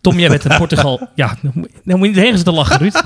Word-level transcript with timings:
Tom, 0.00 0.18
jij 0.18 0.28
bent 0.28 0.44
in 0.44 0.56
Portugal. 0.56 1.08
Ja, 1.14 1.36
dan 1.42 1.52
moet 1.54 1.68
je 1.84 1.96
niet 1.96 2.16
heen 2.16 2.36
zitten 2.36 2.54
lachen, 2.54 2.78
Ruud. 2.78 3.02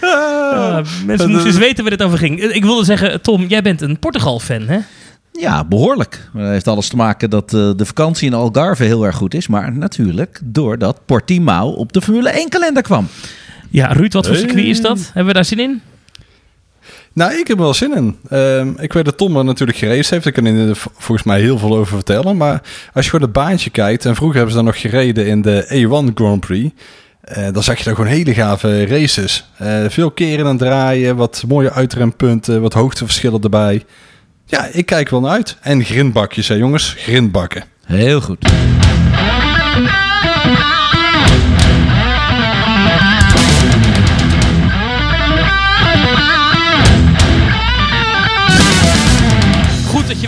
Ah, 0.00 0.86
mensen 1.06 1.30
moesten 1.30 1.46
eens 1.46 1.58
weten 1.58 1.82
waar 1.84 1.96
dit 1.96 2.02
over 2.02 2.18
ging. 2.18 2.40
Ik 2.40 2.64
wilde 2.64 2.84
zeggen, 2.84 3.20
Tom, 3.20 3.46
jij 3.46 3.62
bent 3.62 3.80
een 3.80 3.98
Portugal-fan, 3.98 4.60
hè? 4.68 4.78
Ja, 5.32 5.64
behoorlijk. 5.64 6.28
Dat 6.34 6.48
heeft 6.48 6.68
alles 6.68 6.88
te 6.88 6.96
maken 6.96 7.30
dat 7.30 7.54
eh, 7.54 7.70
de 7.76 7.86
vakantie 7.86 8.26
in 8.26 8.34
Algarve 8.34 8.84
heel 8.84 9.06
erg 9.06 9.16
goed 9.16 9.34
is. 9.34 9.46
Maar 9.46 9.72
natuurlijk 9.72 10.40
doordat 10.44 11.00
Portimao 11.06 11.70
op 11.70 11.92
de 11.92 12.00
Formule 12.00 12.30
1 12.30 12.48
kalender 12.48 12.82
kwam. 12.82 13.08
Ja, 13.70 13.86
Ruud, 13.86 14.12
wat 14.12 14.26
voor 14.26 14.36
circuit 14.36 14.64
is 14.64 14.80
dat? 14.80 14.98
Hebben 15.04 15.26
we 15.26 15.32
daar 15.32 15.44
zin 15.44 15.58
in? 15.58 15.80
Nou, 17.12 17.32
ik 17.32 17.48
heb 17.48 17.56
er 17.56 17.62
wel 17.62 17.74
zin 17.74 17.96
in. 17.96 18.16
Ehm, 18.28 18.72
ik 18.78 18.92
weet 18.92 19.04
dat 19.04 19.16
Tom 19.16 19.36
er 19.36 19.44
natuurlijk 19.44 19.78
geraced 19.78 20.10
heeft. 20.10 20.24
Daar 20.24 20.32
kan 20.32 20.44
hij 20.44 20.72
volgens 20.74 21.22
mij 21.22 21.40
heel 21.40 21.58
veel 21.58 21.76
over 21.76 21.94
vertellen. 21.94 22.36
Maar 22.36 22.62
als 22.92 23.04
je 23.04 23.10
gewoon 23.10 23.24
het 23.26 23.34
baantje 23.34 23.70
kijkt... 23.70 24.04
en 24.04 24.14
vroeger 24.14 24.36
hebben 24.36 24.54
ze 24.54 24.62
dan 24.62 24.72
nog 24.72 24.80
gereden 24.80 25.26
in 25.26 25.42
de 25.42 25.64
A1 25.68 26.14
Grand 26.14 26.40
Prix... 26.40 26.74
eh, 27.20 27.46
dan 27.52 27.62
zag 27.62 27.78
je 27.78 27.84
daar 27.84 27.94
gewoon 27.94 28.10
hele 28.10 28.34
gave 28.34 28.86
races. 28.86 29.50
Eh, 29.56 29.84
veel 29.88 30.10
keren 30.10 30.46
en 30.46 30.56
draaien, 30.56 31.16
wat 31.16 31.44
mooie 31.48 31.72
uitrempunten... 31.72 32.60
wat 32.60 32.72
hoogteverschillen 32.72 33.42
erbij. 33.42 33.84
Ja, 34.44 34.68
ik 34.72 34.86
kijk 34.86 35.08
wel 35.08 35.20
naar 35.20 35.30
uit. 35.30 35.56
En 35.60 35.84
grindbakjes, 35.84 36.48
hè 36.48 36.54
jongens. 36.54 36.94
Grindbakken. 36.98 37.64
Heel 37.86 38.20
goed. 38.20 38.48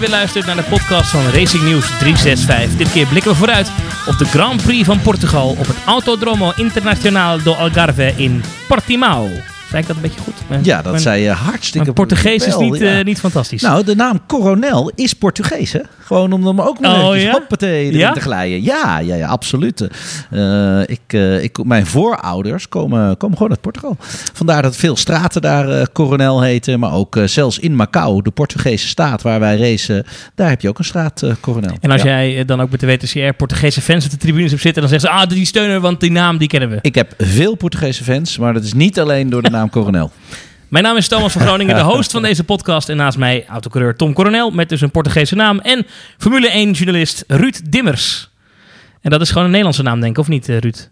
Weer 0.02 0.11
luistert 0.11 0.47
naar 0.47 0.56
de 0.56 0.62
podcast 0.62 1.11
van 1.11 1.24
Racing 1.24 1.62
News 1.62 1.87
365. 1.98 2.77
Dit 2.77 2.92
keer 2.92 3.06
blikken 3.06 3.30
we 3.30 3.37
vooruit 3.37 3.73
op 4.06 4.19
de 4.19 4.25
Grand 4.25 4.62
Prix 4.62 4.87
van 4.87 5.01
Portugal 5.01 5.48
op 5.48 5.66
het 5.66 5.77
Autodromo 5.87 6.52
Internacional 6.56 7.42
do 7.42 7.52
Algarve 7.52 8.12
in 8.16 8.42
Portimao. 8.69 9.52
Zei 9.73 9.83
ik 9.83 9.89
dat 9.89 9.97
een 9.97 10.03
beetje 10.03 10.20
goed? 10.20 10.34
Mijn- 10.48 10.65
Ja, 10.65 10.77
dat 10.83 10.91
mijn- 10.91 11.03
zei 11.03 11.23
je 11.23 11.31
hartstikke 11.31 11.92
Portugees 11.92 12.47
is 12.47 12.56
niet, 12.56 12.77
ja. 12.78 12.98
eh, 12.98 13.05
niet 13.05 13.19
fantastisch. 13.19 13.62
Nou, 13.62 13.84
de 13.84 13.95
naam 13.95 14.20
Coronel 14.27 14.92
is 14.95 15.12
Portugees, 15.12 15.73
hè? 15.73 15.81
Gewoon 15.98 16.33
om 16.33 16.47
hem 16.47 16.61
ook 16.61 16.81
maar 16.81 17.05
Oh, 17.05 17.17
ja? 17.17 17.31
hoppatee 17.31 17.84
erin 17.87 17.98
Ja? 17.98 18.12
te 18.12 18.20
glijden. 18.20 18.62
Ja, 18.62 18.98
ja, 18.98 19.15
ja, 19.15 19.28
absoluut. 19.28 19.89
Eh, 20.31 20.81
ik, 20.87 21.00
eh, 21.06 21.43
ik, 21.43 21.65
mijn 21.65 21.87
voorouders 21.87 22.69
komen, 22.69 23.17
komen 23.17 23.37
gewoon 23.37 23.53
uit 23.53 23.61
Portugal. 23.61 23.97
Vandaar 24.33 24.62
dat 24.62 24.77
veel 24.77 24.97
straten 24.97 25.43
daar 25.43 25.93
Coronel 25.93 26.43
heten. 26.43 26.78
Maar 26.81 26.93
ook 26.93 27.19
zelfs 27.25 27.59
in 27.59 27.75
Macau, 27.77 28.23
de 28.23 28.31
Portugese 28.31 28.89
staat 28.89 29.23
waar 29.23 29.41
wij 29.41 29.56
racen, 29.56 30.05
daar 30.34 30.48
heb 30.48 30.61
je 30.61 30.69
ook 30.69 30.78
een 30.78 30.84
straat 30.84 31.23
Coronel. 31.41 31.77
en 31.81 31.91
als 31.91 32.03
jij 32.03 32.45
dan 32.45 32.61
ook 32.61 32.70
met 32.70 32.81
de 32.81 32.87
WTCR 32.87 33.33
Portugese 33.37 33.81
fans 33.81 34.05
op 34.05 34.11
de 34.11 34.17
tribunes 34.17 34.50
hebt 34.50 34.62
zitten, 34.62 34.83
dan 34.83 34.91
zeggen 34.91 35.11
ze, 35.11 35.17
ah, 35.17 35.28
die 35.28 35.47
steunen, 35.47 35.81
want 35.81 36.00
die 36.00 36.11
naam 36.11 36.39
die 36.39 36.48
kennen 36.48 36.69
we. 36.70 36.78
Ik 36.83 36.95
heb 36.95 37.15
veel 37.19 37.55
Portugese 37.55 38.05
fans, 38.05 38.39
maar 38.39 38.53
dat 38.55 38.65
is 38.65 38.73
niet 38.73 39.00
alleen 39.00 39.31
door 39.31 39.43
de 39.43 39.50
naam 39.50 39.61
Coronel. 39.71 40.11
Mijn 40.69 40.85
naam 40.85 40.97
is 40.97 41.09
Thomas 41.09 41.33
van 41.33 41.41
Groningen, 41.43 41.75
de 41.75 41.83
host 41.83 42.11
van 42.11 42.23
deze 42.23 42.45
podcast. 42.45 42.89
En 42.89 42.97
naast 42.97 43.19
mij 43.19 43.45
autocoureur 43.49 43.97
Tom 43.97 44.13
Coronel, 44.13 44.51
met 44.51 44.69
dus 44.69 44.81
een 44.81 44.91
Portugese 44.91 45.35
naam. 45.35 45.59
En 45.59 45.87
Formule 46.19 46.51
1-journalist 46.51 47.25
Ruud 47.27 47.61
Dimmers. 47.69 48.31
En 49.01 49.11
dat 49.11 49.21
is 49.21 49.29
gewoon 49.29 49.45
een 49.45 49.51
Nederlandse 49.51 49.83
naam, 49.83 50.01
denk 50.01 50.13
ik, 50.13 50.19
of 50.19 50.29
niet, 50.29 50.49
eh, 50.49 50.59
Ruud? 50.59 50.89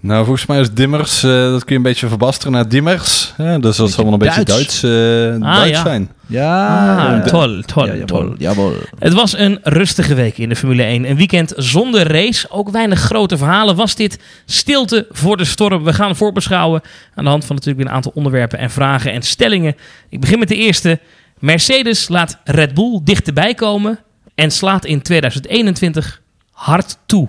Nou, 0.00 0.24
volgens 0.24 0.46
mij 0.46 0.60
is 0.60 0.72
Dimmers... 0.72 1.22
eh, 1.22 1.30
dat 1.30 1.60
kun 1.64 1.70
je 1.72 1.74
een 1.76 1.82
beetje 1.82 2.08
verbasteren 2.08 2.52
naar 2.52 2.68
Dimmers. 2.68 3.34
Ja, 3.38 3.58
dus 3.58 3.76
dat 3.76 3.90
zal 3.90 4.04
wel 4.04 4.12
een 4.12 4.18
beetje 4.18 4.44
Duits. 4.44 4.80
Duits, 4.80 5.40
eh, 5.42 5.48
Ah, 5.48 5.56
Duits 5.56 5.70
ja. 5.76 5.82
zijn. 5.82 6.10
Ja, 6.26 6.96
Ah, 6.96 7.16
ja. 7.16 7.22
toll, 7.22 7.62
toll, 7.62 7.86
Ja, 8.06 8.34
jawel. 8.38 8.72
Het 8.98 9.12
was 9.12 9.38
een 9.38 9.58
rustige 9.62 10.14
week 10.14 10.38
in 10.38 10.48
de 10.48 10.56
Formule 10.56 10.82
1. 10.82 11.10
Een 11.10 11.16
weekend 11.16 11.52
zonder 11.56 12.12
race. 12.12 12.50
Ook 12.50 12.70
weinig 12.70 13.00
grote 13.00 13.36
verhalen. 13.36 13.76
Was 13.76 13.94
dit 13.94 14.18
stilte 14.44 15.06
voor 15.10 15.36
de 15.36 15.44
storm? 15.44 15.84
We 15.84 15.92
gaan 15.92 16.16
voorbeschouwen 16.16 16.80
aan 17.14 17.24
de 17.24 17.30
hand 17.30 17.44
van 17.44 17.54
natuurlijk 17.56 17.82
weer 17.82 17.90
een 17.90 17.96
aantal 17.96 18.12
onderwerpen 18.14 18.58
en 18.58 18.70
vragen 18.70 19.12
en 19.12 19.22
stellingen. 19.22 19.76
Ik 20.08 20.20
begin 20.20 20.38
met 20.38 20.48
de 20.48 20.56
eerste. 20.56 20.98
Mercedes 21.38 22.08
laat 22.08 22.38
Red 22.44 22.74
Bull 22.74 23.00
dichterbij 23.04 23.54
komen 23.54 23.98
en 24.34 24.50
slaat 24.50 24.84
in 24.84 25.02
2021 25.02 26.20
hard 26.52 26.98
toe. 27.06 27.28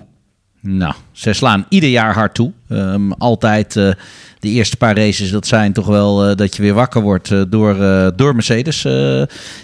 Nou, 0.62 0.94
ze 1.12 1.32
slaan 1.32 1.66
ieder 1.68 1.90
jaar 1.90 2.14
hard 2.14 2.34
toe. 2.34 2.52
Ehm, 2.68 3.10
altijd 3.10 3.76
eh, 3.76 3.90
de 4.38 4.48
eerste 4.48 4.76
paar 4.76 4.96
races, 4.96 5.30
dat 5.30 5.46
zijn 5.46 5.72
toch 5.72 5.86
wel 5.86 6.24
eh, 6.24 6.36
dat 6.36 6.56
je 6.56 6.62
weer 6.62 6.74
wakker 6.74 7.02
wordt 7.02 7.30
eh, 7.30 7.42
door, 7.48 7.76
door 8.16 8.34
Mercedes. 8.34 8.82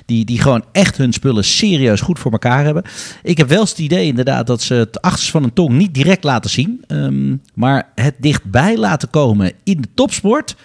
die, 0.07 0.25
die 0.25 0.41
gewoon 0.41 0.65
echt 0.73 0.97
hun 0.97 1.13
spullen 1.13 1.45
serieus 1.45 2.01
goed 2.01 2.19
voor 2.19 2.33
elkaar 2.33 2.65
hebben. 2.65 2.83
Ik 3.23 3.39
heb 3.39 3.49
wel 3.49 3.61
eens 3.61 3.71
het 3.71 3.79
idee 3.79 4.07
inderdaad 4.07 4.47
dat 4.47 4.63
ze 4.63 4.75
het 4.75 5.01
achterste 5.01 5.31
van 5.31 5.45
een 5.45 5.53
tong 5.53 5.71
niet 5.71 5.95
direct 5.95 6.25
laten 6.25 6.51
zien. 6.51 6.85
Ehm, 6.87 7.37
maar 7.55 7.89
het 7.95 8.15
dichtbij 8.19 8.77
laten 8.77 9.11
komen 9.11 9.53
in 9.65 9.81
de 9.81 9.89
topsport, 9.95 10.57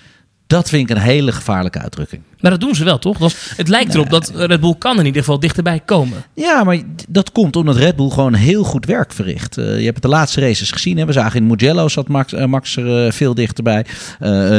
dat 0.52 0.70
vind 0.70 0.90
ik 0.90 0.96
een 0.96 1.02
hele 1.02 1.32
gevaarlijke 1.32 1.80
uitdrukking. 1.80 2.22
Maar 2.40 2.52
dat 2.52 2.60
doen 2.60 2.76
ze 2.76 2.84
wel, 2.84 3.00
toch? 3.00 3.18
Dat 3.18 3.36
het 3.58 3.68
lijkt 3.68 3.94
erop 3.94 4.10
dat 4.10 4.32
Red 4.36 4.60
Bull 4.60 4.76
kan 4.78 5.00
in 5.00 5.06
ieder 5.06 5.22
geval 5.22 5.40
dichterbij 5.40 5.82
komen. 5.86 6.24
Ja, 6.34 6.64
maar 6.64 6.82
dat 7.10 7.32
komt 7.32 7.56
omdat 7.56 7.76
Red 7.76 7.96
Bull 7.96 8.10
gewoon 8.10 8.34
heel 8.34 8.64
goed 8.64 8.86
werk 8.86 9.14
verricht. 9.14 9.58
Eh, 9.58 9.66
je 9.66 9.84
hebt 9.84 9.94
het 9.94 10.02
de 10.02 10.08
laatste 10.08 10.42
races 10.42 10.72
gezien. 10.72 10.98
Hè? 10.98 11.06
We 11.06 11.12
zagen 11.12 11.40
in 11.40 11.48
Mugello 11.48 11.88
zat 11.88 12.08
Max, 12.08 12.34
eh, 12.34 12.46
Max 12.46 12.78
er 12.78 13.06
eh, 13.06 13.12
veel 13.12 13.34
dichterbij. 13.34 13.86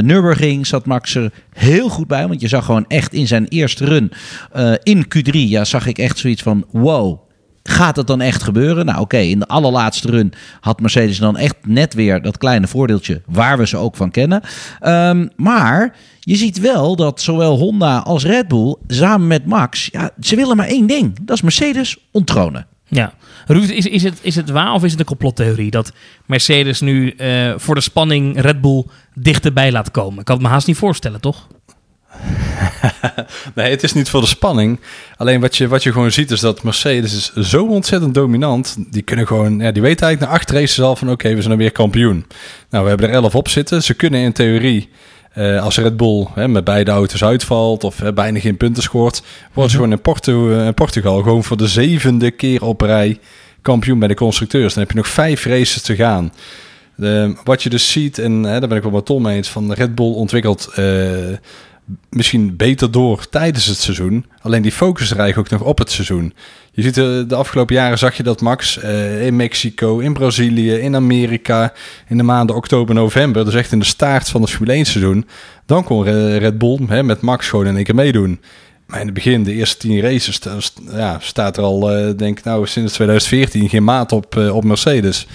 Nürburgring 0.00 0.66
zat 0.66 0.86
Max 0.86 1.14
er 1.14 1.32
heel 1.52 1.88
goed 1.88 2.06
bij. 2.06 2.28
Want 2.28 2.40
je 2.40 2.48
zag 2.48 2.64
gewoon 2.64 2.84
echt 2.88 3.12
in 3.12 3.26
zijn 3.26 3.48
eerste 3.48 3.84
run 3.84 4.12
in 4.82 5.04
Q3... 5.04 5.30
Ja, 5.30 5.64
zag 5.64 5.86
ik 5.86 5.98
echt 5.98 6.18
zoiets 6.18 6.42
van 6.42 6.64
wow... 6.70 7.18
Gaat 7.62 7.96
het 7.96 8.06
dan 8.06 8.20
echt 8.20 8.42
gebeuren? 8.42 8.86
Nou 8.86 9.00
oké, 9.00 9.16
in 9.16 9.38
de 9.38 9.46
allerlaatste 9.46 10.10
run 10.10 10.32
had 10.60 10.80
Mercedes 10.80 11.18
dan 11.18 11.36
echt 11.36 11.56
net 11.66 11.94
weer 11.94 12.22
dat 12.22 12.38
kleine 12.38 12.66
voordeeltje 12.66 13.22
waar 13.26 13.58
we 13.58 13.66
ze 13.66 13.76
ook 13.76 13.96
van 13.96 14.10
kennen. 14.10 14.42
Ehm, 14.80 15.28
maar 15.36 15.96
je 16.20 16.36
ziet 16.36 16.60
wel 16.60 16.96
dat 16.96 17.20
zowel 17.20 17.58
Honda 17.58 17.98
als 17.98 18.24
Red 18.24 18.48
Bull 18.48 18.76
samen 18.86 19.26
met 19.26 19.46
Max, 19.46 19.88
ja, 19.92 20.10
ze 20.20 20.36
willen 20.36 20.56
maar 20.56 20.66
één 20.66 20.86
ding. 20.86 21.18
Dat 21.22 21.36
is 21.36 21.42
Mercedes 21.42 21.96
onttronen. 22.10 22.66
Ja. 22.88 23.12
Ruud, 23.46 23.70
is, 23.70 23.86
is, 23.86 24.02
het, 24.02 24.18
is 24.22 24.36
het 24.36 24.50
waar 24.50 24.72
of 24.72 24.84
is 24.84 24.90
het 24.90 25.00
een 25.00 25.06
complottheorie 25.06 25.70
dat 25.70 25.92
Mercedes 26.26 26.80
nu 26.80 27.10
eh, 27.10 27.52
voor 27.56 27.74
de 27.74 27.80
spanning 27.80 28.40
Red 28.40 28.60
Bull 28.60 28.84
dichterbij 29.14 29.72
laat 29.72 29.90
komen? 29.90 30.18
Ik 30.18 30.24
kan 30.24 30.34
het 30.34 30.44
me 30.44 30.50
haast 30.50 30.66
niet 30.66 30.76
voorstellen, 30.76 31.20
toch? 31.20 31.48
Nee, 33.54 33.70
het 33.70 33.82
is 33.82 33.92
niet 33.92 34.10
voor 34.10 34.20
de 34.20 34.26
spanning. 34.26 34.80
Alleen 35.16 35.40
wat 35.40 35.56
je, 35.56 35.68
wat 35.68 35.82
je 35.82 35.92
gewoon 35.92 36.12
ziet 36.12 36.30
is 36.30 36.40
dat 36.40 36.62
Mercedes 36.62 37.14
is 37.14 37.50
zo 37.50 37.66
ontzettend 37.66 38.14
dominant. 38.14 38.76
Die 38.90 39.02
kunnen 39.02 39.26
gewoon, 39.26 39.58
ja, 39.58 39.72
die 39.72 39.82
weten 39.82 40.06
eigenlijk 40.06 40.32
na 40.32 40.38
acht 40.38 40.50
races 40.50 40.80
al 40.80 40.96
van 40.96 41.10
oké, 41.10 41.28
we 41.28 41.36
zijn 41.36 41.48
dan 41.48 41.58
weer 41.58 41.72
kampioen. 41.72 42.26
Nou, 42.70 42.82
we 42.82 42.88
hebben 42.88 43.08
er 43.08 43.14
elf 43.14 43.34
op 43.34 43.48
zitten. 43.48 43.82
Ze 43.82 43.94
kunnen 43.94 44.20
in 44.20 44.32
theorie, 44.32 44.88
eh, 45.32 45.62
als 45.62 45.78
Red 45.78 45.96
Bull 45.96 46.26
hè, 46.34 46.48
met 46.48 46.64
beide 46.64 46.90
auto's 46.90 47.24
uitvalt 47.24 47.84
of 47.84 47.98
hè, 47.98 48.12
bijna 48.12 48.38
geen 48.38 48.56
punten 48.56 48.82
scoort, 48.82 49.22
worden 49.52 49.70
ze 49.70 49.76
gewoon 49.76 49.92
in, 49.92 50.00
Porto, 50.00 50.50
eh, 50.50 50.66
in 50.66 50.74
Portugal 50.74 51.22
gewoon 51.22 51.44
voor 51.44 51.56
de 51.56 51.68
zevende 51.68 52.30
keer 52.30 52.64
op 52.64 52.80
rij 52.80 53.18
kampioen 53.62 53.98
bij 53.98 54.08
de 54.08 54.14
constructeurs. 54.14 54.74
Dan 54.74 54.82
heb 54.82 54.92
je 54.92 54.98
nog 54.98 55.08
vijf 55.08 55.44
races 55.44 55.82
te 55.82 55.94
gaan. 55.94 56.32
De, 56.94 57.36
wat 57.44 57.62
je 57.62 57.70
dus 57.70 57.92
ziet, 57.92 58.18
en 58.18 58.32
hè, 58.42 58.60
daar 58.60 58.68
ben 58.68 58.76
ik 58.76 58.82
wel 58.82 58.92
met 58.92 59.06
Tom 59.06 59.22
mee 59.22 59.36
eens, 59.36 59.48
van 59.48 59.72
Red 59.72 59.94
Bull 59.94 60.12
ontwikkelt 60.12 60.70
eh, 60.74 60.84
misschien 62.10 62.56
beter 62.56 62.90
door 62.90 63.28
tijdens 63.28 63.66
het 63.66 63.76
seizoen. 63.76 64.26
Alleen 64.40 64.62
die 64.62 64.72
focus 64.72 65.10
er 65.10 65.38
ook 65.38 65.50
nog 65.50 65.62
op 65.62 65.78
het 65.78 65.90
seizoen. 65.90 66.34
Je 66.72 66.82
ziet 66.82 66.94
de, 66.94 67.24
de 67.28 67.34
afgelopen 67.34 67.74
jaren 67.74 67.98
zag 67.98 68.16
je 68.16 68.22
dat 68.22 68.40
Max 68.40 68.78
eh, 68.78 69.26
in 69.26 69.36
Mexico, 69.36 69.98
in 69.98 70.12
Brazilië, 70.12 70.72
in 70.72 70.94
Amerika, 70.96 71.72
in 72.08 72.16
de 72.16 72.22
maanden 72.22 72.56
oktober, 72.56 72.94
november, 72.94 73.44
dus 73.44 73.54
echt 73.54 73.72
in 73.72 73.78
de 73.78 73.84
staart 73.84 74.28
van 74.28 74.40
het 74.40 74.50
Formule 74.50 74.72
1 74.72 74.84
seizoen, 74.84 75.26
dan 75.66 75.84
kon 75.84 76.04
Re- 76.04 76.36
Red 76.36 76.58
Bull 76.58 76.78
hè, 76.86 77.02
met 77.02 77.20
Max 77.20 77.48
gewoon 77.48 77.66
in 77.66 77.76
één 77.76 77.84
keer 77.84 77.94
meedoen. 77.94 78.40
Maar 78.86 79.00
in 79.00 79.06
het 79.06 79.14
begin, 79.14 79.42
de 79.42 79.52
eerste 79.52 79.76
tien 79.76 80.00
races, 80.00 80.40
ja, 80.90 81.18
staat 81.20 81.56
er 81.56 81.62
al, 81.62 81.90
eh, 81.90 82.16
denk 82.16 82.38
ik, 82.38 82.44
nou, 82.44 82.66
sinds 82.66 82.92
2014 82.92 83.68
geen 83.68 83.84
maat 83.84 84.12
op, 84.12 84.36
eh, 84.36 84.54
op 84.54 84.64
Mercedes. 84.64 85.26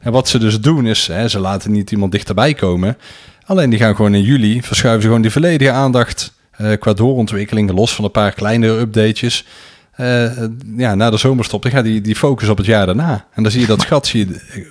En 0.00 0.12
wat 0.12 0.28
ze 0.28 0.38
dus 0.38 0.60
doen 0.60 0.86
is, 0.86 1.06
hè, 1.06 1.28
ze 1.28 1.38
laten 1.38 1.72
niet 1.72 1.90
iemand 1.90 2.12
dichterbij 2.12 2.54
komen. 2.54 2.96
Alleen 3.46 3.70
die 3.70 3.78
gaan 3.78 3.96
gewoon 3.96 4.14
in 4.14 4.22
juli, 4.22 4.62
verschuiven 4.62 5.02
ze 5.02 5.06
gewoon 5.08 5.22
die 5.22 5.30
volledige 5.32 5.70
aandacht 5.70 6.32
eh, 6.50 6.72
qua 6.78 6.92
doorontwikkeling, 6.92 7.70
los 7.72 7.94
van 7.94 8.04
een 8.04 8.10
paar 8.10 8.32
kleinere 8.32 8.78
updatejes. 8.78 9.44
Eh, 9.92 10.24
eh, 10.42 10.50
ja, 10.76 10.94
na 10.94 11.10
de 11.10 11.16
zomerstop, 11.16 11.62
dan 11.62 11.72
gaat 11.72 11.84
die, 11.84 12.00
die 12.00 12.16
focus 12.16 12.48
op 12.48 12.56
het 12.56 12.66
jaar 12.66 12.86
daarna. 12.86 13.26
En 13.34 13.42
dan 13.42 13.52
zie 13.52 13.60
je 13.60 13.66
dat 13.66 13.84
gat 13.84 14.06
zie 14.06 14.28
je, 14.28 14.66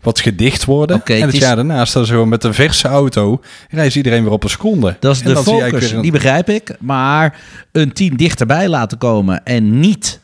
wat 0.00 0.20
gedicht 0.20 0.64
worden. 0.64 1.02
En 1.04 1.14
het 1.14 1.24
het 1.24 1.34
is- 1.34 1.40
jaar 1.40 1.56
daarna 1.56 1.84
staan 1.84 2.06
ze 2.06 2.12
gewoon 2.12 2.28
met 2.28 2.44
een 2.44 2.54
verse 2.54 2.88
auto. 2.88 3.40
Reist 3.70 3.96
iedereen 3.96 4.22
weer 4.22 4.32
op 4.32 4.44
een 4.44 4.50
seconde. 4.50 4.96
Dat 5.00 5.14
is 5.14 5.22
En 5.22 5.34
de 5.34 5.36
focus, 5.42 5.90
een- 5.90 6.00
die 6.02 6.12
begrijp 6.12 6.48
ik. 6.48 6.76
Maar 6.78 7.40
een 7.72 7.92
team 7.92 8.16
dichterbij 8.16 8.68
laten 8.68 8.98
komen 8.98 9.44
en 9.44 9.80
niet 9.80 10.20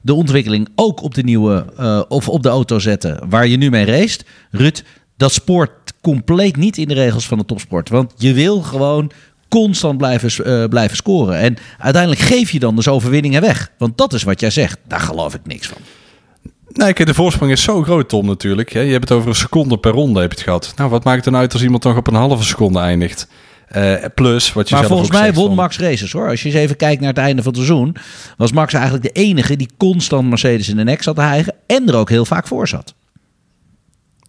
de 0.00 0.14
ontwikkeling 0.14 0.68
ook 0.74 1.02
op 1.02 1.14
de 1.14 1.22
nieuwe 1.22 1.64
of 2.08 2.28
op 2.28 2.42
de 2.42 2.48
auto 2.48 2.78
zetten 2.78 3.20
waar 3.28 3.46
je 3.46 3.56
nu 3.56 3.70
mee 3.70 3.84
race. 3.84 4.18
Ruud, 4.50 4.82
dat 5.18 5.32
spoort 5.32 5.92
compleet 6.00 6.56
niet 6.56 6.76
in 6.76 6.88
de 6.88 6.94
regels 6.94 7.26
van 7.26 7.38
de 7.38 7.44
topsport. 7.44 7.88
Want 7.88 8.12
je 8.16 8.32
wil 8.32 8.62
gewoon 8.62 9.10
constant 9.48 9.98
blijven, 9.98 10.44
eh, 10.44 10.68
blijven 10.68 10.96
scoren. 10.96 11.38
En 11.38 11.56
uiteindelijk 11.78 12.22
geef 12.22 12.50
je 12.50 12.58
dan 12.58 12.76
dus 12.76 12.88
overwinningen 12.88 13.40
weg. 13.40 13.70
Want 13.78 13.98
dat 13.98 14.12
is 14.12 14.22
wat 14.22 14.40
jij 14.40 14.50
zegt. 14.50 14.78
Daar 14.86 15.00
geloof 15.00 15.34
ik 15.34 15.40
niks 15.44 15.66
van. 15.66 15.78
Nee, 16.68 16.92
kijk, 16.92 17.08
de 17.08 17.14
voorsprong 17.14 17.52
is 17.52 17.62
zo 17.62 17.82
groot, 17.82 18.08
Tom, 18.08 18.26
natuurlijk. 18.26 18.72
Je 18.72 18.78
hebt 18.78 19.08
het 19.08 19.18
over 19.18 19.28
een 19.28 19.34
seconde 19.34 19.78
per 19.78 19.92
ronde 19.92 20.20
heb 20.20 20.30
je 20.30 20.36
het 20.36 20.44
gehad. 20.44 20.72
Nou, 20.76 20.90
wat 20.90 21.04
maakt 21.04 21.24
het 21.24 21.32
dan 21.32 21.42
uit 21.42 21.52
als 21.52 21.62
iemand 21.62 21.84
nog 21.84 21.96
op 21.96 22.06
een 22.06 22.14
halve 22.14 22.44
seconde 22.44 22.78
eindigt? 22.78 23.28
Uh, 23.76 23.94
plus, 24.14 24.52
wat 24.52 24.68
je 24.68 24.74
maar 24.74 24.86
volgens 24.86 25.10
mij 25.10 25.24
zegt 25.24 25.36
won 25.36 25.54
Max 25.54 25.78
races 25.78 26.12
hoor. 26.12 26.28
Als 26.28 26.42
je 26.42 26.48
eens 26.48 26.56
even 26.56 26.76
kijkt 26.76 27.00
naar 27.00 27.10
het 27.10 27.18
einde 27.18 27.42
van 27.42 27.52
het 27.52 27.62
seizoen, 27.64 27.96
was 28.36 28.52
Max 28.52 28.72
eigenlijk 28.72 29.04
de 29.04 29.20
enige 29.20 29.56
die 29.56 29.70
constant 29.76 30.28
Mercedes 30.28 30.68
in 30.68 30.76
de 30.76 30.84
nek 30.84 31.02
zat 31.02 31.14
te 31.14 31.20
hijgen 31.20 31.54
en 31.66 31.88
er 31.88 31.96
ook 31.96 32.10
heel 32.10 32.24
vaak 32.24 32.46
voor 32.46 32.68
zat. 32.68 32.94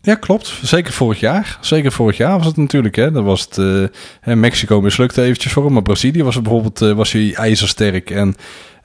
Ja, 0.02 0.16
klopt. 0.16 0.60
Zeker 0.62 0.94
vorig 0.94 1.20
jaar. 1.20 1.58
Zeker 1.62 1.92
vorig 1.92 2.18
jaar 2.18 2.38
was 2.38 2.46
het 2.46 2.58
natuurlijk. 2.58 2.96
Hè. 2.96 3.12
Dat 3.12 3.24
was 3.24 3.42
het, 3.42 3.92
hè, 4.22 4.36
Mexico 4.36 4.82
mislukte 4.82 5.22
eventjes 5.22 5.52
voor 5.52 5.64
hem. 5.64 5.74
Maar 5.74 5.82
Brazilië 5.82 6.24
was 6.24 6.42
bijvoorbeeld 6.42 6.82
eh, 6.82 6.92
was 6.92 7.12
hij 7.12 7.34
ijzersterk. 7.34 8.10
En 8.10 8.36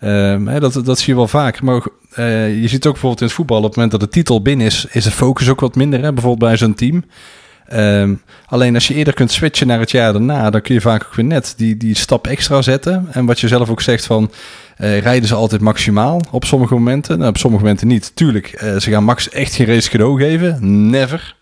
ehm, 0.01 0.61
dat, 0.61 0.85
dat 0.85 0.99
zie 0.99 1.09
je 1.09 1.15
wel 1.15 1.29
vaak. 1.29 1.61
Maar 1.61 1.87
eh, 2.15 2.61
je 2.63 2.69
ziet 2.69 2.87
ook 2.87 2.93
bijvoorbeeld 2.93 3.21
in 3.21 3.27
het 3.27 3.37
voetbal... 3.37 3.59
op 3.59 3.65
het 3.65 3.75
moment 3.75 3.93
dat 3.93 4.01
de 4.01 4.09
titel 4.09 4.43
binnen 4.43 4.67
is... 4.67 4.87
is 4.91 5.05
de 5.05 5.11
focus 5.11 5.49
ook 5.49 5.61
wat 5.61 5.75
minder. 5.75 6.03
Hè, 6.03 6.13
bijvoorbeeld 6.13 6.51
bij 6.51 6.57
zo'n 6.57 6.75
team. 6.75 7.05
Ehm, 7.67 8.15
alleen 8.47 8.75
als 8.75 8.89
je 8.89 8.95
eerder 8.95 9.15
kunt 9.15 9.33
switchen 9.33 9.67
naar 9.67 9.81
het 9.81 9.91
jaar 9.91 10.13
daarna... 10.13 10.51
dan 10.51 10.61
kun 10.61 10.75
je 10.75 10.81
vaak 10.81 11.05
ook 11.05 11.15
weer 11.15 11.25
net 11.25 11.55
die, 11.57 11.77
die 11.77 11.97
stap 11.97 12.27
extra 12.27 12.63
zetten. 12.63 13.07
En 13.11 13.27
wat 13.27 13.41
je 13.41 13.49
zelf 13.49 13.71
ook 13.71 13.81
zegt 13.81 14.07
van... 14.07 14.31
eh, 14.77 14.99
rijden 14.99 15.29
ze 15.29 15.35
altijd 15.35 15.61
maximaal 15.61 16.21
op 16.31 16.45
sommige 16.45 16.75
momenten? 16.75 17.19
Nou, 17.19 17.31
op 17.31 17.37
sommige 17.39 17.63
momenten 17.63 17.87
niet. 17.87 18.13
Tuurlijk, 18.15 18.47
eh, 18.47 18.77
ze 18.77 18.91
gaan 18.91 19.05
Max 19.05 19.29
echt 19.29 19.55
geen 19.55 19.67
race 19.67 19.91
cadeau 19.91 20.21
geven. 20.21 20.59
Never. 20.91 21.37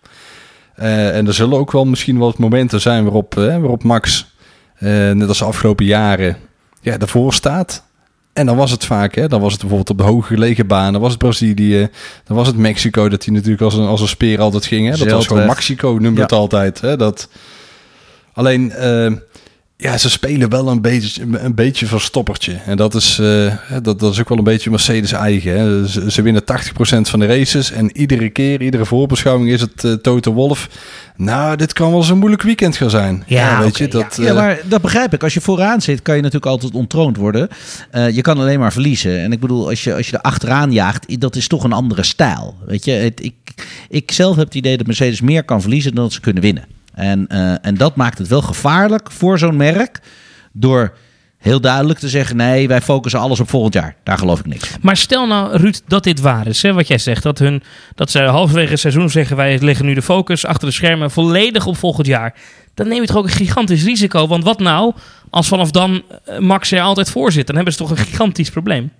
Eh, 0.75 1.17
en 1.17 1.27
er 1.27 1.33
zullen 1.33 1.57
ook 1.57 1.71
wel 1.71 1.85
misschien 1.85 2.19
wel 2.19 2.33
momenten 2.37 2.81
zijn 2.81 3.03
waarop, 3.03 3.33
waarop 3.33 3.83
Max, 3.83 4.31
net 5.13 5.27
als 5.27 5.37
de 5.37 5.45
afgelopen 5.45 5.85
jaren, 5.85 6.37
ja, 6.81 6.97
ervoor 6.97 7.33
staat. 7.33 7.83
En 8.33 8.45
dan 8.45 8.55
was 8.55 8.71
het 8.71 8.85
vaak, 8.85 9.15
hè, 9.15 9.27
dan 9.27 9.41
was 9.41 9.51
het 9.51 9.61
bijvoorbeeld 9.61 9.89
op 9.89 9.97
de 9.97 10.11
hoge 10.11 10.33
gelegen 10.33 10.67
banen, 10.67 11.01
was 11.01 11.09
het 11.09 11.19
Brazilië, 11.19 11.89
dan 12.23 12.37
was 12.37 12.47
het 12.47 12.57
Mexico, 12.57 13.09
dat 13.09 13.25
hij 13.25 13.33
natuurlijk 13.33 13.61
als 13.61 13.73
een, 13.73 13.85
als 13.85 14.01
een 14.01 14.07
speer 14.07 14.41
altijd 14.41 14.65
ging. 14.65 14.89
Hè. 14.89 14.97
Dat 14.97 15.11
was 15.11 15.27
gewoon 15.27 15.45
Mexico, 15.45 15.91
noemde 15.91 16.15
Ja. 16.15 16.21
het 16.21 16.31
altijd. 16.31 16.81
Hè. 16.81 16.97
Dat... 16.97 17.29
Alleen, 18.33 18.73
ja, 19.83 19.97
ze 19.97 20.09
spelen 20.09 20.49
wel 20.49 20.67
een 20.67 20.81
beetje, 20.81 21.21
een 21.31 21.55
beetje 21.55 21.87
van 21.87 21.99
stoppertje. 21.99 22.53
En 22.65 22.77
dat 22.77 22.95
is, 22.95 23.19
eh, 23.19 23.53
dat, 23.81 23.99
dat 23.99 24.11
is 24.13 24.19
ook 24.19 24.29
wel 24.29 24.37
een 24.37 24.43
beetje 24.43 24.69
Mercedes 24.69 25.11
eigen. 25.11 25.57
Hè. 25.57 25.87
Ze, 25.87 26.11
ze 26.11 26.21
winnen 26.21 26.41
80% 26.41 26.45
van 27.01 27.19
de 27.19 27.25
races. 27.25 27.71
En 27.71 27.97
iedere 27.97 28.29
keer, 28.29 28.61
iedere 28.61 28.85
voorbeschouwing 28.85 29.49
is 29.49 29.61
het 29.61 29.83
eh 29.83 29.93
Toto 29.93 30.33
Wolf. 30.33 30.69
Nou, 31.15 31.55
dit 31.55 31.73
kan 31.73 31.89
wel 31.89 31.99
eens 31.99 32.09
een 32.09 32.17
moeilijk 32.17 32.41
weekend 32.41 32.75
gaan 32.75 32.89
zijn. 32.89 33.23
Ja, 33.27 33.61
weet 33.61 33.77
je, 33.77 33.87
dat, 33.87 34.17
Ja, 34.21 34.27
eh, 34.27 34.35
maar 34.35 34.59
dat 34.65 34.81
begrijp 34.81 35.13
ik. 35.13 35.23
Als 35.23 35.33
je 35.33 35.41
vooraan 35.41 35.81
zit, 35.81 36.01
kan 36.01 36.15
je 36.15 36.21
natuurlijk 36.21 36.51
altijd 36.51 36.73
ontroond 36.73 37.17
worden. 37.17 37.47
Eh, 37.91 38.09
je 38.09 38.21
kan 38.21 38.37
alleen 38.37 38.59
maar 38.59 38.73
verliezen. 38.73 39.19
En 39.19 39.31
ik 39.31 39.39
bedoel, 39.39 39.69
als 39.69 39.83
je, 39.83 39.95
als 39.95 40.09
je 40.09 40.17
er 40.17 40.21
achteraan 40.21 40.71
jaagt, 40.71 41.19
dat 41.21 41.35
is 41.35 41.47
toch 41.47 41.63
een 41.63 41.73
andere 41.73 42.03
stijl. 42.03 42.55
Weet 42.65 42.85
je, 42.85 42.91
het, 42.91 43.23
ik, 43.23 43.33
ik 43.89 44.11
zelf 44.11 44.35
heb 44.35 44.45
het 44.45 44.55
idee 44.55 44.77
dat 44.77 44.85
Mercedes 44.85 45.21
meer 45.21 45.43
kan 45.43 45.61
verliezen 45.61 45.95
dan 45.95 46.03
dat 46.03 46.13
ze 46.13 46.19
kunnen 46.19 46.43
winnen. 46.43 46.72
En, 46.93 47.27
eh, 47.27 47.65
en 47.65 47.75
dat 47.75 47.95
maakt 47.95 48.17
het 48.17 48.27
wel 48.27 48.41
gevaarlijk 48.41 49.11
voor 49.11 49.39
zo'n 49.39 49.55
merk. 49.55 49.99
Door 50.51 50.93
heel 51.37 51.61
duidelijk 51.61 51.99
te 51.99 52.09
zeggen: 52.09 52.35
nee, 52.35 52.67
wij 52.67 52.81
focussen 52.81 53.19
alles 53.19 53.39
op 53.39 53.49
volgend 53.49 53.73
jaar. 53.73 53.95
Daar 54.03 54.17
geloof 54.17 54.39
ik 54.39 54.45
niks. 54.45 54.75
Maar 54.81 54.97
stel 54.97 55.27
nou, 55.27 55.57
Ruud, 55.57 55.81
dat 55.87 56.03
dit 56.03 56.19
waar 56.19 56.47
is, 56.47 56.61
hè, 56.61 56.73
wat 56.73 56.87
jij 56.87 56.97
zegt. 56.97 57.23
Dat, 57.23 57.39
hun, 57.39 57.63
dat 57.95 58.11
ze 58.11 58.21
halverwege 58.21 58.71
het 58.71 58.79
seizoen 58.79 59.09
zeggen: 59.09 59.35
wij 59.35 59.59
leggen 59.59 59.85
nu 59.85 59.93
de 59.93 60.01
focus 60.01 60.45
achter 60.45 60.67
de 60.67 60.73
schermen 60.73 61.11
volledig 61.11 61.65
op 61.65 61.77
volgend 61.77 62.07
jaar. 62.07 62.35
Dan 62.73 62.87
neem 62.87 63.01
je 63.01 63.07
toch 63.07 63.17
ook 63.17 63.25
een 63.25 63.29
gigantisch 63.29 63.83
risico. 63.83 64.27
Want 64.27 64.43
wat 64.43 64.59
nou 64.59 64.93
als 65.29 65.47
vanaf 65.47 65.71
dan 65.71 66.03
eh, 66.25 66.39
Max 66.39 66.71
er 66.71 66.81
altijd 66.81 67.09
voor 67.09 67.31
zit? 67.31 67.47
Dan 67.47 67.55
hebben 67.55 67.73
ze 67.73 67.79
toch 67.79 67.89
een 67.89 67.97
gigantisch 67.97 68.49
probleem. 68.49 68.91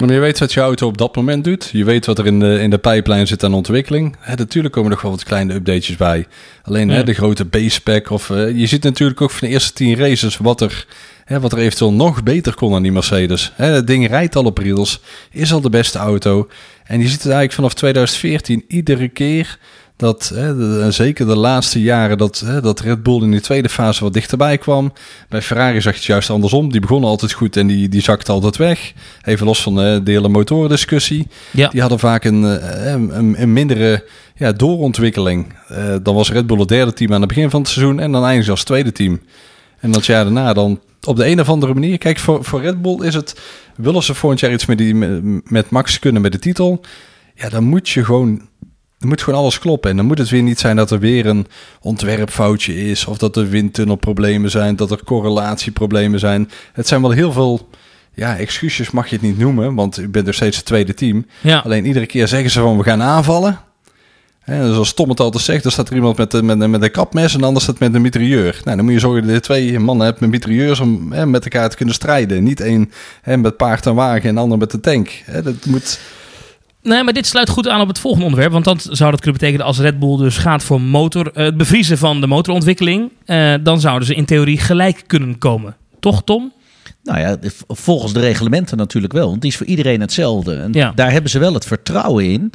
Maar 0.00 0.12
je 0.12 0.18
weet 0.20 0.38
wat 0.38 0.52
je 0.52 0.60
auto 0.60 0.86
op 0.86 0.98
dat 0.98 1.16
moment 1.16 1.44
doet. 1.44 1.70
Je 1.72 1.84
weet 1.84 2.06
wat 2.06 2.18
er 2.18 2.26
in 2.26 2.40
de, 2.40 2.58
in 2.60 2.70
de 2.70 2.78
pijplijn 2.78 3.26
zit 3.26 3.44
aan 3.44 3.54
ontwikkeling. 3.54 4.16
Hè, 4.18 4.34
natuurlijk 4.34 4.74
komen 4.74 4.88
er 4.90 4.94
nog 4.94 5.04
wel 5.04 5.14
wat 5.14 5.24
kleine 5.24 5.54
updates 5.54 5.96
bij. 5.96 6.26
Alleen 6.62 6.88
Ja. 6.88 6.94
hè, 6.94 7.04
de 7.04 7.12
grote 7.14 7.44
base-spec. 7.44 8.10
Of, 8.10 8.30
eh, 8.30 8.56
je 8.58 8.66
ziet 8.66 8.82
natuurlijk 8.82 9.20
ook 9.20 9.30
van 9.30 9.48
de 9.48 9.54
eerste 9.54 9.72
tien 9.72 9.96
races 9.96 10.36
wat 10.36 10.60
er, 10.60 10.86
hè, 11.24 11.40
wat 11.40 11.52
er 11.52 11.58
eventueel 11.58 11.92
nog 11.92 12.22
beter 12.22 12.54
kon 12.54 12.74
aan 12.74 12.82
die 12.82 12.92
Mercedes. 12.92 13.52
Hè, 13.54 13.66
het 13.66 13.86
ding 13.86 14.08
rijdt 14.08 14.36
al 14.36 14.44
op 14.44 14.58
rails. 14.58 15.00
Is 15.30 15.52
al 15.52 15.60
de 15.60 15.70
beste 15.70 15.98
auto. 15.98 16.48
En 16.84 16.98
je 16.98 17.04
ziet 17.04 17.12
het 17.22 17.22
eigenlijk 17.32 17.52
vanaf 17.52 17.74
2014 17.74 18.64
iedere 18.68 19.08
keer... 19.08 19.58
Dat, 19.96 20.32
hè, 20.34 20.56
de- 20.56 20.90
zeker 20.90 21.26
de 21.26 21.36
laatste 21.36 21.80
jaren, 21.82 22.18
dat, 22.18 22.42
hè, 22.46 22.60
dat 22.60 22.80
Red 22.80 23.02
Bull 23.02 23.22
in 23.22 23.30
de 23.30 23.40
tweede 23.40 23.68
fase 23.68 24.04
wat 24.04 24.12
dichterbij 24.12 24.58
kwam. 24.58 24.92
Bij 25.28 25.42
Ferrari 25.42 25.80
zag 25.80 25.92
je 25.92 25.98
het 25.98 26.06
juist 26.08 26.30
andersom. 26.30 26.70
Die 26.72 26.80
begonnen 26.80 27.08
altijd 27.10 27.32
goed 27.32 27.56
en 27.56 27.66
die, 27.66 27.88
die 27.88 28.02
zakte 28.02 28.32
altijd 28.32 28.56
weg. 28.56 28.92
Even 29.24 29.46
los 29.46 29.62
van 29.62 29.74
de, 29.74 30.00
de 30.04 30.10
hele 30.10 30.28
motordiscussie. 30.28 31.26
Ja. 31.50 31.68
Die 31.68 31.80
hadden 31.80 31.98
vaak 31.98 32.24
een, 32.24 32.44
eh, 32.44 32.92
een, 32.92 33.34
een 33.42 33.52
mindere 33.52 34.04
ja, 34.36 34.52
doorontwikkeling. 34.52 35.54
Eh, 35.68 35.94
dan 36.02 36.14
was 36.14 36.30
Red 36.32 36.46
Bull 36.46 36.58
het 36.58 36.68
derde 36.68 36.92
team 36.92 37.12
aan 37.12 37.20
het 37.20 37.28
begin 37.28 37.50
van 37.50 37.60
het 37.60 37.68
seizoen 37.70 38.00
en 38.00 38.12
dan 38.12 38.22
eindigde 38.22 38.44
ze 38.44 38.50
als 38.50 38.64
tweede 38.64 38.92
team. 38.92 39.20
En 39.80 39.90
dat 39.92 40.06
jaar 40.06 40.24
daarna 40.24 40.52
dan 40.52 40.80
op 41.06 41.16
de 41.16 41.26
een 41.26 41.40
of 41.40 41.48
andere 41.48 41.74
manier. 41.74 41.98
Kijk, 41.98 42.18
voor, 42.18 42.44
voor 42.44 42.60
Red 42.60 42.82
Bull 42.82 43.02
is 43.06 43.14
het, 43.14 43.40
willen 43.76 44.02
ze 44.02 44.14
volgend 44.14 44.40
jaar 44.40 44.52
iets 44.52 44.66
met, 44.66 44.78
die, 44.78 44.94
met 45.44 45.70
Max 45.70 45.98
kunnen 45.98 46.22
met 46.22 46.32
de 46.32 46.38
titel. 46.38 46.80
Ja, 47.34 47.48
dan 47.48 47.64
moet 47.64 47.88
je 47.88 48.04
gewoon, 48.04 48.40
dan 49.04 49.12
moet 49.12 49.22
gewoon 49.22 49.40
alles 49.40 49.58
kloppen. 49.58 49.90
En 49.90 49.96
dan 49.96 50.06
moet 50.06 50.18
het 50.18 50.28
weer 50.28 50.42
niet 50.42 50.58
zijn 50.58 50.76
dat 50.76 50.90
er 50.90 50.98
weer 50.98 51.26
een 51.26 51.46
ontwerpfoutje 51.80 52.90
is. 52.90 53.04
Of 53.06 53.18
dat 53.18 53.36
er 53.36 53.48
windtunnelproblemen 53.48 54.50
zijn, 54.50 54.76
dat 54.76 54.90
er 54.90 55.04
correlatieproblemen 55.04 56.18
zijn. 56.18 56.50
Het 56.72 56.88
zijn 56.88 57.00
wel 57.00 57.10
heel 57.10 57.32
veel, 57.32 57.68
ja, 58.14 58.36
excuses 58.36 58.90
mag 58.90 59.08
je 59.08 59.14
het 59.16 59.24
niet 59.24 59.38
noemen, 59.38 59.74
want 59.74 59.96
je 59.96 60.08
bent 60.08 60.26
er 60.26 60.34
steeds 60.34 60.56
het 60.56 60.66
tweede 60.66 60.94
team. 60.94 61.26
Ja. 61.40 61.58
Alleen 61.58 61.86
iedere 61.86 62.06
keer 62.06 62.28
zeggen 62.28 62.50
ze 62.50 62.60
van 62.60 62.76
we 62.76 62.82
gaan 62.82 63.02
aanvallen. 63.02 63.58
En 64.44 64.72
zoals 64.72 64.94
Tom 64.94 65.08
het 65.08 65.20
altijd 65.20 65.44
zegt, 65.44 65.62
dan 65.62 65.72
staat 65.72 65.88
er 65.88 65.94
iemand 65.94 66.16
met, 66.16 66.32
een- 66.32 66.44
met, 66.44 66.58
met 66.58 66.82
een 66.82 66.90
kapmes 66.90 67.34
en 67.34 67.40
de 67.40 67.46
ander 67.46 67.62
staat 67.62 67.78
met 67.78 67.94
een 67.94 68.02
mitrailleur. 68.02 68.60
Nou, 68.64 68.76
dan 68.76 68.84
moet 68.84 68.94
je 68.94 69.00
zorgen 69.00 69.22
dat 69.26 69.34
je 69.34 69.40
twee 69.40 69.78
mannen 69.78 70.06
hebt 70.06 70.20
met 70.20 70.30
mitrailleurs 70.30 70.80
om 70.80 71.12
hè, 71.12 71.26
met 71.26 71.44
elkaar 71.44 71.68
te 71.70 71.76
kunnen 71.76 71.94
strijden. 71.94 72.42
Niet 72.44 72.60
één 72.60 72.90
hè, 73.22 73.36
met 73.36 73.56
paard 73.56 73.86
en 73.86 73.94
wagen 73.94 74.28
en 74.28 74.34
de 74.34 74.40
ander 74.40 74.58
met 74.58 74.70
de 74.70 74.80
tank. 74.80 75.10
Hè, 75.24 75.42
dat 75.42 75.64
moet... 75.66 75.98
Nee, 76.84 77.02
maar 77.04 77.12
dit 77.12 77.26
sluit 77.26 77.48
goed 77.48 77.68
aan 77.68 77.80
op 77.80 77.88
het 77.88 77.98
volgende 77.98 78.24
onderwerp. 78.26 78.52
Want 78.52 78.64
dan 78.64 78.78
zou 78.80 79.10
dat 79.10 79.20
kunnen 79.20 79.40
betekenen 79.40 79.66
als 79.66 79.78
Red 79.78 79.98
Bull 79.98 80.16
dus 80.16 80.36
gaat 80.38 80.62
voor 80.64 80.80
motor, 80.80 81.30
eh, 81.32 81.44
het 81.44 81.56
bevriezen 81.56 81.98
van 81.98 82.20
de 82.20 82.26
motorontwikkeling. 82.26 83.10
eh, 83.24 83.54
dan 83.62 83.80
zouden 83.80 84.06
ze 84.08 84.14
in 84.14 84.24
theorie 84.24 84.58
gelijk 84.58 85.02
kunnen 85.06 85.38
komen. 85.38 85.76
Toch, 86.00 86.22
Tom? 86.24 86.52
Nou 87.02 87.18
ja, 87.18 87.36
volgens 87.68 88.12
de 88.12 88.20
reglementen 88.20 88.76
natuurlijk 88.76 89.12
wel. 89.12 89.28
Want 89.28 89.40
die 89.40 89.50
is 89.50 89.56
voor 89.56 89.66
iedereen 89.66 90.00
hetzelfde. 90.00 90.54
En 90.56 90.72
Ja. 90.72 90.92
daar 90.94 91.12
hebben 91.12 91.30
ze 91.30 91.38
wel 91.38 91.54
het 91.54 91.66
vertrouwen 91.66 92.24
in. 92.30 92.52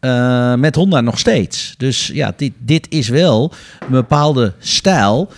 eh, 0.00 0.54
met 0.54 0.74
Honda 0.74 1.00
nog 1.00 1.18
steeds. 1.18 1.74
Dus 1.76 2.10
ja, 2.12 2.32
dit, 2.36 2.52
dit 2.58 2.86
is 2.90 3.08
wel 3.08 3.52
een 3.80 3.90
bepaalde 3.90 4.52
stijl. 4.58 5.30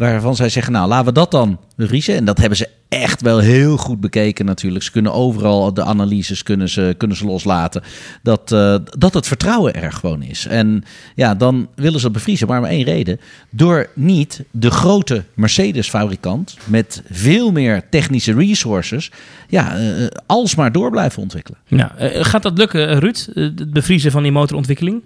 Waarvan 0.00 0.36
zij 0.36 0.48
zeggen, 0.48 0.72
nou 0.72 0.88
laten 0.88 1.06
we 1.06 1.12
dat 1.12 1.30
dan 1.30 1.58
bevriezen. 1.76 2.14
En 2.14 2.24
dat 2.24 2.38
hebben 2.38 2.58
ze 2.58 2.68
echt 2.88 3.20
wel 3.20 3.38
heel 3.38 3.76
goed 3.76 4.00
bekeken 4.00 4.44
natuurlijk. 4.44 4.84
Ze 4.84 4.90
kunnen 4.90 5.12
overal 5.12 5.74
de 5.74 5.82
analyses 5.82 6.42
kunnen 6.42 6.68
ze, 6.68 6.94
kunnen 6.96 7.16
ze 7.16 7.24
loslaten. 7.24 7.82
Dat, 8.22 8.52
eh, 8.52 8.76
dat 8.98 9.14
het 9.14 9.26
vertrouwen 9.26 9.74
er 9.74 9.92
gewoon 9.92 10.22
is. 10.22 10.46
En 10.46 10.84
ja, 11.14 11.34
dan 11.34 11.68
willen 11.74 12.00
ze 12.00 12.10
bevriezen. 12.10 12.46
Maar 12.46 12.58
om 12.58 12.64
één 12.64 12.84
reden. 12.84 13.20
Door 13.50 13.90
niet 13.94 14.44
de 14.50 14.70
grote 14.70 15.24
Mercedes-fabrikant 15.34 16.56
met 16.64 17.02
veel 17.10 17.52
meer 17.52 17.88
technische 17.90 18.34
resources... 18.34 19.10
ja, 19.48 19.76
eh, 19.76 20.06
alsmaar 20.26 20.72
door 20.72 20.90
blijven 20.90 21.22
ontwikkelen. 21.22 21.58
Ja, 21.66 21.94
gaat 21.98 22.42
dat 22.42 22.58
lukken, 22.58 22.98
Ruud? 22.98 23.28
Het 23.34 23.70
bevriezen 23.70 24.10
van 24.10 24.22
die 24.22 24.32
motorontwikkeling? 24.32 25.02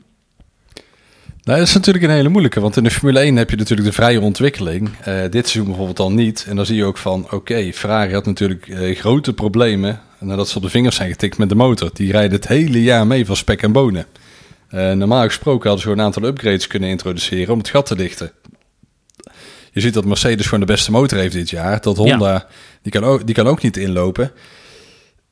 Nou, 1.45 1.59
dat 1.59 1.69
is 1.69 1.75
natuurlijk 1.75 2.05
een 2.05 2.11
hele 2.11 2.29
moeilijke, 2.29 2.61
want 2.61 2.77
in 2.77 2.85
de 2.85 2.91
Formule 2.91 3.21
1 3.21 3.37
heb 3.37 3.51
je 3.51 3.57
natuurlijk 3.57 3.89
de 3.89 3.95
vrije 3.95 4.21
ontwikkeling. 4.21 4.91
Eh, 5.01 5.21
dit 5.31 5.49
seizoen 5.49 5.65
bijvoorbeeld 5.65 5.99
al 5.99 6.13
niet. 6.13 6.47
En 6.49 6.57
dan 6.57 6.67
zie 6.67 6.77
je 6.77 6.85
ook 6.85 6.99
van, 6.99 7.27
oké, 7.31 7.73
Ferrari 7.73 8.13
had 8.13 8.27
natuurlijk 8.27 8.69
eh, 8.69 8.97
grote 8.97 9.33
problemen 9.33 10.01
nadat 10.19 10.49
ze 10.49 10.57
op 10.57 10.63
de 10.63 10.69
vingers 10.69 10.97
zijn 10.97 11.11
getikt 11.11 11.39
met 11.39 11.49
de 11.49 11.55
motor. 11.55 11.91
Die 11.93 12.13
rijden 12.13 12.33
het 12.33 12.49
hele 12.49 12.83
jaar 12.83 13.07
mee 13.07 13.27
van 13.27 13.37
spek 13.37 13.63
en 13.63 13.73
bonen. 13.73 14.07
Eh, 14.69 14.93
normaal 14.93 15.25
gesproken 15.25 15.69
hadden 15.69 15.79
ze 15.79 15.83
gewoon 15.83 15.99
een 15.99 16.05
aantal 16.05 16.25
upgrades 16.29 16.67
kunnen 16.67 16.89
introduceren 16.89 17.53
om 17.53 17.59
het 17.59 17.69
gat 17.69 17.87
te 17.87 17.97
dichten. 17.97 18.33
Je 19.73 19.81
ziet 19.81 19.95
dat 19.95 20.05
Mercedes 20.05 20.45
gewoon 20.45 20.67
de 20.67 20.73
beste 20.73 20.91
motor 20.91 21.19
heeft 21.19 21.35
dit 21.35 21.51
jaar. 21.51 21.81
Dat 21.81 21.97
Honda, 21.97 22.47
die, 22.83 22.93
kan 22.93 23.05
ook, 23.05 23.27
die 23.27 23.35
kan 23.35 23.47
ook 23.47 23.63
niet 23.63 23.77
inlopen. 23.77 24.33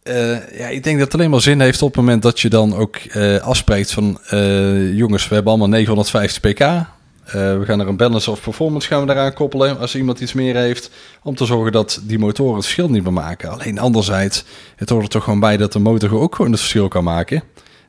Eh, 0.02 0.58
ja, 0.58 0.66
ik 0.68 0.84
denk 0.84 0.98
dat 0.98 1.12
het 1.12 1.14
alleen 1.14 1.30
maar 1.30 1.40
zin 1.40 1.60
heeft 1.60 1.82
op 1.82 1.88
het 1.88 1.96
moment 1.96 2.22
dat 2.22 2.40
je 2.40 2.48
dan 2.48 2.74
ook 2.74 2.96
eh, 2.96 3.36
afspreekt 3.36 3.92
van... 3.92 4.18
eh, 4.28 4.96
jongens, 4.96 5.28
we 5.28 5.34
hebben 5.34 5.52
allemaal 5.52 5.68
950 5.68 6.40
pk. 6.40 6.90
We 7.32 7.62
gaan 7.64 7.80
er 7.80 7.88
een 7.88 7.96
balance 7.96 8.30
of 8.30 8.42
performance 8.42 8.88
gaan 8.88 9.06
we 9.06 9.12
eraan 9.12 9.32
koppelen 9.32 9.78
als 9.78 9.94
iemand 9.94 10.20
iets 10.20 10.32
meer 10.32 10.56
heeft. 10.56 10.90
Om 11.22 11.34
te 11.34 11.44
zorgen 11.44 11.72
dat 11.72 12.00
die 12.02 12.18
motoren 12.18 12.54
het 12.54 12.64
verschil 12.64 12.88
niet 12.88 13.02
meer 13.02 13.12
maken. 13.12 13.50
Alleen 13.50 13.78
anderzijds, 13.78 14.44
het 14.76 14.88
hoort 14.88 15.02
er 15.02 15.08
toch 15.08 15.24
gewoon 15.24 15.40
bij 15.40 15.56
dat 15.56 15.72
de 15.72 15.78
motor 15.78 16.18
ook 16.18 16.34
gewoon 16.34 16.50
het 16.50 16.60
verschil 16.60 16.88
kan 16.88 17.04
maken. 17.04 17.42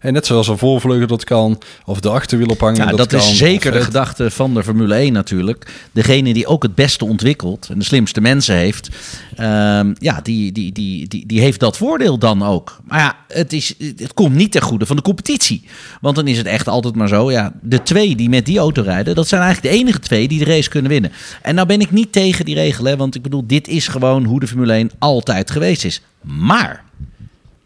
En 0.04 0.14
net 0.14 0.26
zoals 0.26 0.48
een 0.48 0.58
voorvleugel 0.58 1.08
dat 1.08 1.24
kan, 1.24 1.62
of 1.86 2.00
de 2.00 2.10
achterwiel 2.10 2.48
ophangen 2.48 2.78
Ja, 2.78 2.86
dat, 2.86 2.98
dat, 2.98 3.08
kan. 3.08 3.20
is 3.20 3.38
zeker 3.38 3.72
de 3.72 3.82
gedachte 3.82 4.32
van 4.32 4.54
de 4.54 4.64
Formule 4.64 4.96
1 4.96 5.14
natuurlijk. 5.14 5.72
Degene 5.92 6.34
die 6.34 6.48
ook 6.48 6.64
het 6.64 6.76
beste 6.76 7.06
ontwikkelt 7.06 7.68
en 7.70 7.80
de 7.80 7.86
slimste 7.86 8.22
mensen 8.22 8.56
heeft, 8.56 8.90
ehm, 9.36 9.94
ja, 10.00 10.20
die, 10.24 10.52
die, 10.52 10.72
die, 10.72 11.08
die, 11.08 11.26
die 11.26 11.40
heeft 11.40 11.60
dat 11.60 11.78
voordeel 11.78 12.18
dan 12.18 12.44
ook. 12.44 12.80
Maar 12.86 13.00
ja, 13.00 13.16
het, 13.28 13.54
is, 13.54 13.74
het 13.98 14.14
komt 14.14 14.36
niet 14.36 14.52
ten 14.52 14.62
goede 14.62 14.86
van 14.86 14.96
de 14.96 15.02
competitie. 15.02 15.64
Want 16.02 16.16
dan 16.16 16.28
is 16.28 16.38
het 16.38 16.48
echt 16.48 16.68
altijd 16.68 16.96
maar 16.96 17.08
zo, 17.08 17.32
ja, 17.32 17.54
de 17.62 17.84
twee 17.84 18.16
die 18.16 18.30
met 18.30 18.46
die 18.46 18.58
auto 18.58 18.82
rijden, 18.82 19.16
dat 19.16 19.28
zijn 19.28 19.42
eigenlijk 19.42 19.74
de 19.74 19.82
enige 19.82 20.00
twee 20.00 20.28
die 20.28 20.40
de 20.40 20.46
race 20.46 20.70
kunnen 20.70 20.92
winnen. 20.92 21.12
En 21.42 21.56
nou 21.56 21.68
ben 21.68 21.82
ik 21.82 21.92
niet 21.92 22.12
tegen 22.12 22.46
die 22.46 22.56
regel, 22.56 22.86
hè, 22.86 22.96
want 22.96 23.16
ik 23.16 23.22
bedoel, 23.22 23.44
dit 23.48 23.68
is 23.68 23.88
gewoon 23.88 24.24
hoe 24.24 24.40
de 24.40 24.48
Formule 24.48 24.74
1 24.74 24.92
altijd 25.00 25.52
geweest 25.52 25.86
is. 25.86 26.02
Maar 26.22 26.84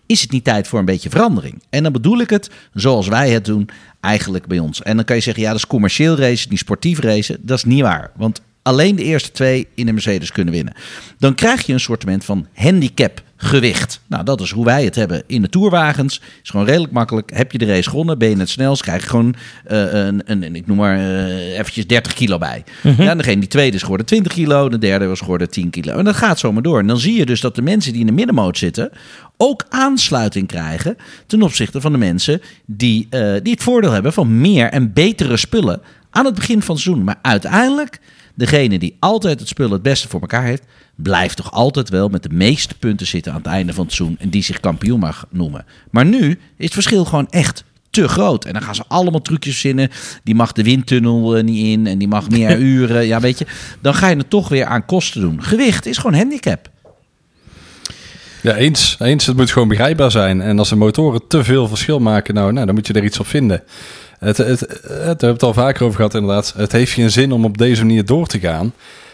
is 0.08 0.22
het 0.22 0.32
niet 0.32 0.44
tijd 0.44 0.68
voor 0.68 0.80
een 0.80 0.86
beetje 0.86 1.10
verandering? 1.10 1.62
En 1.70 1.84
dan 1.84 1.92
bedoel 1.92 2.20
ik 2.20 2.30
het 2.30 2.50
zoals 2.74 3.08
wij 3.08 3.30
het 3.30 3.46
doen 3.46 3.70
eigenlijk 4.00 4.48
bij 4.48 4.60
ons. 4.60 4.82
En 4.82 4.96
dan 4.96 5.06
kan 5.06 5.16
je 5.16 5.22
zeggen, 5.22 5.44
ja, 5.44 5.50
dat 5.50 5.58
is 5.58 5.68
commercieel 5.68 6.16
racen, 6.16 6.50
niet 6.50 6.60
sportief 6.60 7.00
racen. 7.00 7.38
Dat 7.42 7.58
is 7.58 7.64
niet 7.64 7.82
waar, 7.82 8.12
want 8.16 8.42
alleen 8.62 8.96
de 8.96 9.04
eerste 9.04 9.32
twee 9.32 9.68
in 9.76 9.86
de 9.86 9.92
Mercedes 9.92 10.32
kunnen 10.32 10.54
winnen. 10.54 10.74
Dan 11.18 11.36
krijg 11.36 11.66
je 11.66 11.74
een 11.74 11.80
soort 11.80 12.04
van 12.20 12.48
handicap 12.54 13.22
gewicht. 13.38 14.02
Nou, 14.08 14.24
dat 14.24 14.42
is 14.42 14.52
hoe 14.52 14.66
wij 14.66 14.84
het 14.84 14.96
hebben 14.96 15.24
in 15.28 15.42
de 15.42 15.50
tourwagens. 15.50 16.22
Is 16.44 16.50
gewoon 16.50 16.66
redelijk 16.66 16.94
makkelijk. 16.94 17.32
Heb 17.34 17.52
je 17.52 17.58
de 17.58 17.66
race 17.66 17.90
gewonnen, 17.90 18.18
ben 18.18 18.30
je 18.30 18.38
het 18.38 18.50
snelst, 18.50 18.82
krijg 18.82 19.02
je 19.02 19.10
gewoon 19.10 19.36
eh, 19.66 19.94
een, 19.94 20.22
een, 20.26 20.56
ik 20.56 20.68
noem 20.68 20.78
maar 20.78 20.98
eh, 20.98 21.60
eventjes 21.60 21.88
30 21.88 22.14
kilo 22.14 22.38
bij. 22.38 22.64
Ja, 22.82 23.10
en 23.10 23.18
degene 23.18 23.40
die 23.40 23.50
tweede 23.50 23.76
is 23.76 23.82
geworden 23.82 24.06
20 24.06 24.34
kilo, 24.34 24.70
de 24.70 24.78
derde 24.78 25.06
was 25.06 25.20
geworden 25.20 25.50
10 25.50 25.70
kilo. 25.70 25.98
En 25.98 26.04
dat 26.04 26.16
gaat 26.16 26.40
zomaar 26.40 26.64
door. 26.64 26.80
En 26.80 26.88
dan 26.88 26.98
zie 27.00 27.18
je 27.18 27.26
dus 27.26 27.42
dat 27.42 27.56
de 27.56 27.62
mensen 27.62 27.92
die 27.92 28.02
in 28.02 28.08
de 28.08 28.14
middenmoot 28.14 28.58
zitten 28.58 28.92
ook 29.38 29.66
aansluiting 29.70 30.48
krijgen 30.48 30.98
ten 31.28 31.42
opzichte 31.42 31.82
van 31.82 31.92
de 31.92 31.98
mensen 31.98 32.42
die, 32.66 33.08
eh, 33.10 33.34
die 33.44 33.54
het 33.54 33.64
voordeel 33.64 33.92
hebben 33.92 34.14
van 34.14 34.42
meer 34.42 34.70
en 34.70 34.94
betere 34.94 35.38
spullen 35.38 35.82
aan 36.10 36.26
het 36.26 36.36
begin 36.36 36.62
van 36.62 36.76
het 36.76 36.84
seizoen. 36.84 37.04
Maar 37.04 37.20
uiteindelijk, 37.22 38.00
degene 38.38 38.80
die 38.80 38.96
altijd 39.00 39.40
het 39.40 39.48
spul 39.48 39.72
het 39.72 39.82
beste 39.82 40.08
voor 40.08 40.22
elkaar 40.22 40.44
heeft, 40.44 40.64
blijft 40.96 41.36
toch 41.36 41.52
altijd 41.52 41.90
wel 41.90 42.10
met 42.10 42.24
de 42.24 42.30
meeste 42.30 42.78
punten 42.78 43.08
zitten 43.08 43.32
aan 43.32 43.38
het 43.38 43.48
einde 43.48 43.74
van 43.74 43.86
het 43.86 43.94
seizoen 43.94 44.18
en 44.20 44.30
die 44.30 44.44
zich 44.44 44.60
kampioen 44.60 45.00
mag 45.00 45.26
noemen. 45.30 45.66
Maar 45.92 46.06
nu 46.06 46.30
is 46.30 46.66
het 46.66 46.74
verschil 46.74 47.06
gewoon 47.06 47.28
echt 47.30 47.64
te 47.90 48.08
groot. 48.08 48.46
En 48.46 48.54
dan 48.54 48.62
gaan 48.62 48.76
ze 48.76 48.84
allemaal 48.88 49.22
trucjes 49.22 49.52
verzinnen. 49.52 49.90
Die 50.24 50.36
mag 50.36 50.52
de 50.52 50.64
windtunnel 50.64 51.36
eh, 51.36 51.44
niet 51.44 51.66
in 51.66 51.88
en 51.88 51.98
die 51.98 52.08
mag 52.08 52.30
meer 52.38 52.60
uren. 52.60 53.08
Ja, 53.08 53.20
weet 53.20 53.40
je. 53.40 53.46
Dan 53.82 53.94
ga 53.94 54.08
je 54.08 54.16
het 54.16 54.30
toch 54.30 54.50
weer 54.50 54.66
aan 54.66 54.86
kosten 54.86 55.22
doen. 55.22 55.44
Gewicht 55.44 55.86
is 55.86 55.98
gewoon 55.98 56.18
handicap. 56.18 56.70
Ja, 58.42 58.56
eens. 58.56 58.96
Eens, 59.00 59.26
het 59.26 59.38
moet 59.38 59.52
gewoon 59.52 59.68
begrijpbaar 59.68 60.12
zijn. 60.12 60.42
En 60.42 60.60
als 60.60 60.70
de 60.70 60.76
motoren 60.76 61.28
te 61.28 61.44
veel 61.44 61.68
verschil 61.68 62.00
maken, 62.00 62.34
nou, 62.34 62.52
nou 62.52 62.66
dan 62.66 62.76
moet 62.76 62.88
je 62.88 62.94
er 62.94 63.04
iets 63.04 63.20
op 63.20 63.28
vinden. 63.28 63.64
Het, 64.20 64.38
het, 64.38 64.60
het, 64.60 64.82
we 64.82 64.94
hebben 64.94 65.28
het 65.28 65.44
al 65.44 65.54
vaker 65.54 65.84
over 65.84 65.96
gehad 65.96 66.14
inderdaad. 66.14 66.54
Het 66.58 66.72
heeft 66.72 66.92
geen 66.92 67.12
zin 67.12 67.32
om 67.32 67.46
op 67.46 67.58
deze 67.58 67.86
manier 67.86 68.06
door 68.06 68.28
te 68.28 68.40
gaan. 68.40 68.74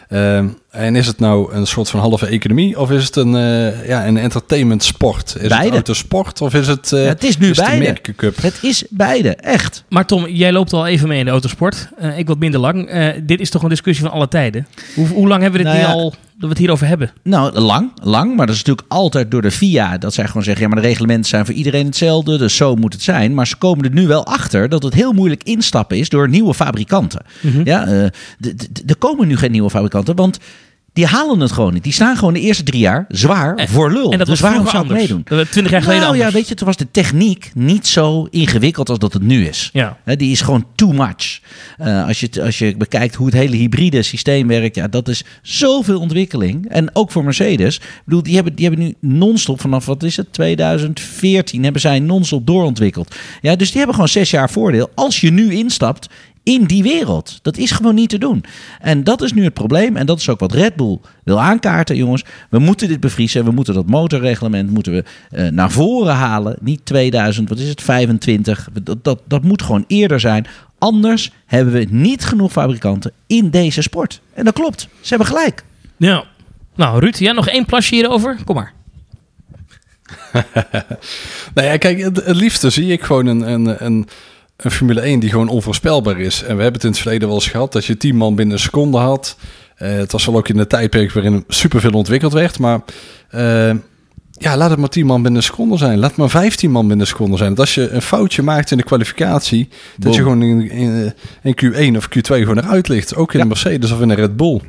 Ehm, 0.10 0.48
en 0.74 0.96
is 0.96 1.08
het 1.08 1.20
nou 1.20 1.53
een 1.53 1.68
soort 1.68 1.89
van 1.89 2.00
halve 2.00 2.25
economie 2.27 2.80
of 2.80 2.92
is 2.92 3.06
het 3.06 3.15
een, 3.15 3.36
eh, 3.36 3.88
ja, 3.88 4.08
een 4.08 4.18
entertainment 4.18 4.84
sport? 4.84 5.36
Is 5.39 5.48
Beide. 5.48 5.63
het 5.65 5.74
autosport 5.74 6.42
of 6.42 6.53
is 6.53 6.68
het, 6.68 6.92
eh, 6.92 7.03
Ja, 7.03 7.08
het 7.10 7.24
is 7.24 7.38
nu 7.38 7.51
de 7.51 7.62
beide. 7.62 7.84
Merkencup? 7.86 8.42
Het 8.42 8.60
is 8.62 8.84
beide, 8.89 9.36
echt. 9.36 9.84
Maar 9.89 10.06
Tom, 10.06 10.27
jij 10.27 10.51
loopt 10.51 10.74
al 10.74 10.88
even 10.88 11.08
mee 11.08 11.20
in 11.20 11.25
de 11.25 11.32
autosport. 11.32 11.89
Eh, 11.98 12.18
ik 12.18 12.27
wat 12.27 12.39
minder 12.39 12.60
lang. 12.60 12.88
Eh, 12.88 13.08
dit 13.24 13.39
is 13.39 13.50
toch 13.50 13.63
een 13.63 13.70
discussie 13.70 14.06
van 14.06 14.13
alle 14.13 14.27
tijden? 14.27 14.68
Hoe, 14.96 15.08
hoe 15.08 15.27
lang 15.27 15.42
hebben 15.42 15.60
we 15.62 15.65
dit 15.65 15.75
Nou 15.75 15.86
nu 15.88 15.94
ja. 15.94 16.00
al 16.01 16.10
dat 16.10 16.42
we 16.42 16.48
het 16.48 16.58
hierover 16.58 16.88
hebben? 16.88 17.12
Nou, 17.24 17.60
lang, 17.60 17.92
lang. 18.03 18.36
Maar 18.36 18.46
dat 18.46 18.56
is 18.56 18.62
natuurlijk 18.63 18.88
altijd 18.94 19.32
door 19.32 19.42
de 19.42 19.51
FIA. 19.51 19.98
Dat 19.98 20.13
zij 20.13 20.27
gewoon 20.27 20.44
zeggen, 20.44 20.63
ja, 20.63 20.70
maar 20.70 20.82
de 20.82 20.88
reglementen 20.88 21.30
zijn 21.30 21.46
voor 21.46 21.53
iedereen 21.56 21.86
hetzelfde. 21.86 22.38
Dus 22.38 22.56
zo 22.56 22.75
moet 22.75 22.94
het 22.94 23.01
zijn. 23.01 23.34
Maar 23.34 23.48
ze 23.48 23.56
komen 23.56 23.84
er 23.86 23.92
nu 23.92 24.08
wel 24.08 24.25
achter 24.25 24.70
dat 24.70 24.84
het 24.84 24.94
heel 24.94 25.12
moeilijk 25.13 25.44
instappen 25.44 25.98
is 25.98 26.10
door 26.10 26.30
nieuwe 26.30 26.53
fabrikanten. 26.53 27.22
Ja, 27.63 27.86
eh, 27.88 28.06
d- 28.42 28.74
d- 28.74 28.89
er 28.89 28.96
komen 28.98 29.27
nu 29.27 29.38
geen 29.38 29.51
nieuwe 29.51 29.70
fabrikanten, 29.70 30.15
want 30.15 30.38
die 30.94 31.06
halen 31.06 31.40
het 31.40 31.52
gewoon 31.52 31.74
niet. 31.74 31.84
Die 31.84 31.94
staan 31.94 32.18
gewoon 32.18 32.34
de 32.34 32.40
eerste 32.40 32.64
drie 32.64 32.80
jaar 32.80 33.06
zwaar 33.10 33.56
En- 33.56 33.70
voor 33.70 33.92
lul. 33.92 34.12
En 34.12 34.18
dat 34.18 34.28
dus 34.28 34.40
was 34.40 34.50
waarom 34.50 34.68
zou 34.68 34.84
ik 34.84 34.90
anders. 34.92 35.10
meedoen? 35.10 35.24
Twintig 35.50 35.72
jaar 35.72 35.82
geleden 35.82 36.02
Nou 36.04 36.18
ja, 36.18 36.32
weet 36.32 36.48
je, 36.48 36.56
toen 36.56 36.68
was 36.68 36.78
de 36.78 36.92
techniek 36.92 37.52
niet 37.54 37.88
zo 37.88 38.28
ingewikkeld 38.30 38.90
als 38.90 39.00
dat 39.00 39.14
het 39.14 39.22
nu 39.22 39.46
is. 39.48 39.70
Ja. 39.74 39.98
Die 40.06 40.32
is 40.32 40.42
gewoon 40.42 40.66
too 40.76 40.92
much. 40.92 41.40
Eh, 41.78 42.08
als, 42.08 42.20
je, 42.20 42.30
als 42.44 42.58
je 42.60 42.78
bekijkt 42.78 43.16
hoe 43.16 43.26
het 43.26 43.36
hele 43.36 43.56
hybride 43.56 44.04
systeem 44.04 44.48
werkt, 44.48 44.76
ja, 44.76 44.88
dat 44.88 45.08
is 45.08 45.24
zoveel 45.42 46.00
ontwikkeling. 46.00 46.70
En 46.70 46.96
ook 46.96 47.12
voor 47.12 47.24
Mercedes. 47.24 47.76
Ik 47.78 48.02
bedoel, 48.06 48.24
die 48.24 48.36
hebben, 48.36 48.56
die 48.56 48.68
hebben 48.68 48.86
nu 48.86 48.96
non-stop 49.00 49.62
vanaf, 49.62 49.86
wat 49.86 50.04
is 50.04 50.18
het, 50.18 50.34
2014 50.34 51.64
hebben 51.64 51.82
zij 51.82 52.00
non-stop 52.00 52.48
doorontwikkeld. 52.48 53.16
Ja, 53.42 53.56
dus 53.56 53.68
die 53.68 53.78
hebben 53.78 53.96
gewoon 53.96 54.10
zes 54.10 54.32
jaar 54.32 54.50
voordeel 54.50 54.90
als 54.96 55.22
je 55.22 55.32
nu 55.32 55.54
instapt 55.54 56.10
in 56.44 56.64
die 56.66 56.84
wereld. 56.84 57.40
Dat 57.42 57.58
is 57.58 57.72
gewoon 57.72 57.96
niet 57.96 58.10
te 58.10 58.18
doen. 58.18 58.44
En 58.80 59.04
dat 59.04 59.22
is 59.22 59.34
nu 59.34 59.44
het 59.44 59.54
probleem. 59.54 59.96
En 59.96 60.06
dat 60.06 60.20
is 60.20 60.30
ook 60.30 60.40
wat 60.40 60.54
Red 60.54 60.76
Bull 60.76 61.00
wil 61.24 61.42
aankaarten, 61.42 61.96
jongens. 61.96 62.24
We 62.50 62.60
moeten 62.60 62.88
dit 62.88 63.00
bevriezen. 63.00 63.46
We 63.46 63.52
moeten 63.52 63.74
dat 63.74 63.86
motorreglement 63.86 64.70
moeten 64.70 64.94
we, 64.94 65.04
eh, 65.30 65.48
naar 65.48 65.72
voren 65.72 66.14
halen. 66.14 66.58
Niet 66.62 66.86
2000, 66.86 67.50
wat 67.50 67.60
is 67.60 67.70
het, 67.70 67.82
25. 67.82 68.70
Dat, 68.84 69.04
dat, 69.04 69.22
dat 69.28 69.44
moet 69.44 69.62
gewoon 69.62 69.86
eerder 69.88 70.20
zijn. 70.20 70.46
Anders 70.78 71.32
hebben 71.46 71.74
we 71.74 71.88
niet 71.90 72.26
genoeg 72.26 72.52
fabrikanten 72.52 73.12
in 73.28 73.50
deze 73.50 73.82
sport. 73.82 74.22
En 74.34 74.46
dat 74.46 74.54
klopt. 74.54 74.82
Ze 75.02 75.10
hebben 75.10 75.28
gelijk. 75.28 75.64
Ja. 75.98 76.24
Nou, 76.76 77.00
Ruud, 77.00 77.18
jij 77.18 77.32
nog 77.32 77.48
één 77.48 77.66
plasje 77.66 77.96
hierover? 77.96 78.38
Kom 78.46 78.56
maar. 78.56 78.74
Nou 81.54 81.68
ja, 81.68 81.78
kijk, 81.78 82.00
het, 82.00 82.26
het 82.26 82.36
liefste 82.36 82.70
zie 82.70 82.92
ik 82.92 83.02
gewoon 83.02 83.26
een, 83.26 83.52
een, 83.52 83.86
een, 83.86 84.08
een 84.58 84.72
Formule 84.72 85.02
1 85.02 85.20
die 85.20 85.30
gewoon 85.30 85.48
onvoorspelbaar 85.48 86.20
is. 86.20 86.42
En 86.42 86.56
we 86.56 86.62
hebben 86.62 86.74
het 86.74 86.84
in 86.84 86.90
het 86.90 87.00
verleden 87.00 87.28
wel 87.28 87.38
eens 87.38 87.48
gehad 87.48 87.72
dat 87.72 87.86
je 87.86 87.98
10 87.98 88.16
man 88.16 88.36
binnen 88.36 88.56
een 88.56 88.62
seconde 88.62 88.98
had. 88.98 89.38
Eh, 89.76 89.92
het 89.92 90.12
was 90.12 90.26
wel 90.26 90.36
ook 90.36 90.50
in 90.50 90.58
de 90.58 90.68
tijdperk 90.68 91.12
waarin 91.12 91.44
superveel 91.48 91.92
ontwikkeld 91.92 92.34
werd. 92.34 92.60
Maar 92.60 92.80
eh, 93.30 93.72
ja, 94.32 94.58
laat 94.58 94.70
het 94.70 94.80
maar 94.80 94.90
10 94.90 95.06
man 95.06 95.22
binnen 95.22 95.42
een 95.42 95.48
seconde 95.48 95.78
zijn. 95.78 96.00
Laat 96.00 96.16
maar 96.16 96.30
15 96.30 96.72
man 96.72 96.82
binnen 96.88 97.00
een 97.06 97.12
seconde 97.12 97.38
zijn. 97.38 97.50
Dat 97.50 97.60
als 97.60 97.76
je 97.76 97.90
een 97.90 98.02
foutje 98.02 98.42
maakt 98.42 98.72
in 98.72 98.78
de 98.78 98.84
kwalificatie, 98.84 99.70
dat 99.98 100.16
je 100.16 100.22
gewoon 100.22 100.42
in, 100.42 100.70
in, 100.70 101.14
in 101.44 101.56
Q1 101.94 101.98
of 101.98 102.08
Q2 102.08 102.22
gewoon 102.22 102.58
eruit 102.58 102.88
ligt. 102.88 103.16
Ook 103.16 103.32
in 103.34 103.38
Ja. 103.38 103.44
de 103.44 103.50
Mercedes 103.50 103.92
of 103.92 104.02
in 104.02 104.08
de 104.08 104.14
Red 104.14 104.38
Bull. 104.38 104.62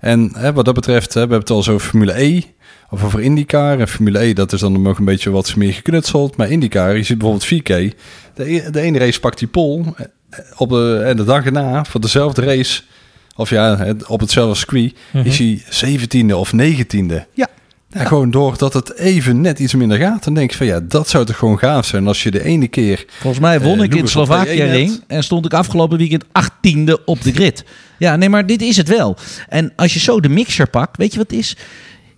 En 0.00 0.32
hè, 0.36 0.52
wat 0.52 0.64
dat 0.64 0.74
betreft, 0.74 1.06
hè, 1.06 1.12
we 1.14 1.18
hebben 1.20 1.38
het 1.38 1.50
al 1.50 1.62
zo 1.62 1.72
over 1.72 1.88
Formule 1.88 2.22
E 2.22 2.42
of 2.92 3.04
over 3.04 3.20
IndyCar. 3.20 3.78
En 3.80 3.88
Formule 3.88 4.18
E, 4.24 4.32
dat 4.32 4.52
is 4.52 4.60
dan 4.60 4.82
nog 4.82 4.98
een 4.98 5.04
beetje 5.04 5.30
wat 5.30 5.56
meer 5.56 5.72
geknutseld. 5.72 6.36
Maar 6.36 6.50
IndyCar, 6.50 6.96
je 6.96 7.02
ziet 7.02 7.18
bijvoorbeeld 7.18 7.62
4K. 7.92 7.96
De, 8.34 8.54
e- 8.54 8.70
de 8.70 8.80
ene 8.80 8.98
race 8.98 9.20
pakt 9.20 9.38
die 9.38 9.48
pol 9.48 9.84
eh, 9.96 10.06
op 10.56 10.68
de, 10.68 11.02
en 11.06 11.16
de 11.16 11.24
dag 11.24 11.44
erna 11.44 11.84
voor 11.84 12.00
dezelfde 12.00 12.42
race. 12.44 12.82
Of 13.36 13.50
ja, 13.50 13.94
op 14.06 14.20
hetzelfde 14.20 14.54
circuit 14.58 14.94
is 15.24 15.38
hij 15.38 15.62
17e 15.96 16.32
of 16.34 16.52
19e. 16.52 17.24
Ja. 17.32 17.48
Ja, 17.94 18.04
gewoon 18.04 18.30
doordat 18.30 18.72
het 18.72 18.94
even 18.96 19.40
net 19.40 19.58
iets 19.58 19.74
minder 19.74 19.98
gaat. 19.98 20.24
Dan 20.24 20.34
denk 20.34 20.50
je 20.50 20.56
van 20.56 20.66
ja, 20.66 20.80
dat 20.80 21.08
zou 21.08 21.24
toch 21.24 21.36
gewoon 21.36 21.58
gaaf 21.58 21.86
zijn 21.86 22.06
als 22.06 22.22
je 22.22 22.30
de 22.30 22.44
ene 22.44 22.68
keer... 22.68 23.04
Volgens 23.08 23.42
mij 23.42 23.60
won 23.60 23.78
Eh, 23.78 23.84
ik 23.84 23.94
in 23.94 24.08
Slovakia 24.08 24.66
P1 24.66 24.70
ring 24.70 25.00
en 25.06 25.24
stond 25.24 25.44
ik 25.44 25.54
afgelopen 25.54 25.98
weekend 25.98 26.24
18e 26.24 27.04
op 27.04 27.22
de 27.22 27.32
grid. 27.32 27.64
Ja, 27.98 28.16
nee, 28.16 28.28
maar 28.28 28.46
dit 28.46 28.62
is 28.62 28.76
het 28.76 28.88
wel. 28.88 29.16
En 29.48 29.72
als 29.76 29.94
je 29.94 30.00
zo 30.00 30.20
de 30.20 30.28
mixer 30.28 30.68
pakt, 30.68 30.96
weet 30.96 31.12
je 31.12 31.18
wat 31.18 31.30
het 31.30 31.38
is? 31.38 31.56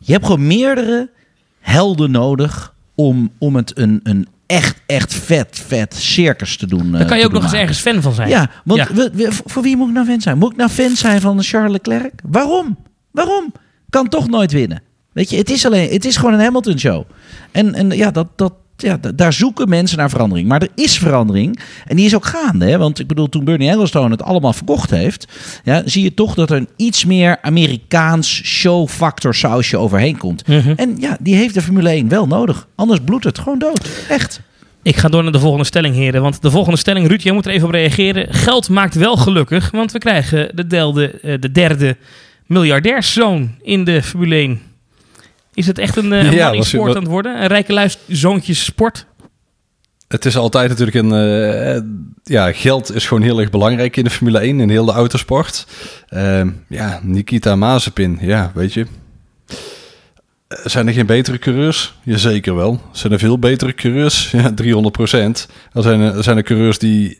Je 0.06 0.12
hebt 0.12 0.24
gewoon 0.24 0.46
meerdere 0.46 1.10
helden 1.60 2.10
nodig 2.10 2.74
om, 2.94 3.30
om 3.38 3.56
het 3.56 3.78
een, 3.78 4.00
een 4.02 4.28
echt, 4.46 4.80
echt 4.86 5.14
vet, 5.14 5.62
vet 5.66 5.94
circus 5.94 6.56
te 6.56 6.66
doen. 6.66 6.90
Daar 6.92 7.04
kan 7.04 7.18
je 7.18 7.24
ook 7.24 7.32
nog 7.32 7.42
eens 7.42 7.52
ergens 7.52 7.78
fan 7.80 8.02
van 8.02 8.12
zijn. 8.12 8.28
Ja, 8.28 8.50
want 8.64 8.80
Ja. 8.88 8.94
we- 8.94 9.10
we- 9.14 9.32
voor 9.44 9.62
wie 9.62 9.76
moet 9.76 9.88
ik 9.88 9.94
nou 9.94 10.06
fan 10.06 10.20
zijn? 10.20 10.38
Moet 10.38 10.50
ik 10.52 10.56
nou 10.56 10.70
fan 10.70 10.96
zijn 10.96 11.20
van 11.20 11.42
Charles 11.42 11.72
Leclerc? 11.72 12.12
Waarom? 12.24 12.76
Waarom? 13.10 13.52
Kan 13.90 14.08
toch 14.08 14.28
nooit 14.28 14.52
winnen. 14.52 14.82
Weet 15.12 15.30
je, 15.30 15.36
het 15.36 15.50
is, 15.50 15.66
alleen, 15.66 15.90
het 15.92 16.04
is 16.04 16.16
gewoon 16.16 16.34
een 16.34 16.40
Hamilton 16.40 16.78
show. 16.78 17.04
En, 17.52 17.74
en 17.74 17.90
ja, 17.90 18.10
dat, 18.10 18.26
dat, 18.36 18.52
ja, 18.76 18.96
da- 18.96 19.12
daar 19.12 19.32
zoeken 19.32 19.68
mensen 19.68 19.98
naar 19.98 20.10
verandering. 20.10 20.48
Maar 20.48 20.62
er 20.62 20.68
is 20.74 20.98
verandering. 20.98 21.58
En 21.86 21.96
die 21.96 22.04
is 22.06 22.14
ook 22.14 22.24
gaande. 22.24 22.64
Hè? 22.66 22.78
Want 22.78 22.98
ik 22.98 23.06
bedoel, 23.06 23.28
toen 23.28 23.44
Bernie 23.44 23.68
Ecclestone 23.70 24.10
het 24.10 24.22
allemaal 24.22 24.52
verkocht 24.52 24.90
heeft... 24.90 25.26
Ja, 25.64 25.82
zie 25.84 26.02
je 26.02 26.14
toch 26.14 26.34
dat 26.34 26.50
er 26.50 26.56
een 26.56 26.68
iets 26.76 27.04
meer 27.04 27.38
Amerikaans 27.42 28.42
showfactor 28.44 29.34
sausje 29.34 29.76
overheen 29.76 30.16
komt. 30.18 30.46
Mhm. 30.48 30.72
En 30.76 30.96
ja, 30.98 31.16
die 31.20 31.34
heeft 31.34 31.54
de 31.54 31.62
Formule 31.62 31.88
1 31.90 32.08
wel 32.08 32.26
nodig. 32.26 32.66
Anders 32.74 33.00
bloedt 33.04 33.24
het 33.24 33.38
gewoon 33.38 33.58
dood. 33.58 33.88
Echt. 34.08 34.40
Ik 34.82 34.96
ga 34.96 35.08
door 35.08 35.22
naar 35.22 35.32
de 35.32 35.38
volgende 35.40 35.64
stelling, 35.64 35.94
heren. 35.94 36.22
Want 36.22 36.42
de 36.42 36.50
volgende 36.50 36.78
stelling, 36.78 37.08
Ruud, 37.08 37.20
jij 37.22 37.32
moet 37.32 37.46
er 37.46 37.52
even 37.52 37.66
op 37.66 37.72
reageren. 37.74 38.34
Geld 38.34 38.68
maakt 38.68 38.94
wel 38.94 39.16
gelukkig, 39.16 39.70
want 39.70 39.92
we 39.92 39.98
krijgen 39.98 40.56
de, 40.56 40.66
derde, 40.66 41.10
eh, 41.10 41.34
de 41.40 41.52
derde 41.52 41.96
miljardairszoon 42.46 43.54
in 43.62 43.84
de 43.84 44.02
Formule 44.02 44.34
1. 44.36 44.60
Is 45.54 45.66
het 45.66 45.78
echt 45.78 45.96
een, 45.96 46.12
eh, 46.12 46.24
een 46.26 46.32
Ja, 46.32 46.62
sport 46.62 46.86
wat- 46.86 46.96
aan 46.96 47.02
het 47.02 47.10
worden? 47.10 47.40
Een 47.42 47.46
rijke 47.46 47.72
luis 47.72 47.98
zoontjes 48.08 48.64
sport? 48.64 49.06
Het 50.08 50.24
is 50.24 50.36
altijd 50.36 50.68
natuurlijk 50.68 50.96
een... 50.96 51.12
eh, 51.12 51.82
ja, 52.22 52.52
geld 52.52 52.94
is 52.94 53.06
gewoon 53.06 53.22
heel 53.22 53.40
erg 53.40 53.50
belangrijk 53.50 53.96
in 53.96 54.04
de 54.04 54.10
Formule 54.10 54.38
1, 54.38 54.60
in 54.60 54.70
heel 54.70 54.84
de 54.84 54.92
autosport. 54.92 55.66
Ehm, 56.08 56.50
ja, 56.68 57.00
Nikita 57.02 57.56
Mazepin, 57.56 58.18
ja, 58.20 58.50
weet 58.54 58.72
je. 58.74 58.86
Zijn 60.48 60.86
er 60.86 60.92
geen 60.92 61.06
betere 61.06 61.38
coureurs? 61.38 61.94
Jazeker 62.02 62.54
wel. 62.54 62.80
Zijn 62.92 63.12
er 63.12 63.18
veel 63.18 63.38
betere 63.38 63.74
coureurs? 63.74 64.30
Ja, 64.36 64.52
300 64.54 64.94
procent. 64.96 65.48
Er 65.72 65.82
zijn 65.82 66.00
er, 66.00 66.22
zijn 66.22 66.36
er 66.36 66.42
coureurs 66.42 66.78
die 66.78 67.18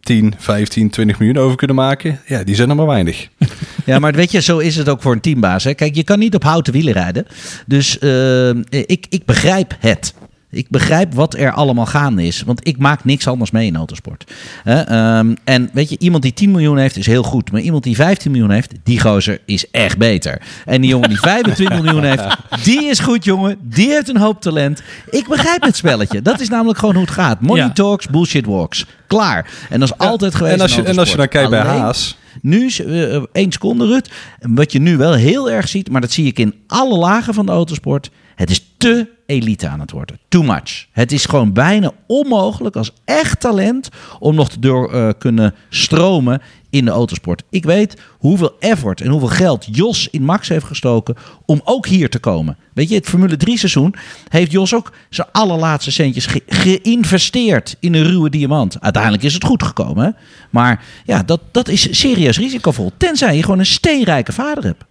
10, 0.00 0.34
15, 0.38 0.90
20 0.90 1.18
miljoen 1.18 1.36
over 1.36 1.56
kunnen 1.56 1.76
maken. 1.76 2.20
Ja, 2.26 2.44
die 2.44 2.54
zijn 2.54 2.70
er 2.70 2.76
maar 2.76 2.86
weinig. 2.86 3.28
Ja, 3.84 3.98
maar 3.98 4.12
weet 4.12 4.30
je, 4.30 4.40
zo 4.40 4.58
is 4.58 4.76
het 4.76 4.88
ook 4.88 5.02
voor 5.02 5.12
een 5.12 5.20
teambaas. 5.20 5.64
Hè? 5.64 5.74
Kijk, 5.74 5.94
je 5.94 6.04
kan 6.04 6.18
niet 6.18 6.34
op 6.34 6.42
houten 6.42 6.72
wielen 6.72 6.92
rijden. 6.92 7.26
Dus 7.66 7.98
uh, 8.00 8.48
ik, 8.70 9.06
ik 9.08 9.24
begrijp 9.24 9.76
het. 9.78 10.14
Ik 10.52 10.68
begrijp 10.68 11.14
wat 11.14 11.34
er 11.34 11.52
allemaal 11.52 11.86
gaande 11.86 12.26
is. 12.26 12.42
Want 12.42 12.66
ik 12.66 12.78
maak 12.78 13.04
niks 13.04 13.26
anders 13.26 13.50
mee 13.50 13.66
in 13.66 13.76
autosport. 13.76 14.32
Um, 14.64 15.36
en 15.44 15.70
weet 15.72 15.88
je, 15.88 15.98
iemand 15.98 16.22
die 16.22 16.32
10 16.32 16.50
miljoen 16.50 16.78
heeft 16.78 16.96
is 16.96 17.06
heel 17.06 17.22
goed. 17.22 17.52
Maar 17.52 17.60
iemand 17.60 17.82
die 17.82 17.94
15 17.94 18.30
miljoen 18.30 18.50
heeft, 18.50 18.72
die 18.82 19.00
gozer 19.00 19.40
is 19.44 19.70
echt 19.70 19.98
beter. 19.98 20.42
En 20.64 20.80
die 20.80 20.90
jongen 20.90 21.08
die 21.08 21.18
25 21.30 21.82
miljoen 21.82 22.04
heeft, 22.04 22.24
die 22.64 22.84
is 22.84 22.98
goed, 22.98 23.24
jongen. 23.24 23.56
Die 23.62 23.90
heeft 23.90 24.08
een 24.08 24.16
hoop 24.16 24.40
talent. 24.40 24.82
Ik 25.10 25.28
begrijp 25.28 25.62
het 25.62 25.76
spelletje. 25.76 26.22
Dat 26.22 26.40
is 26.40 26.48
namelijk 26.48 26.78
gewoon 26.78 26.94
hoe 26.94 27.04
het 27.04 27.12
gaat. 27.12 27.40
Money 27.40 27.64
ja. 27.64 27.72
talks, 27.72 28.06
bullshit 28.06 28.46
walks. 28.46 28.86
Klaar. 29.06 29.50
En 29.68 29.80
dat 29.80 29.88
is 29.88 30.06
altijd 30.06 30.34
geweest. 30.34 30.54
En 30.54 30.60
als 30.60 30.74
je, 30.74 30.82
en 30.82 30.98
als 30.98 31.10
je 31.10 31.16
dan 31.16 31.28
kijkt 31.28 31.50
bij 31.50 31.60
Haas. 31.60 32.18
Nu, 32.42 32.70
uh, 32.86 33.22
één 33.32 33.52
seconde, 33.52 33.86
Rut. 33.86 34.10
Wat 34.38 34.72
je 34.72 34.78
nu 34.78 34.96
wel 34.96 35.12
heel 35.12 35.50
erg 35.50 35.68
ziet, 35.68 35.90
maar 35.90 36.00
dat 36.00 36.10
zie 36.10 36.26
ik 36.26 36.38
in 36.38 36.54
alle 36.66 36.98
lagen 36.98 37.34
van 37.34 37.46
de 37.46 37.52
autosport. 37.52 38.10
Het 38.34 38.50
is 38.50 38.64
te 38.78 39.08
elite 39.30 39.68
aan 39.68 39.80
het 39.80 39.90
worden. 39.90 40.18
Too 40.28 40.42
much. 40.42 40.86
Het 40.92 41.12
is 41.12 41.24
gewoon 41.24 41.52
bijna 41.52 41.92
onmogelijk 42.06 42.76
als 42.76 42.92
echt 43.04 43.40
talent 43.40 43.88
om 44.18 44.34
nog 44.34 44.48
te 44.48 44.58
door 44.58 44.94
uh, 44.94 45.08
kunnen 45.18 45.54
stromen 45.68 46.40
in 46.70 46.84
de 46.84 46.90
autosport. 46.90 47.42
Ik 47.50 47.64
weet 47.64 48.00
hoeveel 48.18 48.56
effort 48.58 49.00
en 49.00 49.10
hoeveel 49.10 49.28
geld 49.28 49.66
Jos 49.76 50.08
in 50.10 50.22
Max 50.22 50.48
heeft 50.48 50.64
gestoken 50.64 51.16
om 51.44 51.60
ook 51.64 51.86
hier 51.86 52.10
te 52.10 52.18
komen. 52.18 52.56
Weet 52.72 52.88
je, 52.88 52.94
het 52.94 53.06
Formule 53.08 53.36
3 53.36 53.58
seizoen 53.58 53.94
heeft 54.28 54.50
Jos 54.50 54.74
ook 54.74 54.92
zijn 55.10 55.28
allerlaatste 55.32 55.90
centjes 55.90 56.26
ge 56.26 56.42
geïnvesteerd 56.46 57.76
in 57.80 57.94
een 57.94 58.04
ruwe 58.04 58.30
diamant. 58.30 58.80
Uiteindelijk 58.80 59.22
is 59.22 59.34
het 59.34 59.44
goed 59.44 59.62
gekomen. 59.62 60.04
Hè? 60.04 60.10
Maar 60.50 60.84
ja, 61.04 61.22
dat, 61.22 61.40
dat 61.50 61.68
is 61.68 61.98
serieus 61.98 62.38
risicovol. 62.38 62.92
Tenzij 62.96 63.36
je 63.36 63.42
gewoon 63.42 63.58
een 63.58 63.66
steenrijke 63.66 64.32
vader 64.32 64.64
hebt. 64.64 64.84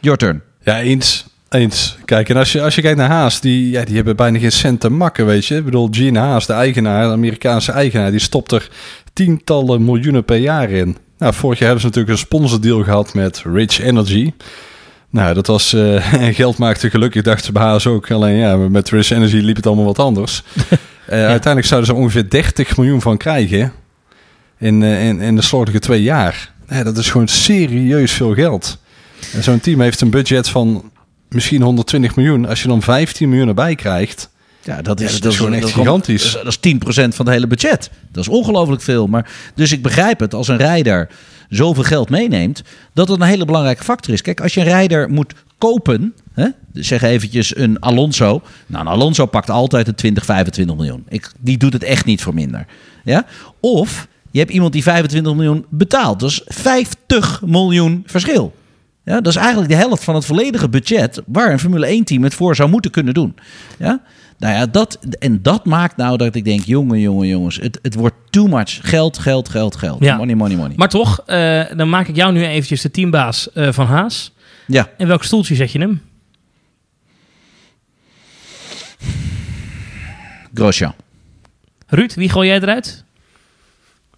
Your. 0.00 0.42
Ja, 0.62 0.80
eens. 0.80 1.26
Eens. 1.54 1.96
Kijk, 2.04 2.28
en 2.28 2.36
als 2.36 2.52
je, 2.52 2.62
als 2.62 2.74
je 2.74 2.82
kijkt 2.82 2.98
naar 2.98 3.10
Haas, 3.10 3.40
die, 3.40 3.70
ja, 3.70 3.84
die 3.84 3.94
hebben 3.94 4.16
bijna 4.16 4.38
geen 4.38 4.52
cent 4.52 4.80
te 4.80 4.90
makken, 4.90 5.26
weet 5.26 5.46
je. 5.46 5.56
Ik 5.56 5.64
bedoel, 5.64 5.88
Gene 5.90 6.18
Haas, 6.18 6.46
de 6.46 6.52
eigenaar, 6.52 7.06
de 7.06 7.12
Amerikaanse 7.12 7.72
eigenaar, 7.72 8.10
die 8.10 8.20
stopt 8.20 8.52
er 8.52 8.68
tientallen 9.12 9.84
miljoenen 9.84 10.24
per 10.24 10.36
jaar 10.36 10.70
in. 10.70 10.96
Nou, 11.18 11.34
vorig 11.34 11.58
jaar 11.58 11.68
hebben 11.68 11.80
ze 11.80 11.86
natuurlijk 11.86 12.12
een 12.12 12.26
sponsordeal 12.26 12.82
gehad 12.82 13.14
met 13.14 13.42
Rich 13.52 13.80
Energy. 13.80 14.32
Nou, 15.10 15.34
dat 15.34 15.46
was 15.46 15.72
uh, 15.74 16.04
geld 16.12 16.58
maakte 16.58 16.90
gelukkig, 16.90 17.22
dachten 17.22 17.44
ze 17.44 17.52
bij 17.52 17.62
Haas 17.62 17.86
ook. 17.86 18.10
Alleen 18.10 18.36
ja, 18.36 18.56
met 18.56 18.90
Rich 18.90 19.10
Energy 19.10 19.36
liep 19.36 19.56
het 19.56 19.66
allemaal 19.66 19.84
wat 19.84 19.98
anders. 19.98 20.42
uh, 20.56 20.68
Uiteindelijk 21.08 21.66
zouden 21.66 21.90
ze 21.90 21.96
ongeveer 21.96 22.30
30 22.30 22.76
miljoen 22.76 23.00
van 23.00 23.16
krijgen 23.16 23.72
in, 24.58 24.80
uh, 24.80 25.06
in, 25.06 25.20
in 25.20 25.36
de 25.36 25.42
slordige 25.42 25.78
twee 25.78 26.02
jaar. 26.02 26.52
Ja, 26.68 26.82
dat 26.82 26.96
is 26.96 27.10
gewoon 27.10 27.28
serieus 27.28 28.12
veel 28.12 28.34
geld. 28.34 28.78
En 29.32 29.42
zo'n 29.42 29.60
team 29.60 29.80
heeft 29.80 30.00
een 30.00 30.10
budget 30.10 30.48
van 30.48 30.92
misschien 31.34 31.62
120 31.62 32.16
miljoen. 32.16 32.46
Als 32.46 32.62
je 32.62 32.68
dan 32.68 32.82
15 32.82 33.28
miljoen 33.28 33.48
erbij 33.48 33.74
krijgt. 33.74 34.30
Ja, 34.62 34.82
dat 34.82 35.00
is, 35.00 35.20
dat, 35.20 35.32
is 35.32 35.38
gewoon 35.38 35.52
echt 35.52 35.72
gigantisch. 35.72 36.32
Dat 36.32 36.46
is 36.46 36.74
10% 36.74 36.78
van 36.86 37.26
het 37.26 37.28
hele 37.28 37.46
budget. 37.46 37.90
Dat 38.12 38.22
is 38.22 38.28
ongelooflijk 38.28 38.82
veel. 38.82 39.06
Maar, 39.06 39.30
dus 39.54 39.72
ik 39.72 39.82
begrijp 39.82 40.20
het 40.20 40.34
als 40.34 40.48
een 40.48 40.56
rijder 40.56 41.08
zoveel 41.48 41.82
geld 41.82 42.10
meeneemt, 42.10 42.62
dat 42.92 43.08
het 43.08 43.20
een 43.20 43.26
hele 43.26 43.44
belangrijke 43.44 43.84
factor 43.84 44.14
is. 44.14 44.22
Kijk, 44.22 44.40
als 44.40 44.54
je 44.54 44.60
een 44.60 44.66
rijder 44.66 45.10
moet 45.10 45.34
kopen, 45.58 46.14
hè, 46.32 46.48
zeg 46.72 47.02
eventjes 47.02 47.56
een 47.56 47.80
Alonso. 47.80 48.42
Nou, 48.66 48.86
een 48.86 48.92
Alonso 48.92 49.26
pakt 49.26 49.50
altijd 49.50 49.88
een 49.88 49.94
20, 49.94 50.24
25 50.24 50.76
miljoen. 50.76 51.04
Ik, 51.08 51.30
die 51.40 51.58
doet 51.58 51.72
het 51.72 51.82
echt 51.82 52.04
niet 52.04 52.22
voor 52.22 52.34
minder. 52.34 52.66
Ja? 53.04 53.26
Of 53.60 54.08
je 54.30 54.38
hebt 54.38 54.50
iemand 54.50 54.72
die 54.72 54.82
25 54.82 55.34
miljoen 55.34 55.66
betaalt. 55.68 56.20
Dat 56.20 56.30
is 56.30 56.42
50 56.44 57.42
miljoen 57.44 58.02
verschil. 58.06 58.54
Ja, 59.04 59.20
dat 59.20 59.26
is 59.26 59.36
eigenlijk 59.36 59.68
de 59.68 59.76
helft 59.76 60.04
van 60.04 60.14
het 60.14 60.24
volledige 60.24 60.68
budget 60.68 61.22
waar 61.26 61.52
een 61.52 61.58
Formule 61.58 62.00
1-team 62.00 62.22
het 62.22 62.34
voor 62.34 62.56
zou 62.56 62.70
moeten 62.70 62.90
kunnen 62.90 63.14
doen. 63.14 63.34
Ja? 63.78 64.02
Nou 64.38 64.54
ja, 64.54 64.66
dat, 64.66 64.98
en 65.18 65.42
dat 65.42 65.64
maakt 65.64 65.96
nou 65.96 66.16
dat 66.16 66.34
ik 66.34 66.44
denk, 66.44 66.64
jongen, 66.64 67.00
jongen, 67.00 67.28
jongens, 67.28 67.56
het, 67.56 67.78
het 67.82 67.94
wordt 67.94 68.14
too 68.30 68.46
much. 68.46 68.78
Geld, 68.82 69.18
geld, 69.18 69.48
geld, 69.48 69.76
geld. 69.76 70.04
Ja. 70.04 70.16
Money, 70.16 70.34
money, 70.34 70.56
money. 70.56 70.72
Maar 70.76 70.88
toch, 70.88 71.20
uh, 71.26 71.62
dan 71.76 71.88
maak 71.88 72.08
ik 72.08 72.16
jou 72.16 72.32
nu 72.32 72.44
eventjes 72.44 72.80
de 72.80 72.90
teambaas 72.90 73.48
uh, 73.54 73.72
van 73.72 73.86
Haas. 73.86 74.32
Ja. 74.66 74.90
In 74.98 75.06
welk 75.06 75.24
stoeltje 75.24 75.54
zet 75.54 75.72
je 75.72 75.78
hem? 75.78 76.02
Grosjean. 80.54 80.94
Ruud, 81.86 82.14
wie 82.14 82.28
gooi 82.28 82.48
jij 82.48 82.60
eruit? 82.60 83.04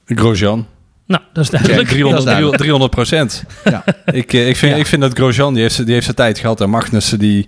Grosjean. 0.04 0.66
Nou, 1.06 1.22
dat 1.32 1.44
is 1.44 1.50
duidelijk. 1.50 1.88
300, 1.88 2.58
300 2.58 2.90
procent. 2.90 3.44
Ja. 3.64 3.84
ik, 4.04 4.32
eh, 4.32 4.48
ik, 4.48 4.56
vind, 4.56 4.72
ja. 4.72 4.78
ik 4.78 4.86
vind 4.86 5.02
dat 5.02 5.12
Grosjean, 5.12 5.54
die 5.54 5.62
heeft, 5.62 5.84
die 5.84 5.92
heeft 5.92 6.04
zijn 6.04 6.16
tijd 6.16 6.38
gehad. 6.38 6.60
En 6.60 6.70
Magnussen, 6.70 7.18
die... 7.18 7.46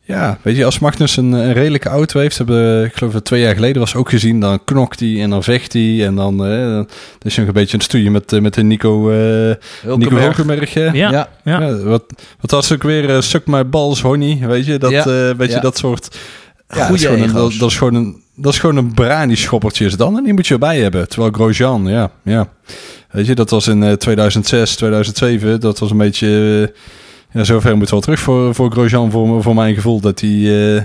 Ja, 0.00 0.38
weet 0.42 0.56
je, 0.56 0.64
als 0.64 0.78
Magnussen 0.78 1.24
een, 1.24 1.32
een 1.32 1.52
redelijke 1.52 1.88
auto 1.88 2.20
heeft... 2.20 2.36
Hebben, 2.36 2.84
ik 2.84 2.96
geloof 2.96 3.12
dat 3.12 3.24
twee 3.24 3.40
jaar 3.40 3.54
geleden 3.54 3.80
was 3.80 3.94
ook 3.94 4.10
gezien... 4.10 4.40
Dan 4.40 4.64
knokt 4.64 5.00
hij 5.00 5.22
en 5.22 5.30
dan 5.30 5.42
vecht 5.42 5.72
hij. 5.72 6.06
En 6.06 6.14
dan... 6.14 6.46
Eh, 6.46 6.70
dan 6.70 6.86
is 7.22 7.34
je 7.34 7.42
een 7.42 7.52
beetje 7.52 7.76
een 7.76 7.82
studie 7.82 8.10
met, 8.10 8.32
eh, 8.32 8.40
met 8.40 8.54
de 8.54 8.62
Nico... 8.62 9.10
Uh, 9.10 9.54
Nico 9.96 10.16
Hulkenberg. 10.16 10.74
Ja. 10.74 10.92
Ja. 10.92 11.28
ja. 11.44 11.76
wat, 11.76 12.04
wat 12.40 12.50
was 12.50 12.72
ook 12.72 12.82
weer... 12.82 13.10
Uh, 13.10 13.20
Suk 13.20 13.46
my 13.46 13.68
balls, 13.68 14.00
honey. 14.00 14.38
Weet 14.46 14.66
je, 14.66 14.78
dat, 14.78 14.90
ja. 14.90 15.36
weet 15.36 15.52
je, 15.52 15.60
dat 15.60 15.78
soort... 15.78 16.16
Ja, 16.68 16.88
dat 16.88 16.96
is, 16.96 17.04
een, 17.04 17.32
dat, 17.32 17.52
dat, 17.58 17.70
is 17.70 17.76
gewoon 17.76 17.94
een, 17.94 18.22
dat 18.34 18.52
is 18.52 18.58
gewoon 18.58 18.76
een 18.76 18.94
brani-schoppertje 18.94 19.84
is 19.84 19.96
dan. 19.96 20.16
En 20.16 20.24
die 20.24 20.32
moet 20.32 20.46
je 20.46 20.54
erbij 20.54 20.80
hebben. 20.80 21.08
Terwijl 21.08 21.32
Grosjean, 21.32 21.86
ja, 21.86 22.10
ja. 22.22 22.48
Weet 23.10 23.26
je, 23.26 23.34
dat 23.34 23.50
was 23.50 23.66
in 23.66 23.82
uh, 23.82 23.92
2006, 23.92 24.76
2007. 24.76 25.60
Dat 25.60 25.78
was 25.78 25.90
een 25.90 25.96
beetje... 25.96 26.28
Uh, 26.28 26.76
ja, 27.32 27.44
zover 27.44 27.76
moet 27.76 27.90
wel 27.90 28.00
terug 28.00 28.20
voor, 28.20 28.54
voor 28.54 28.70
Grosjean, 28.70 29.10
voor, 29.10 29.42
voor 29.42 29.54
mijn 29.54 29.74
gevoel. 29.74 30.00
Dat 30.00 30.20
hij... 30.20 30.30
Uh, 30.30 30.82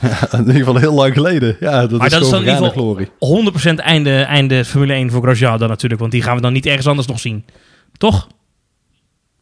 ja, 0.00 0.32
in 0.32 0.38
ieder 0.38 0.54
geval 0.54 0.76
heel 0.76 0.94
lang 0.94 1.14
geleden. 1.14 1.56
Ja, 1.60 1.86
dat 1.86 1.98
maar 1.98 2.06
is 2.06 2.12
dat 2.12 2.22
is 2.22 2.30
dan 2.30 2.44
in 2.44 2.56
geval 2.56 2.98
100% 3.72 3.74
einde, 3.74 4.20
einde 4.20 4.64
Formule 4.64 4.92
1 4.92 5.10
voor 5.10 5.22
Grosjean 5.22 5.58
dan 5.58 5.68
natuurlijk. 5.68 6.00
Want 6.00 6.12
die 6.12 6.22
gaan 6.22 6.36
we 6.36 6.42
dan 6.42 6.52
niet 6.52 6.66
ergens 6.66 6.86
anders 6.86 7.06
nog 7.06 7.20
zien. 7.20 7.44
Toch? 7.96 8.28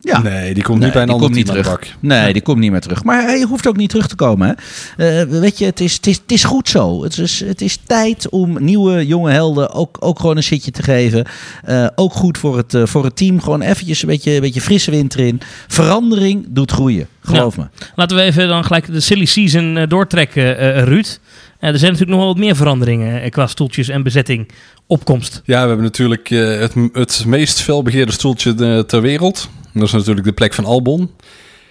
Ja. 0.02 0.22
Nee, 0.22 0.54
die 0.54 0.62
komt 0.62 0.76
nee, 0.76 0.84
niet 0.84 0.94
bij 0.94 1.02
een 1.02 1.10
ander 1.10 1.30
niet 1.30 1.46
terug. 1.46 1.66
Bak. 1.66 1.86
Nee, 2.00 2.32
die 2.32 2.42
komt 2.42 2.58
niet 2.58 2.70
meer 2.70 2.80
terug. 2.80 3.04
Maar 3.04 3.22
hij 3.22 3.42
hoeft 3.42 3.66
ook 3.66 3.76
niet 3.76 3.90
terug 3.90 4.08
te 4.08 4.14
komen. 4.14 4.56
Hè? 4.96 5.22
Uh, 5.22 5.40
weet 5.40 5.58
je, 5.58 5.64
het 5.64 5.80
is, 5.80 5.94
het, 5.94 6.06
is, 6.06 6.16
het 6.16 6.32
is 6.32 6.44
goed 6.44 6.68
zo. 6.68 7.02
Het 7.02 7.18
is, 7.18 7.40
het 7.40 7.60
is 7.60 7.78
tijd 7.86 8.28
om 8.28 8.64
nieuwe 8.64 9.06
jonge 9.06 9.30
helden 9.30 9.72
ook, 9.72 9.96
ook 10.00 10.20
gewoon 10.20 10.36
een 10.36 10.42
zitje 10.42 10.70
te 10.70 10.82
geven. 10.82 11.26
Uh, 11.68 11.86
ook 11.94 12.12
goed 12.12 12.38
voor 12.38 12.56
het, 12.56 12.74
uh, 12.74 12.86
voor 12.86 13.04
het 13.04 13.16
team. 13.16 13.40
Gewoon 13.40 13.62
eventjes 13.62 14.02
een 14.02 14.08
beetje, 14.08 14.34
een 14.34 14.40
beetje 14.40 14.60
frisse 14.60 14.90
wind 14.90 15.14
erin. 15.14 15.40
Verandering 15.68 16.46
doet 16.48 16.72
groeien. 16.72 17.06
Geloof 17.20 17.56
ja. 17.56 17.62
me. 17.62 17.86
Laten 17.94 18.16
we 18.16 18.22
even 18.22 18.48
dan 18.48 18.64
gelijk 18.64 18.92
de 18.92 19.00
silly 19.00 19.24
season 19.24 19.84
doortrekken, 19.88 20.84
Ruud. 20.84 21.18
Er 21.60 21.78
zijn 21.78 21.92
natuurlijk 21.92 22.10
nog 22.10 22.18
wel 22.18 22.26
wat 22.26 22.38
meer 22.38 22.56
veranderingen 22.56 23.30
qua 23.30 23.46
stoeltjes 23.46 23.88
en 23.88 24.02
bezetting 24.02 24.48
opkomst. 24.86 25.42
Ja, 25.44 25.60
we 25.60 25.66
hebben 25.66 25.84
natuurlijk 25.84 26.28
het, 26.28 26.74
het 26.92 27.24
meest 27.26 27.60
felbegeerde 27.60 28.12
stoeltje 28.12 28.84
ter 28.86 29.00
wereld. 29.00 29.48
Dat 29.72 29.82
is 29.82 29.92
natuurlijk 29.92 30.26
de 30.26 30.32
plek 30.32 30.54
van 30.54 30.64
Albon. 30.64 31.10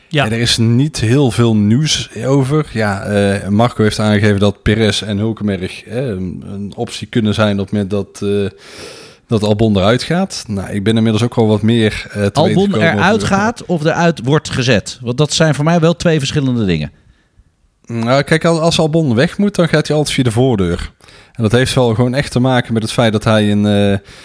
Ja. 0.10 0.26
En 0.26 0.32
er 0.32 0.40
is 0.40 0.58
niet 0.58 1.00
heel 1.00 1.32
veel 1.32 1.56
nieuws 1.56 2.10
over. 2.26 2.66
Ja, 2.74 3.08
uh, 3.42 3.48
Marco 3.48 3.84
heeft 3.84 4.00
aangegeven 4.00 4.40
dat 4.40 4.62
Perez 4.62 5.02
en 5.02 5.18
Hulkenberg 5.18 5.86
uh, 5.86 5.96
een 5.96 6.74
optie 6.76 7.08
kunnen 7.08 7.34
zijn 7.34 7.60
op 7.60 7.66
het 7.66 7.72
moment 7.72 7.90
dat, 7.90 8.20
uh, 8.24 8.50
dat 9.28 9.44
Albon 9.44 9.78
eruit 9.78 10.04
gaat. 10.04 10.44
Nou, 10.48 10.70
ik 10.70 10.84
ben 10.84 10.98
inmiddels 10.98 11.24
ook 11.24 11.34
al 11.34 11.48
wat 11.48 11.62
meer 11.62 12.06
uh, 12.08 12.26
te 12.26 12.40
Albon 12.40 12.76
eruit 12.76 13.24
gaat 13.24 13.66
of 13.66 13.86
eruit 13.86 14.22
wordt 14.24 14.50
gezet? 14.50 15.00
Want 15.02 15.18
dat 15.18 15.34
zijn 15.34 15.56
voor 15.56 15.66
mij 15.66 15.80
wel 15.80 15.96
twee 15.96 16.20
verschillende 16.20 16.66
dingen. 16.66 16.92
Nou, 17.92 18.24
kijk, 18.24 18.46
als 18.46 18.80
Albon 18.80 19.16
weg 19.16 19.38
moet, 19.38 19.56
dan 19.56 19.68
gaat 19.68 19.88
hij 19.88 19.96
altijd 19.96 20.16
via 20.16 20.24
de 20.24 20.32
voordeur. 20.32 20.92
En 21.34 21.44
dat 21.44 21.52
heeft 21.52 21.74
wel 21.74 21.96
gewoon 21.96 22.14
echt 22.14 22.32
te 22.32 22.40
maken 22.40 22.74
met 22.74 22.84
het 22.84 22.92
feit 22.92 23.12
dat 23.12 23.24
hij 23.24 23.52
een... 23.52 23.64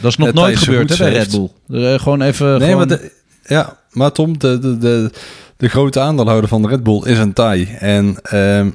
dat 0.01 0.11
is 0.11 0.17
nog 0.17 0.33
nooit 0.33 0.59
gebeurd 0.59 0.89
hè, 0.89 0.97
bij 0.97 1.13
Red 1.13 1.31
Bull. 1.31 1.99
gewoon 1.99 2.23
even... 2.23 2.47
Nee, 2.47 2.71
gewoon... 2.71 2.77
maar... 2.77 2.87
De, 2.87 3.13
ja, 3.47 3.77
maar 3.91 4.13
Tom, 4.13 4.39
de, 4.39 4.59
de, 4.59 4.79
de, 4.79 5.11
de 5.57 5.69
grote 5.69 6.01
aandeelhouder 6.01 6.49
van 6.49 6.69
Red 6.69 6.83
Bull 6.83 7.03
is 7.05 7.19
een 7.19 7.33
Thai. 7.33 7.77
En 7.79 8.17
uh, 8.33 8.67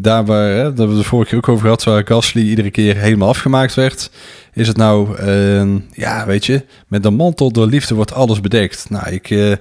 daar 0.00 0.24
waar, 0.24 0.50
hè, 0.50 0.72
dat 0.72 0.88
we 0.88 0.94
de 0.94 1.02
vorige 1.02 1.28
keer 1.28 1.38
ook 1.38 1.48
over 1.48 1.62
gehad, 1.62 1.84
waar 1.84 2.06
Gasly 2.06 2.42
iedere 2.42 2.70
keer 2.70 2.96
helemaal 2.96 3.28
afgemaakt 3.28 3.74
werd, 3.74 4.10
is 4.52 4.68
het 4.68 4.76
nou, 4.76 5.22
uh, 5.22 5.76
ja, 5.92 6.26
weet 6.26 6.46
je, 6.46 6.64
met 6.86 7.02
de 7.02 7.10
mantel 7.10 7.50
door 7.52 7.66
liefde 7.66 7.94
wordt 7.94 8.12
alles 8.14 8.40
bedekt. 8.40 8.86
Nou, 8.90 9.10
ik... 9.10 9.58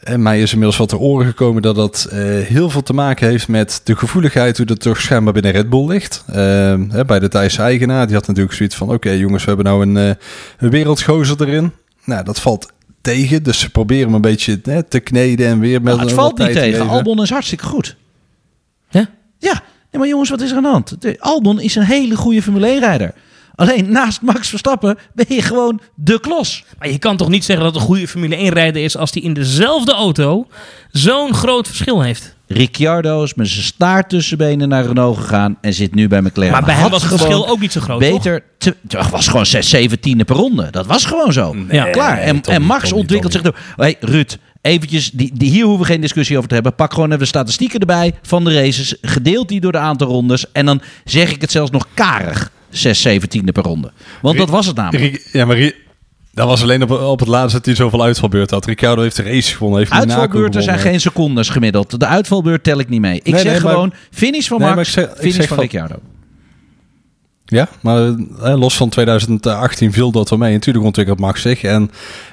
En 0.00 0.22
mij 0.22 0.42
is 0.42 0.50
inmiddels 0.50 0.78
wat 0.78 0.88
te 0.88 0.98
oren 0.98 1.26
gekomen 1.26 1.62
dat 1.62 1.74
dat 1.74 2.08
uh, 2.12 2.18
heel 2.46 2.70
veel 2.70 2.82
te 2.82 2.92
maken 2.92 3.28
heeft 3.28 3.48
met 3.48 3.80
de 3.84 3.96
gevoeligheid 3.96 4.56
hoe 4.56 4.66
dat 4.66 4.80
toch 4.80 5.00
schijnbaar 5.00 5.32
binnen 5.32 5.52
Red 5.52 5.68
Bull 5.68 5.86
ligt. 5.86 6.24
Uh, 6.28 6.36
hè, 6.88 7.04
bij 7.04 7.18
de 7.18 7.28
Thaise 7.28 7.62
eigenaar, 7.62 8.06
die 8.06 8.14
had 8.14 8.26
natuurlijk 8.26 8.56
zoiets 8.56 8.76
van, 8.76 8.86
oké 8.86 8.96
okay, 8.96 9.18
jongens, 9.18 9.44
we 9.44 9.48
hebben 9.48 9.66
nou 9.66 9.82
een, 9.82 9.96
uh, 9.96 10.14
een 10.58 10.70
wereldgozer 10.70 11.36
erin. 11.40 11.72
Nou, 12.04 12.24
dat 12.24 12.40
valt 12.40 12.72
tegen. 13.00 13.42
Dus 13.42 13.58
ze 13.58 13.70
proberen 13.70 14.04
hem 14.04 14.14
een 14.14 14.20
beetje 14.20 14.60
hè, 14.62 14.82
te 14.82 15.00
kneden 15.00 15.46
en 15.46 15.58
weer 15.58 15.82
met 15.82 15.94
Nou, 15.94 16.06
het 16.06 16.12
valt 16.12 16.38
niet 16.38 16.46
te 16.46 16.52
tegen. 16.52 16.88
Albon 16.88 17.22
is 17.22 17.30
hartstikke 17.30 17.64
goed. 17.64 17.96
Ja? 18.88 19.08
Ja, 19.38 19.62
nee, 19.90 20.00
maar 20.00 20.08
jongens, 20.08 20.30
wat 20.30 20.40
is 20.40 20.50
er 20.50 20.56
aan 20.56 20.62
de 20.62 20.68
hand? 20.68 21.02
De, 21.02 21.16
Albon 21.18 21.60
is 21.60 21.74
een 21.74 21.82
hele 21.82 22.16
goede 22.16 22.42
Formule 22.42 22.76
1-rijder. 22.78 23.14
Alleen 23.60 23.92
naast 23.92 24.20
Max 24.22 24.48
Verstappen 24.48 24.98
ben 25.14 25.26
je 25.28 25.42
gewoon 25.42 25.80
de 25.94 26.20
klos. 26.20 26.64
Maar 26.78 26.90
je 26.90 26.98
kan 26.98 27.16
toch 27.16 27.28
niet 27.28 27.44
zeggen 27.44 27.64
dat 27.64 27.74
een 27.74 27.80
goede 27.80 28.08
Formule 28.08 28.50
1-rijder 28.50 28.82
is 28.82 28.96
als 28.96 29.10
hij 29.10 29.22
in 29.22 29.34
dezelfde 29.34 29.92
auto 29.92 30.46
zo'n 30.90 31.34
groot 31.34 31.66
verschil 31.66 32.02
heeft. 32.02 32.36
Ricciardo 32.46 33.22
is 33.22 33.34
met 33.34 33.48
zijn 33.48 33.64
staart 33.64 34.08
tussen 34.08 34.38
benen 34.38 34.68
naar 34.68 34.86
Renault 34.86 35.18
gegaan 35.18 35.56
en 35.60 35.74
zit 35.74 35.94
nu 35.94 36.08
bij 36.08 36.20
McLaren. 36.20 36.52
Maar 36.52 36.64
bij 36.64 36.74
hem 36.74 36.90
was 36.90 37.02
het 37.02 37.10
verschil 37.10 37.48
ook 37.48 37.60
niet 37.60 37.72
zo 37.72 37.80
groot? 37.80 37.98
Beter, 37.98 38.42
te, 38.58 38.76
het 38.88 39.10
was 39.10 39.28
gewoon 39.28 39.46
6, 39.46 39.68
7 39.68 40.00
tienden 40.00 40.26
per 40.26 40.36
ronde. 40.36 40.70
Dat 40.70 40.86
was 40.86 41.04
gewoon 41.04 41.32
zo. 41.32 41.56
Ja. 41.70 41.84
Klaar. 41.84 42.18
En, 42.18 42.40
en 42.42 42.62
Max 42.62 42.92
ontwikkelt 42.92 43.32
zich 43.32 43.42
door. 43.42 43.56
Hey, 43.76 43.96
Ruud, 44.00 44.38
eventjes, 44.60 45.10
die, 45.10 45.30
die, 45.34 45.50
hier 45.50 45.64
hoeven 45.64 45.86
we 45.86 45.92
geen 45.92 46.00
discussie 46.00 46.36
over 46.36 46.48
te 46.48 46.54
hebben. 46.54 46.74
Pak 46.74 46.92
gewoon 46.92 47.08
even 47.08 47.18
de 47.18 47.26
statistieken 47.26 47.80
erbij 47.80 48.14
van 48.22 48.44
de 48.44 48.54
races. 48.54 48.96
Gedeeld 49.02 49.48
die 49.48 49.60
door 49.60 49.72
de 49.72 49.78
aantal 49.78 50.08
rondes. 50.08 50.52
En 50.52 50.66
dan 50.66 50.80
zeg 51.04 51.30
ik 51.30 51.40
het 51.40 51.50
zelfs 51.50 51.70
nog 51.70 51.86
karig. 51.94 52.50
6, 52.70 53.00
7 53.02 53.28
tienden 53.28 53.54
per 53.54 53.62
ronde. 53.62 53.92
Want 54.22 54.38
dat 54.38 54.50
was 54.50 54.66
het 54.66 54.76
namelijk. 54.76 55.28
Ja, 55.32 55.44
maar 55.44 55.56
Ri- 55.56 55.74
dat 56.32 56.46
was 56.46 56.62
alleen 56.62 56.82
op, 56.82 56.90
op 56.90 57.18
het 57.18 57.28
laatste 57.28 57.56
dat 57.56 57.66
hij 57.66 57.74
zoveel 57.74 58.02
uitvalbeurten 58.02 58.56
had. 58.56 58.66
Ricciardo 58.66 59.02
heeft 59.02 59.16
de 59.16 59.22
race 59.22 59.54
gewonnen. 59.56 59.78
Heeft 59.78 59.92
Uitvalbeurten 59.92 60.62
zijn 60.62 60.78
geen 60.78 61.00
secondes 61.00 61.48
gemiddeld. 61.48 62.00
De 62.00 62.06
uitvalbeurt 62.06 62.64
tel 62.64 62.78
ik 62.78 62.88
niet 62.88 63.00
mee. 63.00 63.16
Ik 63.22 63.32
Nee, 63.32 63.40
zeg 63.40 63.52
nee, 63.52 63.60
maar- 63.62 63.70
gewoon 63.72 63.92
finish 64.10 64.48
van 64.48 64.58
Max, 64.60 64.74
maar 64.74 64.84
ik 64.84 64.90
zeg- 64.90 65.04
ik 65.10 65.16
finish 65.16 65.34
zeg 65.36 65.46
van 65.46 65.56
van- 65.56 65.64
Ricciardo. 65.64 65.94
Ja, 67.44 67.68
maar 67.80 68.14
eh, 68.42 68.58
los 68.58 68.76
van 68.76 68.88
2018 68.88 69.92
viel 69.92 70.10
dat 70.10 70.28
wel 70.30 70.38
mee. 70.38 70.52
Natuurlijk 70.52 70.84
ontwikkelt 70.84 71.18
Max 71.20 71.42
zich. 71.42 71.62
En 71.62 71.90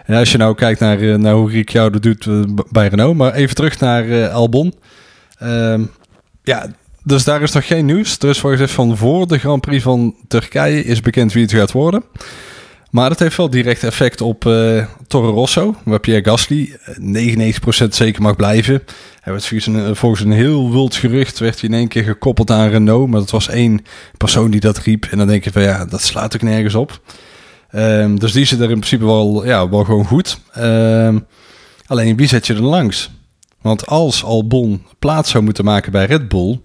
ja, 0.07 0.19
als 0.19 0.31
je 0.31 0.37
nou 0.37 0.55
kijkt 0.55 0.79
naar, 0.79 0.99
eh, 0.99 1.15
naar 1.15 1.33
hoe 1.33 1.51
Ricciardo 1.51 1.99
doet 1.99 2.25
eh, 2.27 2.41
bij 2.71 2.87
Renault. 2.87 3.15
Maar 3.17 3.33
even 3.33 3.55
terug 3.55 3.79
naar 3.79 4.27
Albon. 4.29 4.73
Ehm, 5.37 5.83
ja, 6.43 6.67
dus 7.07 7.23
daar 7.23 7.41
is 7.41 7.51
nog 7.51 7.67
geen 7.67 7.85
nieuws. 7.85 8.17
Er 8.17 8.29
is 8.29 8.39
volgens 8.39 8.61
mij 8.61 8.69
van 8.69 8.97
voor 8.97 9.27
de 9.27 9.37
Grand 9.37 9.61
Prix 9.61 9.83
van 9.83 10.15
Turkije 10.27 10.83
is 10.83 11.01
bekend 11.01 11.33
wie 11.33 11.43
het 11.43 11.53
gaat 11.53 11.71
worden. 11.71 12.03
Maar 12.89 13.09
dat 13.09 13.19
heeft 13.19 13.37
wel 13.37 13.49
direct 13.49 13.83
effect 13.83 14.21
op 14.21 14.45
eh 14.45 14.85
Toro 15.07 15.29
Rosso, 15.29 15.75
waar 15.83 15.99
Pierre 15.99 16.29
Gasly 16.29 16.77
eh, 16.83 17.55
99% 17.83 17.87
zeker 17.89 18.21
mag 18.21 18.35
blijven. 18.35 18.83
Hij 19.21 19.33
werd 19.33 19.45
volgens 19.45 19.65
een, 19.65 19.95
volgens 19.95 20.21
een 20.21 20.31
heel 20.31 20.71
wild 20.71 20.95
gerucht 20.95 21.39
werd 21.39 21.61
hij 21.61 21.69
in 21.69 21.75
één 21.75 21.87
keer 21.87 22.03
gekoppeld 22.03 22.51
aan 22.51 22.69
Renault, 22.69 23.09
maar 23.09 23.19
dat 23.19 23.31
was 23.31 23.47
één 23.47 23.81
persoon 24.17 24.51
die 24.51 24.59
dat 24.59 24.77
riep. 24.77 25.05
En 25.05 25.17
dan 25.17 25.27
denk 25.27 25.43
je 25.43 25.51
van 25.51 25.61
ja, 25.61 25.85
dat 25.85 26.01
slaat 26.01 26.35
ook 26.35 26.41
nergens 26.41 26.75
op. 26.75 27.01
Ehm, 27.69 28.15
dus 28.15 28.31
die 28.31 28.45
zit 28.45 28.59
er 28.59 28.69
in 28.69 28.79
principe 28.79 29.05
wel, 29.05 29.45
ja, 29.45 29.69
wel 29.69 29.83
gewoon 29.83 30.05
goed. 30.05 30.39
Ehm, 30.53 31.19
alleen 31.85 32.17
wie 32.17 32.27
zet 32.27 32.47
je 32.47 32.53
er 32.53 32.61
langs? 32.61 33.09
Want 33.61 33.85
als 33.85 34.23
Albon 34.23 34.85
plaats 34.99 35.31
zou 35.31 35.43
moeten 35.43 35.65
maken 35.65 35.91
bij 35.91 36.05
Red 36.05 36.27
Bull, 36.27 36.59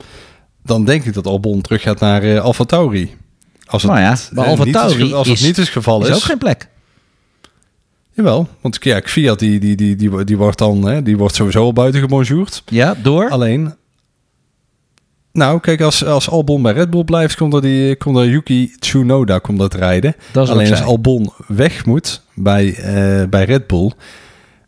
dan 0.64 0.84
denk 0.84 1.04
ik 1.04 1.14
dat 1.14 1.26
Albon 1.26 1.60
terug 1.60 1.82
gaat 1.82 2.00
naar 2.00 2.22
eh 2.22 2.40
Alfa 2.40 2.64
Tauri. 2.64 3.16
Als 3.64 3.82
Nou 3.82 3.98
ja, 3.98 4.16
bij 4.32 4.44
eh, 4.44 4.50
Alfa 4.50 4.64
niet 4.64 4.74
is 4.74 4.80
Tauri 4.80 5.12
als 5.12 5.28
het 5.28 5.36
is- 5.38 5.44
niet 5.44 5.56
het 5.56 5.68
geval 5.68 6.02
Is 6.02 6.08
is, 6.08 6.14
ook 6.16 6.22
geen 6.22 6.38
plek. 6.38 6.68
Jawel, 8.14 8.48
want 8.60 8.78
ja, 8.80 9.00
Fiat 9.04 9.38
die, 9.38 9.60
die, 9.60 9.76
die, 9.76 9.96
die, 9.96 10.24
die 10.24 10.36
wordt 10.36 10.58
dan 10.58 10.86
hè, 10.86 11.02
die 11.02 11.16
wordt 11.16 11.34
sowieso 11.34 11.62
al 11.62 11.72
buiten 11.72 12.00
gebonjourd. 12.00 12.62
Ja, 12.66 12.94
door. 13.02 13.30
Alleen, 13.30 13.74
nou 15.32 15.60
kijk, 15.60 15.80
als, 15.80 16.04
als 16.04 16.28
Albon 16.28 16.62
bij 16.62 16.72
Red 16.72 16.90
Bull 16.90 17.04
blijft, 17.04 17.36
komt 17.36 17.54
er, 17.54 17.60
die, 17.60 17.96
komt 17.96 18.16
er 18.16 18.28
Yuki 18.28 18.74
Tsunoda 18.78 19.38
komt 19.38 19.58
dat 19.58 19.74
rijden. 19.74 20.14
Dat 20.32 20.48
Alleen 20.48 20.70
als. 20.70 20.82
Albon 20.82 21.32
weg 21.46 21.86
moet 21.86 22.22
bij, 22.34 22.74
eh, 22.74 23.28
bij 23.28 23.44
Red 23.44 23.66
Bull, 23.66 23.90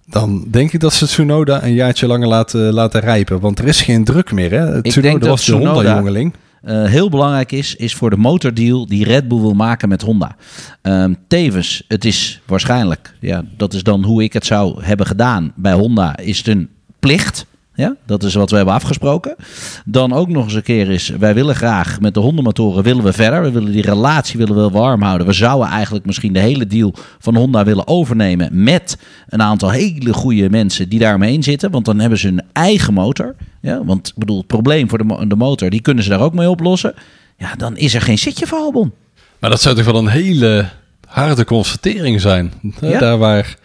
dan 0.06 0.44
denk 0.50 0.72
ik 0.72 0.80
dat 0.80 0.92
ze 0.92 1.06
Tsunoda 1.06 1.62
een 1.64 1.74
jaartje 1.74 2.06
langer 2.06 2.28
laten, 2.28 2.72
laten 2.72 3.00
rijpen. 3.00 3.40
Want 3.40 3.58
er 3.58 3.64
is 3.64 3.82
geen 3.82 4.04
druk 4.04 4.32
meer. 4.32 4.50
Hè? 4.50 4.82
Tsunoda 4.82 5.08
denk 5.08 5.20
dat 5.20 5.28
was 5.28 5.44
de 5.44 5.52
Honda-jongeling. 5.52 6.34
eh, 6.62 6.84
heel 6.84 7.08
belangrijk 7.08 7.52
is, 7.52 7.74
is 7.74 7.94
voor 7.94 8.10
de 8.10 8.16
motordeal 8.16 8.86
die 8.86 9.04
Red 9.04 9.28
Bull 9.28 9.40
wil 9.40 9.54
maken 9.54 9.88
met 9.88 10.02
Honda. 10.02 10.36
Ehm, 10.82 11.14
tevens, 11.28 11.84
het 11.88 12.04
is 12.04 12.40
waarschijnlijk, 12.46 13.14
ja, 13.20 13.44
dat 13.56 13.74
is 13.74 13.82
dan 13.82 14.04
hoe 14.04 14.22
ik 14.22 14.32
het 14.32 14.46
zou 14.46 14.84
hebben 14.84 15.06
gedaan 15.06 15.52
bij 15.56 15.72
Honda, 15.72 16.16
is 16.16 16.38
het 16.38 16.46
een 16.46 16.68
plicht. 17.00 17.46
Ja, 17.76 17.96
dat 18.06 18.22
is 18.22 18.34
wat 18.34 18.50
we 18.50 18.56
hebben 18.56 18.74
afgesproken. 18.74 19.36
Dan 19.84 20.12
ook 20.12 20.28
nog 20.28 20.44
eens 20.44 20.54
een 20.54 20.62
keer 20.62 20.90
is, 20.90 21.08
wij 21.08 21.34
willen 21.34 21.54
graag 21.54 22.00
met 22.00 22.14
de 22.14 22.20
Honda-motoren 22.20 22.82
willen 22.82 23.04
we 23.04 23.12
verder. 23.12 23.42
We 23.42 23.50
willen 23.50 23.72
die 23.72 23.82
relatie 23.82 24.38
willen 24.38 24.54
we 24.54 24.60
wel 24.60 24.70
warm 24.70 25.02
houden. 25.02 25.26
We 25.26 25.32
zouden 25.32 25.68
eigenlijk 25.68 26.06
misschien 26.06 26.32
de 26.32 26.38
hele 26.38 26.66
deal 26.66 26.94
van 27.18 27.36
Honda 27.36 27.64
willen 27.64 27.88
overnemen 27.88 28.62
met 28.64 28.98
een 29.28 29.42
aantal 29.42 29.70
hele 29.70 30.12
goede 30.12 30.50
mensen 30.50 30.88
die 30.88 30.98
daarmee 30.98 31.32
in 31.32 31.42
zitten. 31.42 31.70
Want 31.70 31.84
dan 31.84 31.98
hebben 31.98 32.18
ze 32.18 32.26
hun 32.26 32.42
eigen 32.52 32.94
motor. 32.94 33.34
Ja, 33.60 33.84
want 33.84 34.08
ik 34.08 34.14
bedoel, 34.16 34.38
het 34.38 34.46
probleem 34.46 34.88
voor 34.88 34.98
de, 34.98 35.26
de 35.28 35.36
motor, 35.36 35.70
die 35.70 35.80
kunnen 35.80 36.04
ze 36.04 36.10
daar 36.10 36.20
ook 36.20 36.34
mee 36.34 36.50
oplossen. 36.50 36.94
Ja, 37.38 37.54
dan 37.56 37.76
is 37.76 37.94
er 37.94 38.00
geen 38.02 38.18
zitje 38.18 38.46
voor 38.46 38.58
Albon. 38.58 38.92
Maar 39.38 39.50
dat 39.50 39.60
zou 39.60 39.74
toch 39.74 39.84
wel 39.84 39.96
een 39.96 40.08
hele 40.08 40.68
harde 41.06 41.44
constatering 41.44 42.20
zijn. 42.20 42.52
Hè, 42.80 42.88
Ja. 42.88 42.98
Daar 42.98 43.18
waar... 43.18 43.56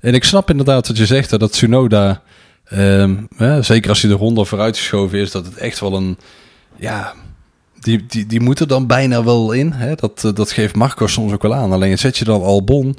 En 0.00 0.14
ik 0.14 0.24
snap 0.24 0.50
inderdaad 0.50 0.88
wat 0.88 0.96
je 0.96 1.06
zegt, 1.06 1.38
dat 1.38 1.52
Tsunoda, 1.52 2.22
ehm, 2.68 3.16
hè, 3.36 3.62
zeker 3.62 3.90
als 3.90 4.00
hij 4.00 4.10
de 4.10 4.16
ronde 4.16 4.44
vooruitgeschoven 4.44 5.18
is, 5.18 5.30
dat 5.30 5.44
het 5.46 5.56
echt 5.56 5.80
wel 5.80 5.94
een... 5.94 6.18
Ja, 6.76 7.12
die, 7.80 8.06
die, 8.08 8.26
die 8.26 8.40
moet 8.40 8.60
er 8.60 8.66
dan 8.68 8.86
bijna 8.86 9.24
wel 9.24 9.52
in. 9.52 9.72
Hè? 9.72 9.94
Dat, 9.94 10.24
eh, 10.24 10.34
dat 10.34 10.52
geeft 10.52 10.74
Marco 10.76 11.06
soms 11.06 11.32
ook 11.32 11.42
wel 11.42 11.54
aan. 11.54 11.72
Alleen 11.72 11.98
zet 11.98 12.18
je 12.18 12.24
dan 12.24 12.42
Albon... 12.42 12.96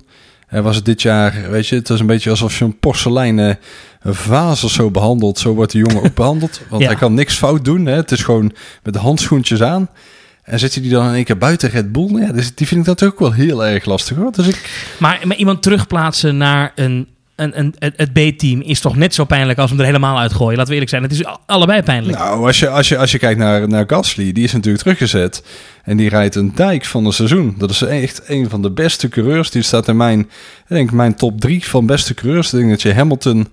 En 0.48 0.64
was 0.64 0.76
het 0.76 0.86
dit 0.86 1.02
jaar, 1.02 1.50
weet 1.50 1.68
je, 1.68 1.76
het 1.76 1.90
is 1.90 2.00
een 2.00 2.06
beetje 2.06 2.30
alsof 2.30 2.60
je 2.60 2.66
een 2.66 2.80
porseleinen 2.80 3.60
vaas 4.04 4.64
of 4.64 4.72
zo 4.72 4.92
behandelt. 4.92 5.40
Zo 5.40 5.54
wordt 5.54 5.72
de 5.72 5.78
jongen 5.78 6.04
ook 6.04 6.14
behandeld. 6.14 6.62
Want 6.70 6.82
Ja. 6.84 6.88
hij 6.88 6.98
kan 6.98 7.14
niks 7.14 7.36
fout 7.36 7.66
doen. 7.66 7.86
Hè? 7.86 7.96
Het 7.96 8.12
is 8.12 8.24
gewoon 8.24 8.52
met 8.84 8.94
de 8.94 9.00
handschoentjes 9.00 9.62
aan. 9.62 9.90
En 10.44 10.60
zet 10.60 10.74
je 10.74 10.82
die 10.82 10.92
dan 10.92 11.08
in 11.08 11.14
één 11.14 11.24
keer 11.24 11.38
buiten 11.38 11.70
Red 11.70 11.92
Bull? 11.92 12.20
Ja, 12.22 12.32
dus 12.32 12.56
die 12.56 12.68
vind 12.68 12.82
ik 12.82 12.88
natuurlijk 12.88 13.22
ook 13.22 13.28
wel 13.30 13.38
heel 13.46 13.66
erg 13.66 13.86
lastig 13.86 14.18
hoor. 14.18 14.32
Dus 14.32 14.48
ik, 14.48 14.94
Maar, 15.00 15.20
maar 15.24 15.38
iemand 15.38 15.62
terugplaatsen 15.62 16.38
naar 16.38 16.72
een, 16.76 17.08
een, 17.44 17.60
een, 17.60 17.74
het 17.96 18.14
B-team 18.14 18.62
is 18.62 18.80
toch 18.80 18.96
net 18.96 19.14
zo 19.14 19.24
pijnlijk 19.24 19.60
als 19.60 19.70
hem 19.70 19.80
er 19.80 19.86
helemaal 19.86 20.20
uitgooien. 20.20 20.58
Laten 20.58 20.68
we 20.68 20.74
eerlijk 20.74 20.90
zijn. 20.90 21.04
Het 21.04 21.12
is 21.12 21.24
allebei 21.46 21.82
pijnlijk. 21.82 22.18
nou, 22.18 22.46
als 22.48 22.60
je, 22.60 22.70
als 22.70 22.90
je, 22.90 22.98
als 22.98 23.12
je 23.12 23.18
kijkt 23.18 23.40
naar, 23.40 23.68
naar 23.68 23.84
Gasly, 23.88 24.32
die 24.32 24.44
is 24.44 24.52
natuurlijk 24.54 24.84
teruggezet. 24.84 25.44
En 25.84 25.98
die 25.98 26.10
rijdt 26.10 26.36
een 26.36 26.52
dijk 26.56 26.86
van 26.86 27.06
het 27.06 27.14
seizoen. 27.14 27.56
Dat 27.58 27.70
is 27.70 27.82
echt 27.82 28.22
een 28.28 28.50
van 28.50 28.62
de 28.62 28.72
beste 28.72 29.10
coureurs. 29.10 29.52
Die 29.52 29.62
staat 29.62 29.88
in 29.88 29.98
mijn, 29.98 30.20
ik 30.20 30.28
denk 30.68 30.92
mijn 30.92 31.16
top 31.16 31.40
drie 31.40 31.66
van 31.66 31.86
beste 31.86 32.14
coureurs. 32.14 32.54
Ik 32.54 32.60
denk 32.60 32.70
dat 32.70 32.82
je 32.82 32.94
Hamilton, 32.94 33.48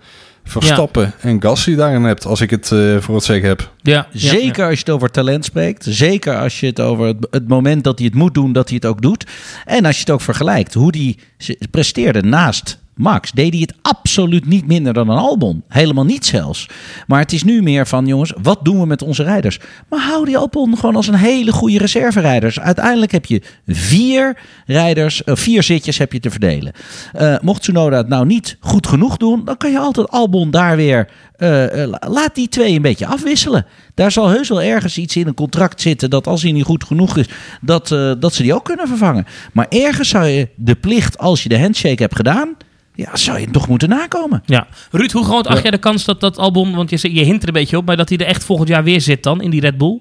Verstappen 0.44 1.14
en 1.20 1.42
Gasly 1.42 1.74
daarin 1.74 2.02
hebt. 2.02 2.24
Als 2.26 2.40
ik 2.40 2.50
het 2.50 2.72
eh, 2.72 2.96
voor 3.00 3.14
het 3.14 3.24
zeggen 3.24 3.48
heb. 3.48 3.70
Ja, 3.82 4.06
ja, 4.12 4.28
Zeker 4.30 4.64
als 4.64 4.72
je 4.72 4.78
het 4.78 4.90
over 4.90 5.10
talent 5.10 5.44
spreekt. 5.44 5.86
Zeker 5.88 6.38
als 6.38 6.60
je 6.60 6.66
het 6.66 6.80
over 6.80 7.06
het, 7.06 7.26
het 7.30 7.48
moment 7.48 7.84
dat 7.84 7.98
hij 7.98 8.06
het 8.06 8.16
moet 8.16 8.34
doen, 8.34 8.52
dat 8.52 8.66
hij 8.68 8.76
het 8.76 8.86
ook 8.90 9.02
doet. 9.02 9.26
En 9.64 9.84
als 9.84 9.94
je 9.94 10.00
het 10.00 10.10
ook 10.10 10.20
vergelijkt 10.20 10.74
hoe 10.74 10.96
hij 10.96 11.16
ze- 11.38 11.58
presteerde 11.70 12.22
naast 12.22 12.78
Max, 12.96 13.32
deed 13.32 13.52
hij 13.52 13.60
het 13.60 13.74
absoluut 13.82 14.46
niet 14.46 14.66
minder 14.66 14.92
dan 14.92 15.08
een 15.08 15.18
Albon. 15.18 15.62
Helemaal 15.68 16.04
niet 16.04 16.26
zelfs. 16.26 16.68
Maar 17.06 17.20
het 17.20 17.32
is 17.32 17.44
nu 17.44 17.62
meer 17.62 17.86
van, 17.86 18.06
jongens, 18.06 18.32
wat 18.42 18.58
doen 18.64 18.80
we 18.80 18.86
met 18.86 19.02
onze 19.02 19.22
rijders? 19.22 19.58
Maar 19.88 20.00
hou 20.00 20.24
die 20.24 20.38
Albon 20.38 20.76
gewoon 20.78 20.96
als 20.96 21.06
een 21.08 21.14
hele 21.14 21.52
goede 21.52 21.78
reserverijders. 21.78 22.60
Uiteindelijk 22.60 23.12
heb 23.12 23.24
je 23.26 23.42
vier 23.66 24.38
rijders, 24.66 25.24
eh, 25.24 25.36
vier 25.36 25.62
zitjes 25.62 25.98
heb 25.98 26.12
je 26.12 26.20
te 26.20 26.30
verdelen. 26.30 26.72
Eh, 27.12 27.34
mocht 27.42 27.62
Tsunoda 27.62 27.96
het 27.96 28.08
nou 28.08 28.26
niet 28.26 28.56
goed 28.60 28.86
genoeg 28.86 29.16
doen, 29.16 29.44
dan 29.44 29.56
kan 29.56 29.70
je 29.70 29.78
altijd 29.78 30.10
Albon 30.10 30.50
daar 30.50 30.76
weer... 30.76 31.08
eh, 31.36 31.48
la- 31.72 32.02
laat 32.08 32.34
die 32.34 32.48
twee 32.48 32.74
een 32.74 32.82
beetje 32.82 33.06
afwisselen. 33.06 33.66
Daar 33.94 34.12
zal 34.12 34.28
heus 34.28 34.48
wel 34.48 34.62
ergens 34.62 34.98
iets 34.98 35.16
in 35.16 35.26
een 35.26 35.34
contract 35.34 35.80
zitten 35.80 36.10
dat 36.10 36.26
als 36.26 36.42
hij 36.42 36.52
niet 36.52 36.64
goed 36.64 36.84
genoeg 36.84 37.16
is, 37.16 37.26
dat, 37.60 37.88
dat 38.18 38.34
ze 38.34 38.42
die 38.42 38.54
ook 38.54 38.64
kunnen 38.64 38.88
vervangen. 38.88 39.26
Maar 39.52 39.66
ergens 39.68 40.08
zou 40.08 40.26
je 40.26 40.48
de 40.56 40.74
plicht, 40.74 41.18
als 41.18 41.42
je 41.42 41.48
de 41.48 41.58
handshake 41.58 42.02
hebt 42.02 42.16
gedaan, 42.16 42.56
ja, 42.96 43.16
zou 43.16 43.38
je 43.40 43.50
toch 43.50 43.68
moeten 43.68 43.88
nakomen. 43.88 44.42
Ja. 44.46 44.66
Ruud, 44.90 45.10
hoe 45.12 45.24
groot 45.24 45.46
acht 45.46 45.62
jij 45.62 45.70
de 45.70 45.78
kans 45.78 46.04
dat 46.04 46.20
dat 46.20 46.38
album, 46.38 46.74
want 46.74 46.90
je, 46.90 47.14
je 47.14 47.24
hint 47.24 47.42
er 47.42 47.48
een 47.48 47.54
beetje 47.54 47.76
op, 47.76 47.86
maar 47.86 47.96
dat 47.96 48.08
hij 48.08 48.18
er 48.18 48.26
echt 48.26 48.44
volgend 48.44 48.68
jaar 48.68 48.84
weer 48.84 49.00
zit 49.00 49.22
dan 49.22 49.42
in 49.42 49.50
die 49.50 49.60
Red 49.60 49.78
Bull? 49.78 50.00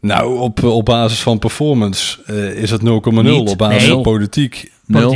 Nou, 0.00 0.38
op, 0.38 0.62
op 0.62 0.84
basis 0.84 1.20
van 1.22 1.38
performance 1.38 2.22
eh, 2.26 2.62
is 2.62 2.70
het 2.70 2.80
0,0. 2.80 2.84
Niet. 2.84 3.48
Op 3.48 3.58
basis 3.58 3.82
Nee. 3.82 3.90
van 3.92 4.02
politiek 4.02 4.70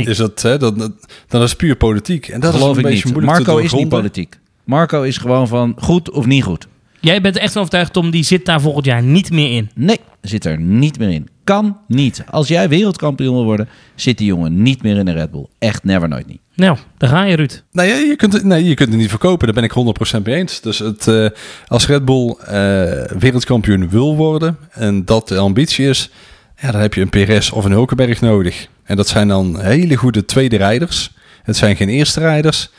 is 0.05 0.17
dat, 0.17 0.41
hè, 0.41 0.57
dat, 0.57 0.79
dat, 0.79 0.91
dan 1.27 1.41
is 1.41 1.55
puur 1.55 1.75
politiek. 1.75 2.27
En 2.27 2.39
dat 2.39 2.53
Geloof 2.53 2.69
is 2.69 2.77
een 2.77 2.83
ik 2.83 2.89
beetje 2.89 3.03
niet. 3.05 3.13
moeilijk 3.13 3.37
Marco 3.37 3.57
te 3.59 3.63
is 3.65 3.73
niet 3.73 3.89
politiek. 3.89 4.39
Marco 4.63 5.01
is 5.01 5.17
gewoon 5.17 5.47
van 5.47 5.75
goed 5.79 6.11
of 6.11 6.25
niet 6.25 6.43
goed. 6.43 6.67
Jij 6.99 7.21
bent 7.21 7.35
er 7.35 7.41
echt 7.41 7.51
van 7.51 7.61
overtuigd, 7.61 7.93
Tom, 7.93 8.11
die 8.11 8.23
zit 8.23 8.45
daar 8.45 8.61
volgend 8.61 8.85
jaar 8.85 9.03
niet 9.03 9.31
meer 9.31 9.55
in. 9.55 9.69
Nee, 9.75 9.99
zit 10.21 10.45
er 10.45 10.59
niet 10.59 10.99
meer 10.99 11.09
in. 11.09 11.27
Kan 11.43 11.77
niet. 11.87 12.23
Als 12.29 12.47
jij 12.47 12.69
wereldkampioen 12.69 13.33
wil 13.35 13.43
worden, 13.43 13.69
zit 13.95 14.17
die 14.17 14.27
jongen 14.27 14.61
niet 14.61 14.83
meer 14.83 14.97
in 14.97 15.05
de 15.05 15.11
Red 15.11 15.31
Bull. 15.31 15.45
Echt 15.59 15.83
never, 15.83 16.07
nooit 16.07 16.27
niet. 16.27 16.39
Nou, 16.55 16.77
daar 16.97 17.09
ga 17.09 17.23
je, 17.23 17.35
Ruud. 17.35 17.63
Nee, 17.71 17.87
ja, 17.89 17.95
je 17.95 18.15
kunt, 18.15 18.33
het- 18.33 18.43
nee, 18.43 18.63
je 18.63 18.73
kunt 18.73 18.89
het 18.89 18.97
niet 18.97 19.09
verkopen. 19.09 19.45
Daar 19.45 19.55
ben 19.55 19.63
ik 19.63 19.71
100% 19.71 20.23
mee 20.25 20.35
eens. 20.35 20.61
Dus 20.61 20.79
het, 20.79 21.07
eh, 21.07 21.25
als 21.67 21.87
Red 21.87 22.05
Bull 22.05 22.35
eh, 22.39 22.53
wereldkampioen 23.19 23.89
wil 23.89 24.15
worden 24.15 24.57
en 24.71 25.05
dat 25.05 25.27
de 25.27 25.37
ambitie 25.37 25.87
is, 25.89 26.09
ja, 26.61 26.71
dan 26.71 26.81
heb 26.81 26.93
je 26.93 27.01
een 27.01 27.09
Perez 27.09 27.51
of 27.51 27.65
een 27.65 27.71
Hulkenberg 27.71 28.21
nodig. 28.21 28.67
En 28.83 28.95
dat 28.95 29.07
zijn 29.07 29.27
dan 29.27 29.59
hele 29.61 29.95
goede 29.95 30.25
tweede 30.25 30.57
rijders. 30.57 31.11
Het 31.43 31.57
zijn 31.57 31.75
geen 31.75 31.89
eerste 31.89 32.19
rijders. 32.19 32.69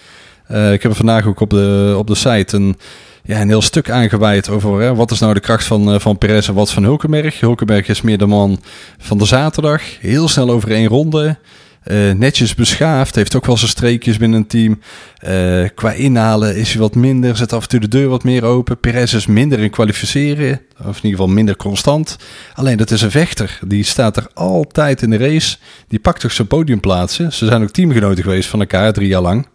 Eh, 0.47 0.73
ik 0.73 0.83
heb 0.83 0.91
er 0.91 0.97
vandaag 0.97 1.27
ook 1.27 1.41
op 1.41 1.51
de, 1.51 1.95
op 1.99 2.07
de 2.07 2.15
site 2.15 2.57
een, 2.57 2.77
ja, 3.23 3.41
een 3.41 3.49
heel 3.49 3.63
stuk 3.63 3.91
aangeweid 3.91 4.49
over 4.49 4.81
hè, 4.81 4.95
wat 4.95 5.11
is 5.11 5.19
nou 5.19 5.35
de 5.35 5.41
kracht 5.41 5.65
van, 5.65 5.95
uh, 5.95 6.01
van 6.01 6.19
Perez 6.19 6.49
en 6.49 6.55
wat 6.55 6.73
van 6.73 6.83
Hulkenberg. 6.83 7.41
Hulkenberg 7.41 7.89
is 7.89 8.03
meer 8.03 8.19
de 8.19 8.27
man 8.27 8.61
van 8.99 9.19
de 9.19 9.25
zaterdag. 9.25 9.83
Heel 10.01 10.29
snel 10.29 10.51
over 10.51 10.71
één 10.71 10.89
ronde. 10.89 11.37
Uh, 11.85 12.13
netjes 12.13 12.55
beschaafd, 12.55 13.15
heeft 13.15 13.37
ook 13.37 13.47
wel 13.47 13.57
zijn 13.57 13.71
streekjes 13.71 14.17
binnen 14.17 14.39
een 14.39 14.47
team. 14.47 14.81
Uh, 15.29 15.69
qua 15.75 15.93
inhalen 15.93 16.57
is 16.57 16.71
hij 16.71 16.81
wat 16.81 16.95
minder, 16.95 17.37
zet 17.37 17.53
af 17.53 17.63
en 17.63 17.69
toe 17.69 17.81
de 17.81 17.89
deur 17.89 18.09
wat 18.09 18.25
meer 18.25 18.45
open. 18.45 18.81
Perez 18.81 19.13
is 19.13 19.27
minder 19.27 19.59
in 19.59 19.71
kwalificeren, 19.71 20.61
of 20.79 20.87
in 20.87 20.95
ieder 20.95 21.11
geval 21.11 21.27
minder 21.29 21.57
constant. 21.57 22.17
Alleen 22.55 22.77
dat 22.77 22.91
is 22.91 23.03
een 23.03 23.11
vechter, 23.11 23.59
die 23.67 23.85
staat 23.85 24.17
er 24.17 24.27
altijd 24.35 25.03
in 25.03 25.11
de 25.11 25.17
race. 25.17 25.57
Die 25.89 25.99
pakt 25.99 26.21
toch 26.21 26.33
zijn 26.33 26.49
podiumplaatsen. 26.49 27.33
Ze 27.33 27.47
zijn 27.47 27.63
ook 27.63 27.71
teamgenoten 27.71 28.23
geweest 28.23 28.49
van 28.49 28.61
elkaar, 28.61 28.93
drie 28.93 29.09
jaar 29.09 29.23
lang. 29.23 29.47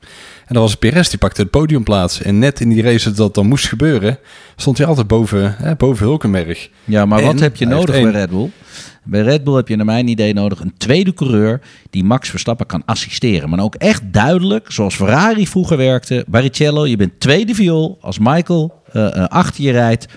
En 0.48 0.54
dat 0.54 0.64
was 0.64 0.76
Perez, 0.76 1.10
die 1.10 1.18
pakte 1.20 1.42
het 1.42 1.50
podiumplaats. 1.50 2.22
En 2.22 2.40
net 2.40 2.60
in 2.60 2.70
die 2.70 2.82
race 2.84 3.08
dat 3.08 3.18
dat 3.18 3.34
dan 3.34 3.48
moest 3.48 3.68
gebeuren, 3.68 4.20
stond 4.56 4.78
hij 4.78 4.88
altijd 4.88 5.08
boven, 5.08 5.56
hè, 5.58 5.76
boven 5.76 6.06
Hulkenberg. 6.06 6.70
Ja, 6.84 7.06
maar 7.06 7.20
En 7.20 7.26
wat 7.26 7.40
heb 7.40 7.56
je 7.56 7.66
nodig 7.66 8.02
bij 8.02 8.12
Red 8.12 8.30
Bull? 8.30 8.50
Bij 9.08 9.22
Red 9.22 9.44
Bull 9.44 9.56
heb 9.56 9.68
je 9.68 9.76
naar 9.76 9.86
mijn 9.86 10.08
idee 10.08 10.34
nodig 10.34 10.60
een 10.60 10.78
tweede 10.78 11.14
coureur 11.14 11.62
die 11.90 12.04
Max 12.04 12.30
Verstappen 12.30 12.66
kan 12.66 12.86
assisteren. 12.86 13.50
Maar 13.50 13.60
ook 13.60 13.76
echt 13.76 14.02
duidelijk, 14.14 14.72
zoals 14.72 14.96
Ferrari 14.96 15.48
vroeger 15.48 15.78
werkte. 15.78 16.26
Barrichello, 16.28 16.88
je 16.88 16.96
bent 16.96 17.20
tweede 17.20 17.56
viool. 17.56 17.98
Als 18.02 18.20
Michael 18.20 18.78
eh, 18.92 19.16
eh, 19.16 19.28
achter 19.28 19.64
je 19.64 19.72
rijdt, 19.72 20.08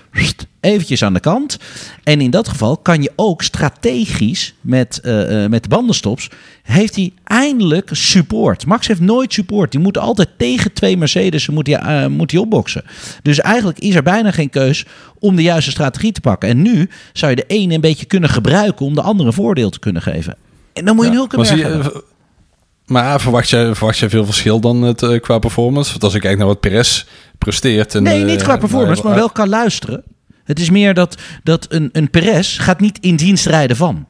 eventjes 0.59 1.03
aan 1.03 1.13
de 1.13 1.19
kant. 1.19 1.57
En 2.03 2.21
in 2.21 2.31
dat 2.31 2.47
geval 2.47 2.77
kan 2.77 3.01
je 3.01 3.11
ook 3.15 3.41
strategisch 3.43 4.53
met, 4.61 4.99
eh, 4.99 5.45
met 5.47 5.63
de 5.63 5.69
bandenstops, 5.69 6.29
heeft 6.63 6.95
hij 6.95 7.13
eindelijk 7.23 7.89
support. 7.91 8.65
Max 8.65 8.87
heeft 8.87 8.99
nooit 8.99 9.33
support. 9.33 9.71
Die 9.71 9.79
moet 9.79 9.97
altijd 9.97 10.29
tegen 10.37 10.73
twee 10.73 10.97
Mercedes 10.97 11.49
moet 11.49 11.67
hij, 11.67 12.07
moet 12.07 12.31
hij 12.31 12.39
opboksen. 12.39 12.83
Dus 13.21 13.39
eigenlijk 13.39 13.79
is 13.79 13.95
er 13.95 14.03
bijna 14.03 14.31
geen 14.31 14.49
keus 14.49 14.85
om 15.21 15.35
de 15.35 15.41
juiste 15.41 15.71
strategie 15.71 16.11
te 16.11 16.21
pakken. 16.21 16.49
En 16.49 16.61
nu 16.61 16.89
zou 17.13 17.29
je 17.31 17.35
de 17.37 17.45
ene 17.47 17.73
een 17.73 17.81
beetje 17.81 18.05
kunnen 18.05 18.29
gebruiken 18.29 18.85
om 18.85 18.93
de 18.95 19.01
andere 19.01 19.27
een 19.27 19.33
voordeel 19.35 19.69
te 19.69 19.79
kunnen 19.79 20.01
geven. 20.01 20.35
En 20.73 20.85
dan 20.85 20.95
moet 20.95 21.05
je 21.05 21.11
Ja, 21.11 21.17
een 21.17 21.21
Hulkenberg 21.21 21.49
maar 21.49 21.59
zie 21.59 21.67
je, 21.67 21.73
hebben. 21.73 21.93
eh, 21.93 21.99
Maar 22.85 23.21
verwacht 23.21 23.49
jij, 23.49 23.75
verwacht 23.75 23.97
jij 23.97 24.09
veel 24.09 24.25
verschil 24.25 24.59
dan 24.59 24.81
het, 24.81 25.03
eh, 25.03 25.19
qua 25.19 25.39
performance? 25.39 25.91
Want 25.91 26.03
als 26.03 26.13
ik 26.13 26.21
kijk 26.21 26.37
naar 26.37 26.47
wat 26.47 26.59
Perez 26.59 27.05
presteert... 27.37 27.95
En, 27.95 28.03
Nee, 28.03 28.19
eh, 28.21 28.25
niet 28.27 28.41
qua 28.43 28.57
performance, 28.57 28.95
nou, 29.01 29.07
maar 29.07 29.17
wel 29.17 29.29
kan 29.29 29.49
luisteren. 29.49 30.03
Het 30.43 30.59
is 30.59 30.69
meer 30.69 30.93
dat, 30.93 31.17
dat 31.43 31.65
een, 31.69 31.89
een 31.91 32.09
Perez 32.09 32.61
gaat 32.61 32.79
niet 32.79 32.97
in 33.01 33.15
dienst 33.15 33.45
rijden 33.45 33.75
van. 33.77 34.05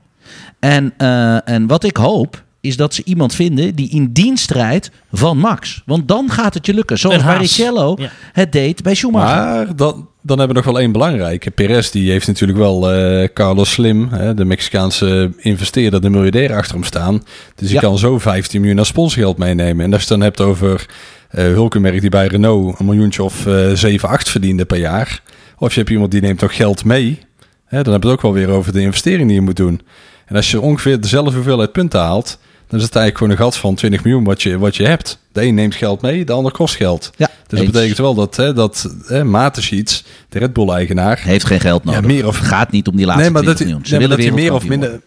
En, 0.59 0.93
eh, 0.97 1.49
en 1.49 1.67
wat 1.67 1.83
ik 1.83 1.97
hoop, 1.97 2.43
is 2.61 2.77
dat 2.77 2.93
ze 2.93 3.01
iemand 3.05 3.35
vinden 3.35 3.75
die 3.75 3.89
in 3.89 4.11
dienst 4.13 4.51
rijdt 4.51 4.91
van 5.11 5.37
Max. 5.37 5.81
Want 5.85 6.07
dan 6.07 6.31
gaat 6.31 6.53
het 6.53 6.65
je 6.65 6.73
lukken. 6.73 6.99
Zoals. 6.99 7.23
Barrichello 7.23 7.95
Ja. 7.99 8.09
het 8.33 8.51
deed 8.51 8.83
bij 8.83 8.95
Schumacher. 8.95 9.35
Maar 9.35 9.75
dan, 9.75 10.09
dan 10.21 10.37
hebben 10.39 10.57
we 10.57 10.63
nog 10.63 10.71
wel 10.73 10.81
één 10.81 10.91
belangrijke. 10.91 11.51
Perez 11.51 11.89
die 11.89 12.11
heeft 12.11 12.27
natuurlijk 12.27 12.59
wel 12.59 12.91
eh, 12.91 13.27
Carlos 13.33 13.71
Slim, 13.71 14.07
hè, 14.09 14.33
de 14.33 14.45
Mexicaanse 14.45 15.31
investeerder, 15.37 16.01
de 16.01 16.09
miljardair 16.09 16.53
achter 16.55 16.73
hem 16.75 16.83
staan. 16.83 17.23
Dus 17.55 17.67
die 17.67 17.73
Ja. 17.75 17.79
kan 17.81 17.97
zo 17.97 18.19
15 18.19 18.59
miljoen 18.59 18.79
aan 18.79 18.85
sponsgeld 18.85 19.37
meenemen. 19.37 19.85
En 19.85 19.93
als 19.93 20.01
je 20.03 20.07
het 20.07 20.19
dan 20.19 20.21
hebt 20.27 20.41
over 20.41 20.85
Hulkenberg 21.29 21.99
die 22.01 22.09
bij 22.09 22.27
Renault 22.27 22.79
een 22.79 22.85
miljoentje 22.85 23.23
of 23.23 23.45
eh 23.45 23.71
7, 23.73 24.09
8 24.09 24.29
verdiende 24.29 24.65
per 24.65 24.77
jaar. 24.77 25.21
Of 25.57 25.73
je 25.73 25.79
hebt 25.79 25.91
iemand 25.91 26.11
die 26.11 26.21
neemt 26.21 26.41
nog 26.41 26.55
geld 26.55 26.85
mee. 26.85 27.19
Hè, 27.65 27.83
dan 27.83 27.93
heb 27.93 28.01
je 28.03 28.07
het 28.09 28.17
ook 28.17 28.23
wel 28.23 28.33
weer 28.33 28.49
over 28.49 28.73
de 28.73 28.81
investering 28.81 29.25
die 29.27 29.35
je 29.35 29.41
moet 29.41 29.55
doen. 29.55 29.81
En 30.25 30.35
als 30.35 30.51
je 30.51 30.61
ongeveer 30.61 31.01
dezelfde 31.01 31.33
hoeveelheid 31.35 31.71
punten 31.71 31.99
haalt, 31.99 32.39
dan 32.71 32.79
is 32.79 32.85
het 32.85 32.95
eigenlijk 32.95 33.17
gewoon 33.17 33.31
een 33.31 33.37
gat 33.37 33.57
van 33.57 33.75
20 33.75 34.03
miljoen 34.03 34.23
wat 34.23 34.41
je, 34.41 34.57
wat 34.57 34.75
je 34.75 34.87
hebt. 34.87 35.19
De 35.31 35.41
een 35.41 35.53
neemt 35.55 35.75
geld 35.75 36.01
mee, 36.01 36.25
de 36.25 36.31
ander 36.31 36.51
kost 36.51 36.75
geld. 36.75 37.11
Ja, 37.15 37.29
Dus 37.47 37.59
dat 37.59 37.71
betekent 37.71 37.97
wel 37.97 38.13
dat, 38.13 38.35
hè, 38.35 38.53
dat 38.53 38.95
hè, 39.07 39.23
de 39.23 40.39
Red 40.39 40.53
Bull-eigenaar... 40.53 41.19
Heeft 41.23 41.45
geen 41.45 41.59
geld 41.59 41.83
nodig. 41.83 42.01
Ja, 42.01 42.07
meer 42.07 42.27
of- 42.27 42.37
gaat 42.37 42.71
niet 42.71 42.87
om 42.87 42.95
die 42.95 43.05
laatste 43.05 43.23
Nee, 43.23 43.33
maar 43.33 43.43
dat 43.43 43.55
20 43.55 43.65
hij, 43.65 43.75
miljoen. 43.75 43.85
Ze 43.85 43.97
nee, 43.97 44.07
dat 44.07 44.17
willen 44.17 44.33
hij 44.33 44.43
meer 44.43 44.53
of 44.53 44.67
minder... 44.67 45.01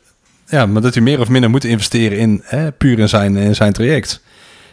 Ja, 0.46 0.66
maar 0.66 0.82
dat 0.82 0.94
hij 0.94 1.02
meer 1.02 1.20
of 1.20 1.28
minder 1.28 1.50
moet 1.50 1.64
investeren 1.64 2.18
in... 2.18 2.40
Hè, 2.44 2.72
puur 2.72 2.98
in 2.98 3.08
zijn, 3.08 3.36
in 3.36 3.54
zijn 3.54 3.72
traject. 3.72 4.20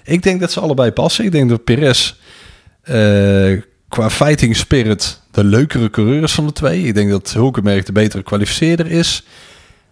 Ik 0.03 0.23
denk 0.23 0.39
dat 0.39 0.51
ze 0.51 0.59
allebei 0.59 0.91
passen. 0.91 1.25
Ik 1.25 1.31
denk 1.31 1.49
dat 1.49 1.63
Perez 1.63 2.13
eh, 2.81 3.61
qua 3.89 4.09
fighting 4.09 4.55
spirit 4.55 5.21
de 5.31 5.43
leukere 5.43 5.89
coureur 5.89 6.23
is 6.23 6.31
van 6.31 6.45
de 6.45 6.53
twee. 6.53 6.83
Ik 6.83 6.93
denk 6.93 7.09
dat 7.09 7.33
Hulkenberg 7.33 7.83
de 7.83 7.91
betere 7.91 8.23
kwalificeerder 8.23 8.87
is. 8.91 9.23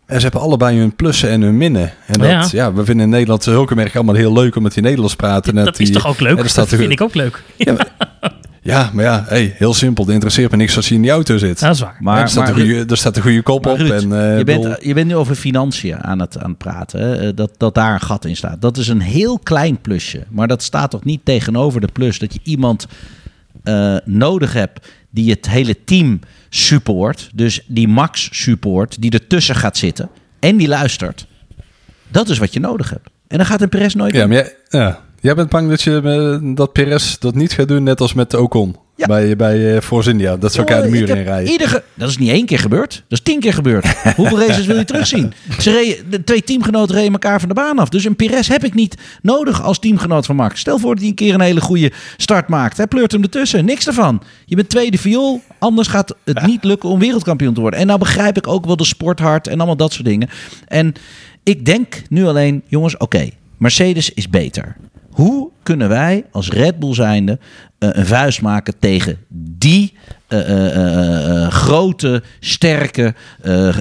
En 0.10 0.16
ze 0.16 0.22
hebben 0.22 0.42
allebei 0.42 0.78
hun 0.80 0.96
plussen 0.96 1.30
en 1.30 1.42
hun 1.42 1.58
minnen. 1.58 1.92
En 2.06 2.20
dat, 2.20 2.30
Ja. 2.30 2.48
ja. 2.52 2.74
we 2.74 2.86
vinden 2.86 3.06
in 3.06 3.12
Nederland 3.12 3.46
Hulkenberg 3.46 3.96
allemaal 3.96 4.16
heel 4.16 4.34
leuk 4.34 4.56
omdat 4.56 4.74
hij 4.74 4.84
Nederlands 4.84 5.16
praat. 5.16 5.48
En 5.48 5.56
Dat 5.56 5.80
is 5.80 5.92
toch 5.92 6.08
ook 6.08 6.20
leuk? 6.20 6.38
Ja, 6.38 6.54
dat 6.54 6.68
vind 6.68 6.92
ik 6.92 7.02
ook 7.02 7.14
leuk. 7.16 7.44
Ja, 7.56 7.74
maar, 7.74 7.88
ja, 8.62 8.90
maar 8.94 9.04
ja, 9.04 9.24
hey, 9.28 9.56
heel 9.58 9.74
simpel. 9.74 10.04
Het 10.04 10.14
interesseert 10.14 10.52
me 10.52 10.58
niks 10.58 10.76
als 10.76 10.88
hij 10.88 10.96
in 10.96 11.02
die 11.02 11.12
auto 11.12 11.38
zit. 11.38 11.60
Dat 11.60 11.74
is 11.76 11.80
waar. 11.82 11.98
Maar, 12.00 12.22
er, 12.22 12.30
staat 12.30 12.44
maar 12.48 12.54
een 12.58 12.60
goede, 12.70 12.86
er 12.86 12.98
staat 12.98 13.16
een 13.16 13.22
goede 13.22 13.42
kop 13.42 13.64
Maar 13.64 13.74
op. 13.74 13.80
Ruud, 13.80 13.92
en, 13.92 14.22
eh, 14.22 14.38
je, 14.38 14.44
bedoel- 14.44 14.64
bent, 14.64 14.84
je 14.84 14.94
bent 14.94 15.08
nu 15.08 15.16
over 15.16 15.36
financiën 15.36 16.04
aan 16.04 16.20
het, 16.20 16.38
aan 16.38 16.50
het 16.50 16.58
praten. 16.58 17.00
Hè? 17.02 17.28
Eh, 17.28 17.36
Dat, 17.36 17.52
dat 17.58 17.76
daar 17.76 17.94
een 17.94 18.02
gat 18.02 18.26
in 18.26 18.36
staat. 18.36 18.62
Dat 18.62 18.78
is 18.78 18.88
een 18.88 19.02
heel 19.02 19.40
klein 19.40 19.82
plusje. 19.82 20.24
Maar 20.30 20.48
dat 20.48 20.64
staat 20.64 20.92
toch 20.92 21.04
niet 21.04 21.22
tegenover 21.24 21.82
de 21.82 21.90
plus 21.94 22.20
dat 22.20 22.34
je 22.34 22.40
iemand 22.44 22.88
eh, 23.64 23.96
nodig 24.06 24.54
hebt 24.54 24.88
die 25.10 25.30
het 25.32 25.50
hele 25.50 25.76
team 25.86 26.20
support. 26.50 27.30
Dus 27.34 27.62
die 27.68 27.88
Max 27.88 28.30
support, 28.32 29.02
die 29.02 29.12
ertussen 29.12 29.56
gaat 29.56 29.78
zitten 29.78 30.10
en 30.40 30.58
die 30.58 30.68
luistert. 30.68 31.28
Dat 32.08 32.30
is 32.30 32.38
wat 32.38 32.54
je 32.54 32.60
nodig 32.60 32.90
hebt. 32.90 33.10
En 33.28 33.38
dan 33.38 33.46
gaat 33.46 33.62
een 33.62 33.70
Perez 33.70 33.94
nooit 33.94 34.16
Ja, 34.16 34.28
maar 34.28 34.36
jij, 34.36 34.56
ja. 34.70 35.04
jij 35.20 35.36
bent 35.36 35.50
bang 35.50 35.70
dat, 35.70 35.82
je, 35.82 36.02
eh, 36.42 36.56
dat 36.56 36.74
Perez 36.74 37.18
dat 37.18 37.36
niet 37.36 37.54
gaat 37.54 37.68
doen, 37.68 37.84
net 37.84 38.02
als 38.02 38.14
met 38.14 38.34
Ocon. 38.34 38.76
Ja. 39.00 39.06
Bij, 39.06 39.36
bij 39.36 39.76
eh, 39.76 39.82
Force 39.82 40.10
India. 40.10 40.38
Dat 40.38 40.52
ze 40.54 40.58
elkaar 40.60 40.82
de 40.82 40.90
muur 40.90 41.10
ik 41.10 41.16
in 41.16 41.24
rijden. 41.24 41.52
ieder 41.52 41.68
ge- 41.68 41.84
dat 41.94 42.10
is 42.10 42.18
niet 42.18 42.30
één 42.30 42.46
keer 42.46 42.60
gebeurd. 42.60 43.04
Dat 43.08 43.18
is 43.20 43.24
tien 43.24 43.40
keer 43.40 43.54
gebeurd. 43.54 43.86
Hoeveel 44.16 44.40
races 44.40 44.66
wil 44.66 44.78
je 44.78 44.86
terugzien? 44.86 45.34
Ze 45.60 45.72
reden, 45.72 46.10
de 46.10 46.24
twee 46.24 46.44
teamgenoten 46.44 46.96
reden 46.96 47.12
elkaar 47.12 47.40
van 47.40 47.48
de 47.50 47.56
baan 47.56 47.80
af. 47.80 47.90
Dus 47.90 48.04
een 48.06 48.16
Perez 48.16 48.48
heb 48.48 48.64
ik 48.64 48.74
niet 48.74 48.96
nodig 49.22 49.64
als 49.64 49.80
teamgenoot 49.80 50.26
van 50.26 50.36
Max. 50.36 50.60
Stel 50.60 50.80
voor 50.80 50.90
dat 50.90 51.00
hij 51.00 51.08
een 51.10 51.16
keer 51.16 51.34
een 51.34 51.42
hele 51.42 51.62
goede 51.62 51.92
start 52.18 52.48
maakt. 52.48 52.78
Hij 52.78 52.88
pleurt 52.88 53.12
hem 53.12 53.22
ertussen. 53.24 53.66
Niks 53.66 53.88
ervan. 53.88 54.22
Je 54.46 54.56
bent 54.56 54.70
tweede 54.70 54.98
viool. 54.98 55.42
Anders 55.60 55.88
gaat 55.88 56.16
het 56.26 56.46
niet 56.46 56.64
lukken 56.64 56.90
om 56.90 57.00
wereldkampioen 57.00 57.54
te 57.54 57.62
worden. 57.62 57.80
En 57.80 57.88
nou 57.88 58.00
begrijp 58.00 58.38
ik 58.38 58.48
ook 58.48 58.66
wel 58.66 58.76
de 58.76 58.86
sporthart 58.86 59.48
en 59.48 59.58
allemaal 59.58 59.76
dat 59.78 59.94
soort 59.94 60.06
dingen. 60.08 60.30
En 60.68 60.94
ik 61.44 61.66
denk 61.66 62.02
nu 62.10 62.26
alleen, 62.26 62.62
jongens, 62.68 62.98
oké. 62.98 63.30
Mercedes 63.58 64.14
is 64.14 64.30
beter. 64.30 64.76
Hoe 65.20 65.50
kunnen 65.64 65.90
wij 65.90 66.26
als 66.32 66.50
Red 66.50 66.80
Bull 66.80 66.94
zijnde 66.94 67.40
eh, 67.78 67.90
een 67.92 68.06
vuist 68.06 68.42
maken 68.42 68.80
tegen 68.80 69.18
die 69.30 69.94
eh, 70.28 71.44
eh, 71.44 71.52
grote, 71.52 72.24
sterke, 72.40 73.14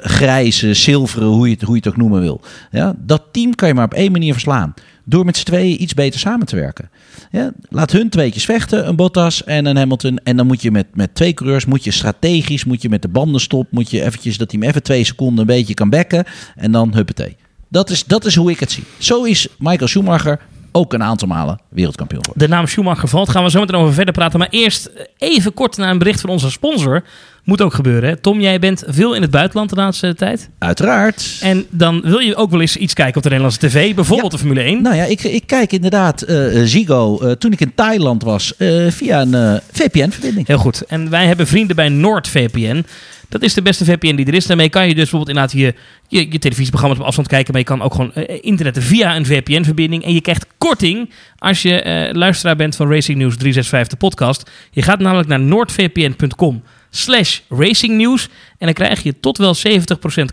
grijze, 0.00 0.74
zilveren, 0.74 1.28
hoe 1.28 1.46
je, 1.48 1.52
het, 1.54 1.62
hoe 1.62 1.74
je 1.74 1.80
het 1.80 1.88
ook 1.88 1.96
noemen 1.96 2.20
wil. 2.20 2.40
Ja, 2.70 2.94
dat 2.98 3.22
team 3.32 3.54
kan 3.54 3.68
je 3.68 3.74
maar 3.74 3.84
op 3.84 3.94
één 3.94 4.12
manier 4.12 4.32
verslaan. 4.32 4.74
Door 5.04 5.24
met 5.24 5.36
z'n 5.36 5.44
tweeën 5.44 5.82
iets 5.82 5.94
beter 5.94 6.20
samen 6.20 6.46
te 6.46 6.56
werken. 6.56 6.90
Ja, 7.30 7.52
laat 7.68 7.92
hun 7.92 8.08
tweetjes 8.08 8.44
vechten, 8.44 8.88
een 8.88 8.96
Bottas 8.96 9.44
en 9.44 9.66
een 9.66 9.76
Hamilton. 9.76 10.18
En 10.18 10.36
dan 10.36 10.46
moet 10.46 10.62
je 10.62 10.70
met, 10.70 10.86
met 10.94 11.14
twee 11.14 11.34
coureurs, 11.34 11.66
moet 11.66 11.84
je 11.84 11.90
strategisch, 11.90 12.64
moet 12.64 12.82
je 12.82 12.88
met 12.88 13.02
de 13.02 13.08
bandenstop, 13.08 13.66
moet 13.70 13.90
je 13.90 14.04
eventjes 14.04 14.36
dat 14.38 14.52
hij 14.52 14.60
even 14.60 14.82
twee 14.82 15.04
seconden 15.04 15.38
een 15.38 15.56
beetje 15.56 15.74
kan 15.74 15.90
bekken. 15.90 16.24
En 16.56 16.72
dan 16.72 16.94
huppatee. 16.94 17.36
Dat 17.68 17.90
is, 17.90 18.04
dat 18.04 18.24
is 18.24 18.34
hoe 18.34 18.50
ik 18.50 18.60
het 18.60 18.70
zie. 18.70 18.84
Zo 18.98 19.22
is 19.22 19.48
Michael 19.58 19.88
Schumacher 19.88 20.40
ook 20.72 20.92
een 20.92 21.02
aantal 21.02 21.28
malen 21.28 21.60
wereldkampioen 21.68 22.24
geworden. 22.24 22.48
De 22.48 22.54
naam 22.54 22.66
Schumacher 22.66 23.08
valt. 23.08 23.28
Gaan 23.28 23.44
we 23.44 23.50
zo 23.50 23.60
meteen 23.60 23.80
over 23.80 23.94
verder 23.94 24.14
praten. 24.14 24.38
Maar 24.38 24.48
eerst 24.50 24.90
even 25.18 25.54
kort 25.54 25.76
naar 25.76 25.90
een 25.90 25.98
bericht 25.98 26.20
van 26.20 26.30
onze 26.30 26.50
sponsor. 26.50 27.04
Moet 27.48 27.62
ook 27.62 27.74
gebeuren. 27.74 28.08
Hè? 28.08 28.16
Tom, 28.16 28.40
jij 28.40 28.58
bent 28.58 28.82
veel 28.86 29.14
in 29.14 29.22
het 29.22 29.30
buitenland 29.30 29.70
de 29.70 29.76
laatste 29.76 30.14
tijd. 30.14 30.48
Uiteraard. 30.58 31.38
En 31.40 31.66
dan 31.70 32.00
wil 32.00 32.18
je 32.18 32.36
ook 32.36 32.50
wel 32.50 32.60
eens 32.60 32.76
iets 32.76 32.94
kijken 32.94 33.16
op 33.16 33.22
de 33.22 33.28
Nederlandse 33.28 33.66
tv. 33.66 33.94
Bijvoorbeeld 33.94 34.30
de 34.30 34.38
Formule 34.38 34.60
1. 34.60 34.82
Nou 34.82 34.96
ja, 34.96 35.04
ik, 35.04 35.22
ik 35.22 35.42
kijk 35.46 35.72
inderdaad 35.72 36.22
eh 36.22 36.46
Zigo 36.64 37.18
eh, 37.18 37.30
toen 37.30 37.52
ik 37.52 37.60
in 37.60 37.74
Thailand 37.74 38.22
was 38.22 38.56
eh, 38.56 38.86
via 38.90 39.20
een 39.20 39.34
eh, 39.34 39.54
VPN-verbinding. 39.72 40.46
Heel 40.46 40.58
goed. 40.58 40.84
En 40.86 41.10
wij 41.10 41.26
hebben 41.26 41.46
vrienden 41.46 41.76
bij 41.76 41.88
NordVPN. 41.88 42.84
Dat 43.28 43.42
is 43.42 43.54
de 43.54 43.62
beste 43.62 43.84
VPN 43.84 44.14
die 44.14 44.26
er 44.26 44.34
is. 44.34 44.46
Daarmee 44.46 44.68
kan 44.68 44.88
je 44.88 44.94
dus 44.94 45.10
bijvoorbeeld 45.10 45.36
inderdaad 45.36 45.58
je, 45.58 45.74
je, 46.08 46.32
je 46.32 46.38
televisieprogramma's 46.38 47.00
op 47.00 47.06
afstand 47.06 47.28
kijken. 47.28 47.52
Maar 47.52 47.60
je 47.60 47.66
kan 47.66 47.82
ook 47.82 47.94
gewoon 47.94 48.14
eh, 48.14 48.38
internetten 48.40 48.82
via 48.82 49.16
een 49.16 49.26
VPN-verbinding. 49.26 50.04
En 50.04 50.14
je 50.14 50.20
krijgt 50.20 50.46
korting 50.58 51.10
als 51.38 51.62
je 51.62 51.82
eh, 51.82 52.14
luisteraar 52.14 52.56
bent 52.56 52.76
van 52.76 52.90
Racing 52.90 53.18
News 53.18 53.36
365, 53.36 53.98
de 53.98 54.06
podcast. 54.06 54.50
Je 54.70 54.82
gaat 54.82 54.98
namelijk 54.98 55.28
naar 55.28 55.40
noordvpn.com 55.40 56.62
slash 56.90 57.42
racingnews. 57.50 58.28
En 58.58 58.66
dan 58.66 58.74
krijg 58.74 59.02
je 59.02 59.14
tot 59.20 59.38
wel 59.38 59.54
70% 59.56 59.60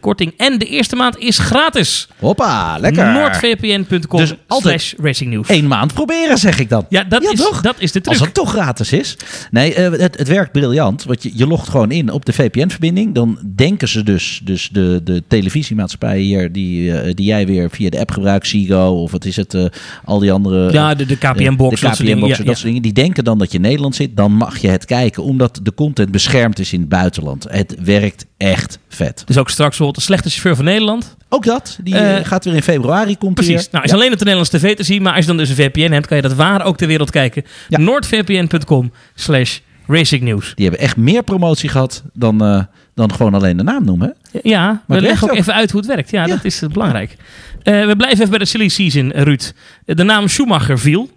korting. 0.02 0.34
En 0.38 0.58
de 0.60 0.66
eerste 0.66 0.96
maand 0.96 1.18
is 1.18 1.38
gratis. 1.38 2.08
Hoppa, 2.20 2.78
lekker. 2.80 3.12
Noordvpn.com 3.12 4.20
Dus 4.20 4.34
altijd 4.48 4.82
slash 4.82 4.94
racingnieuws. 5.06 5.50
Eén 5.50 5.68
maand 5.68 5.94
proberen, 5.94 6.38
zeg 6.38 6.60
ik 6.60 6.70
dan. 6.70 6.86
Ja, 6.90 7.04
dat, 7.04 7.24
Ja, 7.24 7.32
is, 7.32 7.40
toch? 7.40 7.62
dat 7.62 7.76
is 7.78 7.92
de 7.92 8.02
truc. 8.02 8.18
Als 8.18 8.26
het 8.26 8.34
toch 8.34 8.50
gratis 8.50 8.92
is. 8.92 9.18
Nee, 9.52 9.74
eh, 9.74 9.92
het, 10.00 10.18
het 10.18 10.28
werkt 10.28 10.52
briljant. 10.52 11.04
Want 11.04 11.24
je, 11.24 11.32
je 11.34 11.48
logt 11.48 11.70
gewoon 11.70 11.92
in 11.92 12.12
op 12.12 12.26
de 12.26 12.34
VPN-verbinding. 12.34 13.14
Dan 13.14 13.40
denken 13.56 13.88
ze 13.88 14.04
dus, 14.04 14.42
dus 14.44 14.70
de, 14.72 15.02
de 15.04 15.24
televisiemaatschappij 15.28 16.20
hier, 16.20 16.52
die, 16.52 16.92
eh, 17.00 17.14
die 17.14 17.26
jij 17.26 17.46
weer 17.48 17.70
via 17.70 17.90
de 17.90 18.00
app 18.00 18.12
gebruikt, 18.12 18.48
Sigo 18.48 19.02
of 19.02 19.12
wat 19.12 19.26
is 19.26 19.36
het, 19.36 19.54
eh, 19.54 19.66
al 20.06 20.20
die 20.20 20.32
andere... 20.32 20.72
ja, 20.72 20.96
de, 20.96 21.06
de 21.06 21.18
KPN-box. 21.18 21.82
de 21.82 21.90
KPN-box, 21.90 22.38
dat 22.38 22.46
soort 22.46 22.64
dingen. 22.64 22.82
Die 22.82 22.94
denken 22.94 23.24
dan 23.24 23.38
dat 23.38 23.52
je 23.52 23.58
in 23.58 23.64
Nederland 23.64 23.96
zit. 23.96 24.16
Dan 24.18 24.32
mag 24.32 24.58
je 24.58 24.68
het 24.68 24.86
kijken, 24.86 25.24
omdat 25.24 25.60
de 25.64 25.74
content 25.74 26.12
beschermd 26.12 26.60
is 26.60 26.74
in 26.74 26.80
het 26.80 26.90
buitenland. 26.90 27.46
Het 27.50 27.76
werkt 27.84 28.15
echt 28.38 28.80
vet. 28.90 29.24
Dus 29.26 29.38
ook 29.38 29.50
straks 29.50 29.70
bijvoorbeeld 29.78 29.96
de 29.98 30.02
slechte 30.12 30.30
chauffeur 30.30 30.56
van 30.56 30.66
Nederland. 30.66 31.16
Ook 31.30 31.44
dat. 31.46 31.78
Die 31.84 31.96
Eh, 31.96 32.18
eh, 32.18 32.26
gaat 32.26 32.46
weer 32.46 32.54
in 32.54 32.62
februari. 32.64 33.18
Komt 33.18 33.34
Precies. 33.34 33.56
weer. 33.56 33.68
Nou, 33.72 33.84
is 33.84 33.90
Ja. 33.90 33.96
alleen 33.96 34.12
op 34.12 34.18
de 34.20 34.26
Nederlandse 34.26 34.58
tv 34.58 34.76
te 34.76 34.84
zien. 34.84 35.02
Maar 35.02 35.12
als 35.14 35.22
je 35.22 35.28
dan 35.28 35.38
dus 35.38 35.50
een 35.50 35.56
VPN 35.56 35.92
hebt, 35.92 36.08
kan 36.08 36.18
je 36.18 36.24
dat 36.24 36.34
waar 36.34 36.64
ook 36.66 36.78
ter 36.78 36.88
wereld 36.88 37.12
kijken. 37.12 37.44
Ja. 37.70 37.78
Noordvpn.com 37.80 38.92
slash 39.16 39.60
racingnieuws. 39.88 40.52
Die 40.56 40.66
hebben 40.68 40.84
echt 40.86 40.98
meer 40.98 41.24
promotie 41.24 41.70
gehad 41.70 42.04
dan, 42.14 42.44
eh, 42.44 42.64
dan 42.96 43.14
gewoon 43.14 43.34
alleen 43.34 43.58
de 43.58 43.64
naam 43.64 43.86
noemen. 43.86 44.16
hè? 44.32 44.40
Ja, 44.44 44.68
we 44.72 44.94
het 44.94 45.04
werkt 45.04 45.08
leggen 45.08 45.30
ook 45.30 45.36
even 45.36 45.54
uit 45.54 45.72
hoe 45.72 45.80
het 45.80 45.90
werkt. 45.90 46.10
Ja, 46.10 46.26
Ja. 46.26 46.36
dat 46.36 46.46
is 46.46 46.62
belangrijk. 46.72 47.16
We 47.64 47.94
blijven 47.98 48.18
even 48.18 48.30
bij 48.30 48.40
de 48.40 48.46
silly 48.46 48.68
season, 48.68 49.12
Ruud. 49.12 49.52
De 49.86 50.04
naam 50.04 50.28
Schumacher 50.28 50.80
viel. 50.80 51.10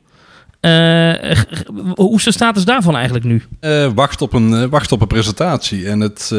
Eh, 0.61 1.41
hoe 1.95 2.17
is 2.17 2.25
de 2.25 2.33
status 2.33 2.65
daarvan 2.65 2.95
eigenlijk 2.95 3.25
nu? 3.25 3.43
Eh, 3.61 3.91
wacht, 3.95 4.23
op 4.23 4.33
een, 4.33 4.55
eh, 4.55 4.65
wacht 4.69 4.93
op 4.93 5.01
een 5.01 5.07
presentatie. 5.07 5.89
En 5.89 6.01
het... 6.01 6.31
eh, 6.33 6.39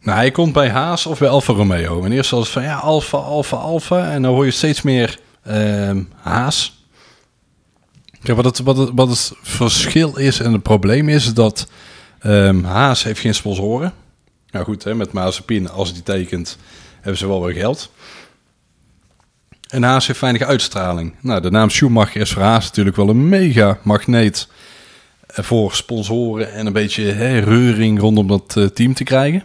nou, 0.00 0.18
hij 0.18 0.30
komt 0.30 0.52
bij 0.52 0.70
Haas 0.70 1.06
of 1.06 1.18
bij 1.18 1.28
Alfa 1.28 1.52
Romeo. 1.52 2.04
En 2.04 2.12
eerst 2.12 2.30
was 2.30 2.40
het 2.40 2.52
van 2.52 2.62
ja, 2.62 2.74
Alfa, 2.76 3.18
Alfa, 3.18 3.56
Alfa. 3.56 4.10
En 4.10 4.22
dan 4.22 4.34
hoor 4.34 4.44
je 4.44 4.50
steeds 4.50 4.82
meer 4.82 5.18
ehm, 5.44 6.02
Haas. 6.14 6.84
Kijk, 8.22 8.36
wat 8.36 8.44
het, 8.44 8.58
wat, 8.58 8.76
het, 8.76 8.90
wat 8.94 9.08
het 9.08 9.32
verschil 9.42 10.16
is 10.16 10.40
en 10.40 10.52
het 10.52 10.62
probleem 10.62 11.08
is 11.08 11.34
dat 11.34 11.68
ehm, 12.20 12.62
Haas 12.64 13.02
heeft 13.02 13.20
geen 13.20 13.34
sponsoren. 13.34 13.92
Nou 14.50 14.64
goed, 14.64 14.84
hè, 14.84 14.94
met 14.94 15.12
Mazepin, 15.12 15.70
als 15.70 15.92
die 15.92 16.02
tekent, 16.02 16.58
hebben 16.94 17.16
ze 17.16 17.26
wel 17.26 17.44
weer 17.44 17.54
geld. 17.54 17.90
En 19.66 19.82
Haas 19.82 20.06
heeft 20.06 20.20
weinig 20.20 20.42
uitstraling. 20.42 21.14
Nou, 21.20 21.40
de 21.40 21.50
naam 21.50 21.70
Schumacher 21.70 22.20
is 22.20 22.32
voor 22.32 22.42
Haas 22.42 22.64
natuurlijk 22.64 22.96
wel 22.96 23.08
een 23.08 23.28
mega 23.28 23.78
magneet 23.82 24.48
voor 25.26 25.74
sponsoren 25.74 26.52
en 26.52 26.66
een 26.66 26.72
beetje 26.72 27.02
hè, 27.02 27.38
reuring 27.38 28.00
rondom 28.00 28.26
dat 28.26 28.56
eh, 28.56 28.64
team 28.64 28.94
te 28.94 29.04
krijgen. 29.04 29.44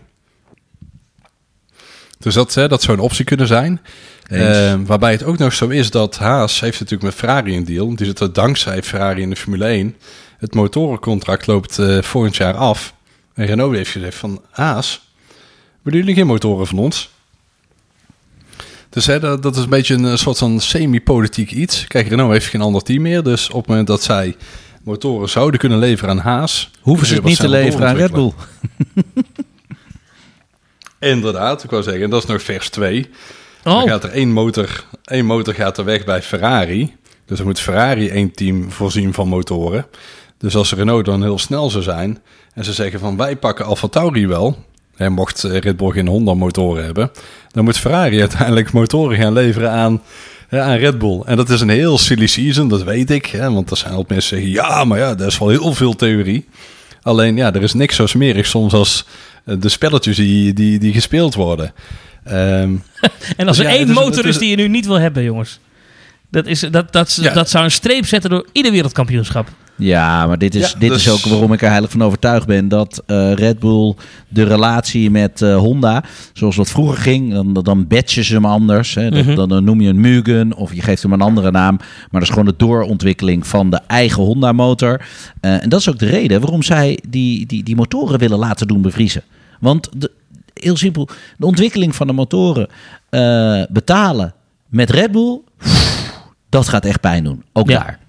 Dus 2.20 2.34
dat, 2.34 2.54
hè, 2.54 2.68
dat 2.68 2.82
zou 2.82 2.98
een 2.98 3.04
optie 3.04 3.26
kunnen 3.26 3.48
zijn. 3.48 3.82
Eh, 4.28 4.74
waarbij 4.86 5.12
het 5.12 5.24
ook 5.24 5.38
nog 5.38 5.54
zo 5.54 5.68
is 5.68 5.90
dat 5.90 6.18
Haas 6.18 6.60
heeft 6.60 6.80
natuurlijk 6.80 7.04
met 7.04 7.14
Ferrari 7.14 7.56
een 7.56 7.66
deal. 7.66 7.96
Die 7.96 8.06
zit 8.06 8.20
er 8.20 8.34
dankzij 8.34 8.84
Ferrari 8.84 9.22
in 9.22 9.30
de 9.30 9.36
Formule 9.36 9.66
1. 9.66 9.96
Het 10.38 10.54
motorencontract 10.54 11.48
loopt 11.48 11.80
eh, 11.80 12.02
volgend 12.02 12.36
jaar 12.36 12.54
af. 12.54 12.94
En 13.34 13.46
Renault 13.46 13.76
heeft 13.76 13.92
gezegd 13.92 14.18
van 14.18 14.42
Haas, 14.50 15.02
willen 15.82 16.00
jullie 16.00 16.16
geen 16.16 16.28
motoren 16.28 16.68
van 16.68 16.78
ons? 16.78 17.10
Dus 18.92 19.06
hè, 19.06 19.20
dat, 19.20 19.44
dat 19.44 19.56
is 19.56 19.64
een 19.64 19.70
beetje 19.70 19.94
een 19.94 20.06
eh, 20.06 20.16
soort 20.16 20.38
van 20.38 20.60
semi-politiek 20.60 21.52
iets. 21.52 21.88
Kijk, 21.88 22.08
Renault 22.08 22.32
heeft 22.32 22.46
geen 22.46 22.62
ander 22.62 22.82
team 22.82 23.02
meer. 23.02 23.24
Dus 23.24 23.50
op 23.50 23.58
het 23.58 23.68
moment 23.68 23.88
dat 23.88 24.04
zij 24.04 24.36
motoren 24.84 25.30
zouden 25.30 25.60
kunnen 25.60 25.80
leveren 25.80 26.10
aan 26.10 26.18
Haas... 26.18 26.72
Hoeven 26.82 27.08
ze 27.08 27.14
het 27.14 27.24
niet 27.24 27.40
te 27.40 27.50
leveren 27.50 27.88
aan 27.88 27.96
Red 27.96 28.12
Bull. 28.12 28.34
Inderdaad, 31.00 31.64
ik 31.64 31.70
wou 31.70 31.84
zeggen, 31.84 32.04
en 32.04 32.10
dat 32.10 32.24
is 32.24 32.30
nog 32.30 32.42
vers 32.42 32.70
2. 32.70 33.10
Oh, 33.64 33.74
Dan 33.74 33.88
gaat 33.88 34.04
er 34.04 34.10
één 34.10 34.32
motor, 34.32 34.86
één 35.04 35.26
motor 35.26 35.54
gaat 35.54 35.78
er 35.78 35.86
weg 35.86 36.06
bij 36.06 36.22
Ferrari. 36.22 36.96
Dus 37.26 37.38
dan 37.38 37.48
moet 37.48 37.60
Ferrari 37.60 38.10
één 38.10 38.32
team 38.32 38.72
voorzien 38.72 39.14
van 39.14 39.28
motoren. 39.28 39.86
Dus 40.38 40.56
als 40.56 40.74
Renault 40.74 41.06
dan 41.06 41.22
heel 41.22 41.40
snel 41.40 41.70
zou 41.70 41.84
zijn 41.84 42.20
en 42.54 42.64
ze 42.64 42.74
zeggen 42.74 43.00
van 43.00 43.18
wij 43.18 43.36
pakken 43.36 43.66
Alfa 43.66 43.88
Tauri 43.88 44.28
wel, 44.28 44.66
en 45.02 45.12
mocht 45.14 45.44
eh, 45.44 45.58
Red 45.60 45.78
Bull 45.78 45.92
geen 45.92 46.08
Honda 46.08 46.34
motoren 46.34 46.84
hebben, 46.84 47.12
dan 47.52 47.64
moet 47.64 47.78
Ferrari 47.78 48.20
uiteindelijk 48.20 48.72
motoren 48.72 49.18
gaan 49.18 49.34
leveren 49.34 49.72
aan, 49.72 50.02
aan 50.50 50.76
Red 50.78 50.98
Bull. 51.00 51.22
En 51.26 51.36
dat 51.38 51.50
is 51.50 51.62
een 51.62 51.70
heel 51.70 51.98
silly 51.98 52.28
season, 52.28 52.68
dat 52.68 52.84
weet 52.84 53.10
ik. 53.10 53.26
Hè, 53.26 53.52
want 53.52 53.72
er 53.72 53.78
zijn 53.78 53.92
altijd 53.94 54.10
mensen 54.10 54.38
die 54.38 54.46
zeggen, 54.54 54.70
ja, 54.70 54.84
maar 54.84 54.98
ja, 55.00 55.16
dat 55.16 55.28
is 55.28 55.38
wel 55.38 55.50
heel 55.50 55.74
veel 55.74 55.96
theorie. 55.96 56.46
Alleen 57.02 57.36
ja, 57.36 57.54
er 57.54 57.64
is 57.64 57.74
niks 57.74 57.96
zo 57.96 58.06
smerig 58.06 58.46
soms 58.46 58.74
als 58.74 59.06
eh, 59.46 59.56
de 59.60 59.70
spelletjes 59.70 60.16
die, 60.16 60.54
die, 60.54 60.80
die 60.80 60.94
gespeeld 60.94 61.36
worden. 61.36 61.74
Ehm, 62.24 62.76
en 63.38 63.48
als 63.48 63.58
dus 63.58 63.66
er 63.66 63.72
ja, 63.72 63.78
één 63.78 63.88
is- 63.90 63.96
motor 63.96 64.20
is 64.26 64.30
is- 64.30 64.38
die 64.38 64.50
je 64.50 64.56
nu 64.56 64.68
niet 64.68 64.86
wil 64.86 65.00
hebben, 65.00 65.24
jongens. 65.24 65.60
Dat, 66.32 66.46
is, 66.48 66.60
dat, 66.60 66.92
dat, 66.94 67.18
Ja. 67.22 67.34
dat 67.34 67.50
zou 67.50 67.64
een 67.64 67.72
streep 67.72 68.06
zetten 68.06 68.30
door 68.30 68.48
ieder 68.52 68.72
wereldkampioenschap. 68.72 69.48
Ja, 69.82 70.28
maar 70.28 70.38
dit 70.38 70.56
is, 70.56 70.72
Ja, 70.72 70.80
dit 70.80 70.90
dus- 70.90 71.06
is 71.06 71.12
ook 71.12 71.20
waarom 71.32 71.54
ik 71.54 71.62
er 71.62 71.70
heilig 71.70 71.92
van 71.92 72.04
overtuigd 72.04 72.46
ben 72.48 72.68
dat 72.68 73.04
eh, 73.06 73.34
Red 73.34 73.60
Bull 73.60 73.96
de 74.28 74.44
relatie 74.44 75.10
met 75.12 75.42
eh, 75.42 75.58
Honda, 75.58 76.04
zoals 76.34 76.56
dat 76.56 76.70
vroeger 76.70 76.98
ging, 76.98 77.34
dan, 77.34 77.54
dan 77.54 77.88
batchen 77.88 78.24
ze 78.24 78.34
hem 78.34 78.46
anders. 78.46 78.96
Hè. 78.96 79.10
Dat- 79.10 79.26
Mhm. 79.26 79.36
dan, 79.36 79.50
dan 79.50 79.64
noem 79.64 79.82
je 79.82 79.90
een 79.90 80.02
Mugen 80.02 80.54
of 80.56 80.74
je 80.74 80.82
geeft 80.82 81.02
hem 81.04 81.14
een 81.14 81.22
andere 81.22 81.52
naam. 81.52 81.76
Maar 81.78 82.08
dat 82.12 82.22
is 82.22 82.30
gewoon 82.30 82.46
de 82.46 82.54
doorontwikkeling 82.58 83.48
van 83.48 83.70
de 83.70 83.80
eigen 83.88 84.24
Honda-motor. 84.24 85.02
Eh, 85.42 85.64
en 85.64 85.70
dat 85.70 85.80
is 85.80 85.90
ook 85.90 86.00
de 86.00 86.06
reden 86.06 86.42
waarom 86.42 86.64
zij 86.64 87.00
die, 87.10 87.46
die, 87.46 87.64
die 87.64 87.76
motoren 87.76 88.20
willen 88.20 88.38
laten 88.40 88.68
doen 88.68 88.82
bevriezen. 88.82 89.24
Want 89.60 89.90
de, 89.98 90.12
heel 90.54 90.78
simpel, 90.78 91.10
de 91.38 91.46
ontwikkeling 91.46 91.96
van 91.96 92.08
de 92.08 92.14
motoren 92.14 92.68
eh, 93.10 93.62
betalen 93.70 94.34
met 94.68 94.90
Red 94.90 95.12
Bull, 95.12 95.40
dat 96.50 96.68
gaat 96.70 96.86
echt 96.86 97.00
pijn 97.02 97.24
doen. 97.24 97.44
Ook 97.54 97.70
Ja. 97.70 97.78
daar. 97.80 98.00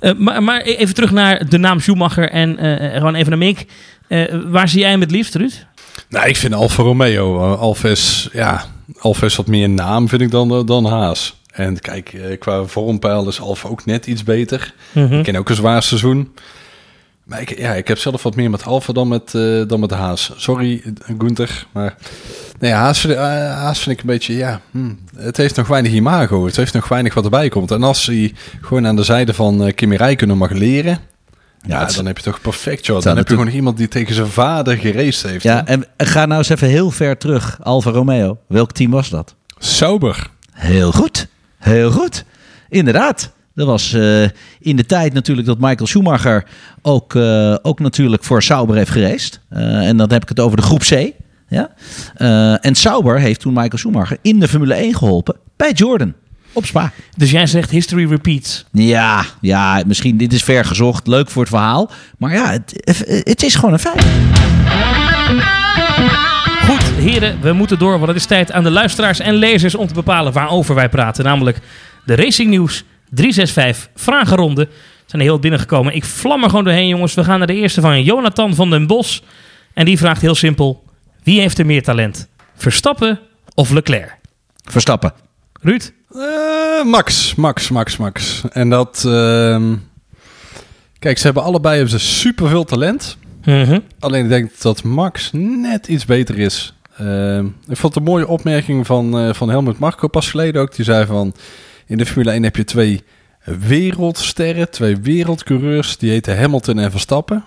Eh, 0.00 0.12
maar, 0.16 0.42
maar 0.42 0.60
even 0.60 0.94
terug 0.94 1.10
naar 1.10 1.48
de 1.48 1.58
naam 1.58 1.80
Schumacher 1.80 2.30
en 2.30 2.58
eh, 2.58 2.96
gewoon 2.96 3.14
even 3.14 3.28
naar 3.28 3.38
Mick. 3.38 3.66
Eh, 4.08 4.24
waar 4.46 4.68
zie 4.68 4.80
jij 4.80 4.90
hem 4.90 5.00
het 5.00 5.10
liefst, 5.10 5.34
Ruud? 5.34 5.66
Nou, 6.08 6.28
ik 6.28 6.36
vind 6.36 6.54
Alfa 6.54 6.82
Romeo. 6.82 7.74
Is, 7.82 8.28
ja, 8.32 8.64
Alfa 8.98 9.26
is 9.26 9.36
wat 9.36 9.46
meer 9.46 9.68
naam, 9.68 10.08
vind 10.08 10.22
ik, 10.22 10.30
dan, 10.30 10.50
eh, 10.50 10.66
dan 10.66 10.84
Haas. 10.84 11.38
En 11.52 11.80
kijk, 11.80 12.12
eh, 12.12 12.38
qua 12.38 12.64
vormpeil 12.64 13.28
is 13.28 13.40
Alfa 13.40 13.68
ook 13.68 13.84
net 13.84 14.06
iets 14.06 14.24
beter. 14.24 14.74
Mhm. 14.92 15.14
Ik 15.14 15.24
ken 15.24 15.36
ook 15.36 15.48
een 15.48 15.54
zwaar 15.54 15.82
seizoen. 15.82 16.34
Maar 17.30 17.40
ik, 17.40 17.58
ja, 17.58 17.74
ik 17.74 17.88
heb 17.88 17.98
zelf 17.98 18.22
wat 18.22 18.36
meer 18.36 18.50
met 18.50 18.64
Alfa 18.64 18.92
dan 18.92 19.08
met, 19.08 19.34
eh, 19.34 19.62
dan 19.66 19.80
met 19.80 19.90
Haas. 19.90 20.32
Sorry, 20.36 20.82
Gunther. 21.18 21.66
Maar 21.72 21.94
nee, 22.58 22.72
Haas, 22.72 23.00
vind, 23.00 23.12
ik- 23.12 23.18
eh, 23.18 23.24
Haas 23.54 23.78
vind 23.78 23.96
ik 23.96 24.00
een 24.00 24.06
beetje, 24.10 24.34
ja... 24.36 24.60
hm, 24.70 24.92
het 25.16 25.36
heeft 25.36 25.56
nog 25.56 25.66
weinig 25.66 25.92
imago. 25.92 26.44
Het 26.46 26.56
heeft 26.56 26.72
nog 26.74 26.88
weinig 26.88 27.14
wat 27.14 27.24
erbij 27.24 27.48
komt. 27.48 27.70
En 27.70 27.82
als 27.82 28.06
hij 28.06 28.34
gewoon 28.60 28.86
aan 28.86 28.96
de 28.96 29.02
zijde 29.02 29.34
van 29.34 29.64
eh, 29.64 29.74
Kimi 29.74 29.96
Räikkönen 29.96 30.36
mag 30.38 30.50
leren... 30.50 30.98
Ja, 31.66 31.84
dan 31.84 32.06
heb 32.06 32.16
je 32.18 32.22
toch 32.24 32.40
perfect, 32.40 32.86
joh. 32.86 33.02
Dan 33.02 33.16
heb 33.16 33.28
je 33.28 33.34
gewoon 33.34 33.48
iemand 33.52 33.76
die 33.76 33.88
tegen 33.88 34.14
zijn 34.14 34.26
vader 34.26 34.76
geraced 34.76 35.30
heeft. 35.30 35.42
Ja, 35.42 35.62
hè? 35.64 35.74
en 35.74 35.86
ga 35.96 36.26
nou 36.26 36.38
eens 36.38 36.48
even 36.48 36.68
heel 36.68 36.90
ver 36.90 37.16
terug. 37.18 37.58
Alfa 37.62 37.90
Romeo. 37.90 38.38
Welk 38.48 38.72
team 38.72 38.90
was 38.90 39.08
dat? 39.08 39.34
Sober. 39.58 40.26
Heel 40.52 40.92
goed. 40.92 41.26
Heel 41.58 41.90
goed. 41.90 42.24
Inderdaad. 42.68 43.30
Dat 43.54 43.66
was 43.66 43.92
eh, 43.92 44.22
in 44.60 44.76
de 44.76 44.86
tijd 44.86 45.12
natuurlijk 45.12 45.46
dat 45.46 45.58
Michael 45.58 45.86
Schumacher 45.86 46.44
ook, 46.82 47.14
eh, 47.14 47.54
ook 47.62 47.80
natuurlijk 47.80 48.24
voor 48.24 48.42
Sauber 48.42 48.76
heeft 48.76 48.90
gereisd. 48.90 49.40
Eh, 49.48 49.88
en 49.88 49.96
dan 49.96 50.12
heb 50.12 50.22
ik 50.22 50.28
het 50.28 50.40
over 50.40 50.56
de 50.56 50.62
groep 50.62 50.80
C. 50.80 51.12
Ja? 51.48 51.70
En 52.60 52.74
Sauber 52.74 53.18
heeft 53.18 53.40
toen 53.40 53.52
Michael 53.52 53.78
Schumacher 53.78 54.18
in 54.22 54.40
de 54.40 54.48
Formule 54.48 54.74
1 54.74 54.94
geholpen 54.94 55.36
bij 55.56 55.72
Jordan. 55.72 56.14
Op 56.52 56.64
Spa. 56.64 56.92
Dus 57.16 57.30
jij 57.30 57.46
zegt 57.46 57.70
history 57.70 58.08
repeats. 58.08 58.64
Ja, 58.72 59.24
ja, 59.40 59.82
misschien 59.86 60.16
dit 60.16 60.32
is 60.32 60.42
ver 60.42 60.64
gezocht. 60.64 61.06
Leuk 61.06 61.30
voor 61.30 61.42
het 61.42 61.50
verhaal. 61.50 61.90
Maar 62.18 62.32
ja, 62.32 62.50
het, 62.50 62.74
het 63.24 63.42
is 63.42 63.54
gewoon 63.54 63.72
een 63.72 63.78
feit. 63.78 64.04
Goed, 66.68 66.82
heren, 66.82 67.40
we 67.40 67.52
moeten 67.52 67.78
door, 67.78 67.92
want 67.92 68.06
het 68.06 68.16
is 68.16 68.26
tijd 68.26 68.52
aan 68.52 68.62
de 68.62 68.70
luisteraars 68.70 69.20
en 69.20 69.34
lezers 69.34 69.74
om 69.74 69.86
te 69.86 69.94
bepalen 69.94 70.32
waarover 70.32 70.74
wij 70.74 70.88
praten. 70.88 71.24
Namelijk 71.24 71.58
de 72.04 72.14
Racing 72.14 72.50
News 72.50 72.84
365 73.10 73.90
vragenronde. 73.94 74.62
Er 74.62 74.68
zijn 75.06 75.22
er 75.22 75.28
heel 75.28 75.32
wat 75.32 75.40
binnengekomen. 75.40 75.94
Ik 75.94 76.04
vlam 76.04 76.42
er 76.42 76.48
gewoon 76.48 76.64
doorheen, 76.64 76.88
jongens. 76.88 77.14
We 77.14 77.24
gaan 77.24 77.38
naar 77.38 77.46
de 77.46 77.54
eerste 77.54 77.80
van 77.80 78.02
Jonathan 78.02 78.54
van 78.54 78.70
den 78.70 78.86
Bos. 78.86 79.22
En 79.74 79.84
die 79.84 79.98
vraagt 79.98 80.20
heel 80.20 80.34
simpel: 80.34 80.84
wie 81.22 81.40
heeft 81.40 81.58
er 81.58 81.66
meer 81.66 81.82
talent? 81.82 82.28
Verstappen 82.54 83.20
of 83.54 83.70
Leclerc? 83.70 84.18
Verstappen. 84.64 85.12
Ruud? 85.60 85.92
Eh, 86.14 86.84
Max, 86.84 87.34
Max, 87.34 87.68
Max, 87.68 87.96
Max. 87.96 88.42
En 88.52 88.70
dat... 88.70 89.04
ehm, 89.06 89.74
Kijk, 90.98 91.18
ze 91.18 91.24
hebben 91.24 91.42
allebei 91.42 91.74
hebben 91.74 92.00
ze 92.00 92.06
superveel 92.06 92.64
talent. 92.64 93.16
Mhm. 93.44 93.78
Alleen 93.98 94.22
ik 94.24 94.28
denk 94.28 94.50
dat 94.60 94.82
Max 94.82 95.30
net 95.32 95.86
iets 95.88 96.04
beter 96.04 96.38
is. 96.38 96.74
Ehm, 96.96 97.44
ik 97.46 97.76
vond 97.76 97.94
het 97.94 97.96
een 97.96 98.10
mooie 98.10 98.26
opmerking 98.28 98.86
van, 98.86 99.18
eh, 99.18 99.34
van 99.34 99.48
Helmut 99.50 99.78
Marko 99.78 100.08
pas 100.08 100.30
geleden 100.30 100.62
ook. 100.62 100.74
Die 100.74 100.84
zei 100.84 101.06
van, 101.06 101.34
in 101.90 101.96
de 101.98 102.06
Formule 102.06 102.30
1 102.30 102.42
heb 102.42 102.56
je 102.56 102.64
twee 102.64 103.02
wereldsterren, 103.44 104.70
twee 104.70 104.96
wereldcoureurs. 104.96 105.96
Die 105.96 106.10
heten 106.10 106.38
Hamilton 106.38 106.78
en 106.78 106.90
Verstappen. 106.90 107.44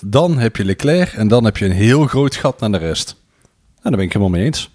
Dan 0.00 0.38
heb 0.38 0.56
je 0.56 0.64
Leclerc 0.64 1.12
en 1.12 1.28
dan 1.28 1.44
heb 1.44 1.56
je 1.56 1.64
een 1.64 1.72
heel 1.72 2.06
groot 2.06 2.34
gat 2.34 2.60
naar 2.60 2.72
de 2.72 2.78
rest. 2.78 3.14
Nou, 3.72 3.82
daar 3.82 3.92
ben 3.92 4.00
ik 4.04 4.12
helemaal 4.12 4.36
mee 4.38 4.44
eens. 4.44 4.70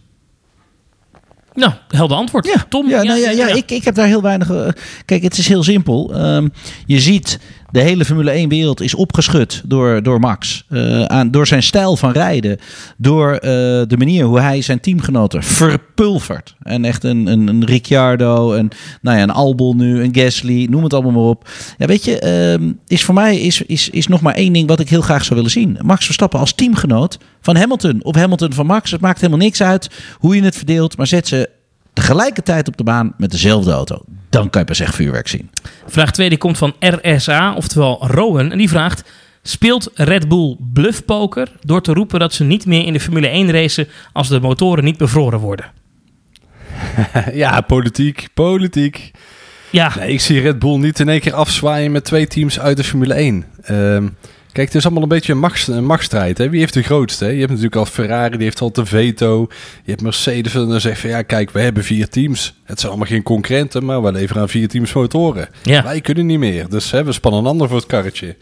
Nou, 1.54 1.74
helder 1.88 2.18
antwoord. 2.18 2.46
Ja, 2.46 2.66
Tom? 2.70 2.90
Ja, 2.90 3.04
nou 3.04 3.20
ja, 3.20 3.30
ja, 3.30 3.48
Ik, 3.48 3.72
ik 3.72 3.84
heb 3.84 3.96
daar 3.96 4.08
heel 4.08 4.22
weinig. 4.22 4.50
eh, 4.50 4.68
kijk, 5.06 5.24
het 5.24 5.38
is 5.38 5.48
heel 5.48 5.64
simpel. 5.64 6.14
Ehm, 6.16 6.48
je 6.86 7.00
ziet, 7.00 7.40
de 7.72 7.80
hele 7.80 8.06
Formule 8.06 8.46
1-wereld 8.46 8.82
is 8.82 8.96
opgeschud 8.96 9.62
door, 9.66 10.04
door 10.04 10.20
Max. 10.20 10.66
Eh, 10.70 11.04
aan, 11.04 11.32
door 11.32 11.48
zijn 11.48 11.64
stijl 11.64 11.98
van 11.98 12.12
rijden. 12.12 12.58
Door 12.98 13.34
eh, 13.34 13.42
de 13.88 13.96
manier 13.98 14.26
hoe 14.26 14.40
hij 14.40 14.62
zijn 14.62 14.80
teamgenoten 14.80 15.44
verpulvert. 15.44 16.56
En 16.64 16.86
echt 16.86 17.04
een, 17.04 17.28
een, 17.28 17.48
een 17.48 17.66
Ricciardo, 17.66 18.54
een, 18.54 18.72
nou 19.02 19.18
ja, 19.18 19.24
een 19.24 19.32
Albon 19.32 19.78
nu, 19.78 20.04
een 20.04 20.16
Gasly, 20.16 20.68
noem 20.70 20.84
het 20.84 20.94
allemaal 20.94 21.12
maar 21.12 21.22
op. 21.22 21.50
Ja, 21.78 21.86
weet 21.86 22.06
je, 22.06 22.20
ehm, 22.20 22.72
is 22.88 23.04
voor 23.04 23.14
mij 23.14 23.40
is, 23.40 23.62
is, 23.62 23.90
is 23.90 24.08
nog 24.08 24.22
maar 24.22 24.34
één 24.34 24.54
ding 24.54 24.68
wat 24.68 24.80
ik 24.80 24.90
heel 24.90 25.02
graag 25.02 25.24
zou 25.24 25.36
willen 25.36 25.52
zien. 25.52 25.78
Max 25.82 26.06
Verstappen 26.06 26.40
als 26.40 26.54
teamgenoot 26.54 27.18
van 27.42 27.56
Hamilton 27.56 28.04
of 28.04 28.16
Hamilton 28.16 28.54
van 28.54 28.66
Max. 28.66 28.92
Het 28.92 29.02
maakt 29.02 29.22
helemaal 29.22 29.46
niks 29.46 29.64
uit 29.64 29.90
hoe 30.20 30.36
je 30.36 30.44
het 30.44 30.56
verdeelt, 30.56 30.98
maar 30.98 31.08
zet 31.08 31.28
ze 31.28 31.50
tegelijkertijd 31.94 32.68
op 32.68 32.78
de 32.78 32.84
baan 32.84 33.14
met 33.18 33.32
dezelfde 33.32 33.72
auto. 33.72 34.02
Dan 34.32 34.50
kan 34.50 34.62
je 34.62 34.68
pas 34.68 34.80
echt 34.80 34.96
vuurwerk 34.96 35.28
zien. 35.28 35.50
Vraag 35.88 36.12
2 36.12 36.30
die 36.30 36.38
komt 36.38 36.58
van 36.58 36.76
RSA, 36.80 37.54
oftewel 37.54 38.08
Rowan. 38.08 38.52
En 38.52 38.58
die 38.58 38.70
vraagt: 38.70 39.04
Speelt 39.44 39.92
Red 39.94 40.28
Bull 40.28 40.58
bluffpoker 40.74 41.52
door 41.62 41.82
te 41.82 41.94
roepen 41.94 42.20
dat 42.20 42.34
ze 42.34 42.44
niet 42.44 42.66
meer 42.66 42.86
in 42.86 42.94
de 42.94 43.00
Formule 43.00 43.28
1 43.28 43.52
racen 43.52 43.88
als 44.14 44.28
de 44.28 44.40
motoren 44.40 44.84
niet 44.84 44.98
bevroren 44.98 45.40
worden? 45.40 45.66
ja, 47.34 47.62
politiek, 47.62 48.28
politiek. 48.34 49.12
Ja, 49.70 49.92
Nee, 49.98 50.12
ik 50.12 50.22
zie 50.22 50.42
Red 50.42 50.60
Bull 50.60 50.78
niet 50.78 51.00
in 51.00 51.10
één 51.10 51.20
keer 51.20 51.34
afzwaaien 51.34 51.92
met 51.92 52.04
twee 52.04 52.28
teams 52.28 52.60
uit 52.60 52.78
de 52.78 52.84
Formule 52.84 53.14
1. 53.14 53.46
Ehm, 53.62 54.08
kijk, 54.52 54.68
het 54.68 54.76
is 54.76 54.84
allemaal 54.86 55.04
een 55.04 55.10
beetje 55.10 55.32
een, 55.32 55.40
machts, 55.40 55.68
een 55.68 55.86
machtsstrijd. 55.86 56.38
Hè? 56.38 56.50
Wie 56.50 56.60
heeft 56.60 56.74
de 56.74 56.82
grootste? 56.84 57.24
Hè? 57.26 57.30
Je 57.32 57.38
hebt 57.38 57.50
natuurlijk 57.50 57.76
al 57.76 57.86
Ferrari, 57.86 58.36
die 58.36 58.44
heeft 58.44 58.62
al 58.62 58.72
de 58.72 58.86
veto. 58.86 59.48
Je 59.84 59.90
hebt 59.90 60.02
Mercedes 60.02 60.54
en 60.56 60.68
dan 60.68 60.82
zegt 60.82 61.00
van 61.02 61.10
ja, 61.10 61.22
kijk, 61.22 61.52
we 61.52 61.62
hebben 61.62 61.84
vier 61.84 62.10
teams. 62.10 62.54
Het 62.64 62.80
zijn 62.80 62.92
allemaal 62.92 63.10
geen 63.10 63.24
concurrenten, 63.24 63.86
maar 63.86 64.04
we 64.04 64.12
leveren 64.12 64.42
aan 64.42 64.50
vier 64.50 64.68
teams 64.68 64.94
motoren. 64.94 65.50
Ja. 65.64 65.84
Wij 65.84 66.02
kunnen 66.02 66.26
niet 66.26 66.40
meer, 66.40 66.70
dus 66.70 66.92
hè, 66.92 67.04
we 67.04 67.12
spannen 67.12 67.40
een 67.42 67.48
ander 67.48 67.68
voor 67.68 67.78
het 67.78 67.86
karretje. 67.86 68.36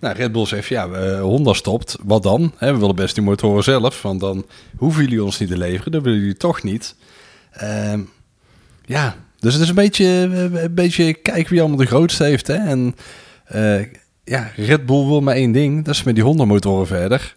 Nou, 0.00 0.16
Red 0.16 0.32
Bull 0.32 0.46
zegt 0.46 0.68
ja, 0.68 0.88
we- 0.88 1.18
Honda 1.22 1.52
stopt. 1.52 1.96
Wat 2.04 2.22
dan? 2.22 2.52
Hè, 2.56 2.72
we 2.72 2.78
willen 2.78 2.94
best 2.94 3.14
die 3.14 3.24
motoren 3.24 3.62
zelf, 3.64 4.02
want 4.02 4.20
dan 4.20 4.46
hoeven 4.76 5.02
jullie 5.02 5.24
ons 5.24 5.38
niet 5.38 5.48
te 5.48 5.58
leveren. 5.58 5.92
Dat 5.92 6.02
willen 6.02 6.18
jullie 6.18 6.36
toch 6.36 6.62
niet. 6.62 6.94
Ehm, 7.52 8.00
ja, 8.84 9.16
dus 9.40 9.52
het 9.52 9.62
is 9.62 9.68
een 9.68 9.74
beetje, 9.74 10.06
een 10.62 10.74
beetje 10.74 11.14
kijken 11.14 11.50
wie 11.50 11.60
allemaal 11.60 11.78
de 11.78 11.86
grootste 11.86 12.24
heeft. 12.24 12.46
Hè? 12.46 12.54
En 12.54 12.94
eh, 13.44 13.80
ja, 14.26 14.50
Red 14.56 14.86
Bull 14.86 15.06
wil 15.06 15.20
maar 15.20 15.34
één 15.34 15.52
ding, 15.52 15.84
dat 15.84 15.94
is 15.94 16.02
met 16.02 16.14
die 16.14 16.24
Honda-motoren 16.24 16.86
verder. 16.86 17.36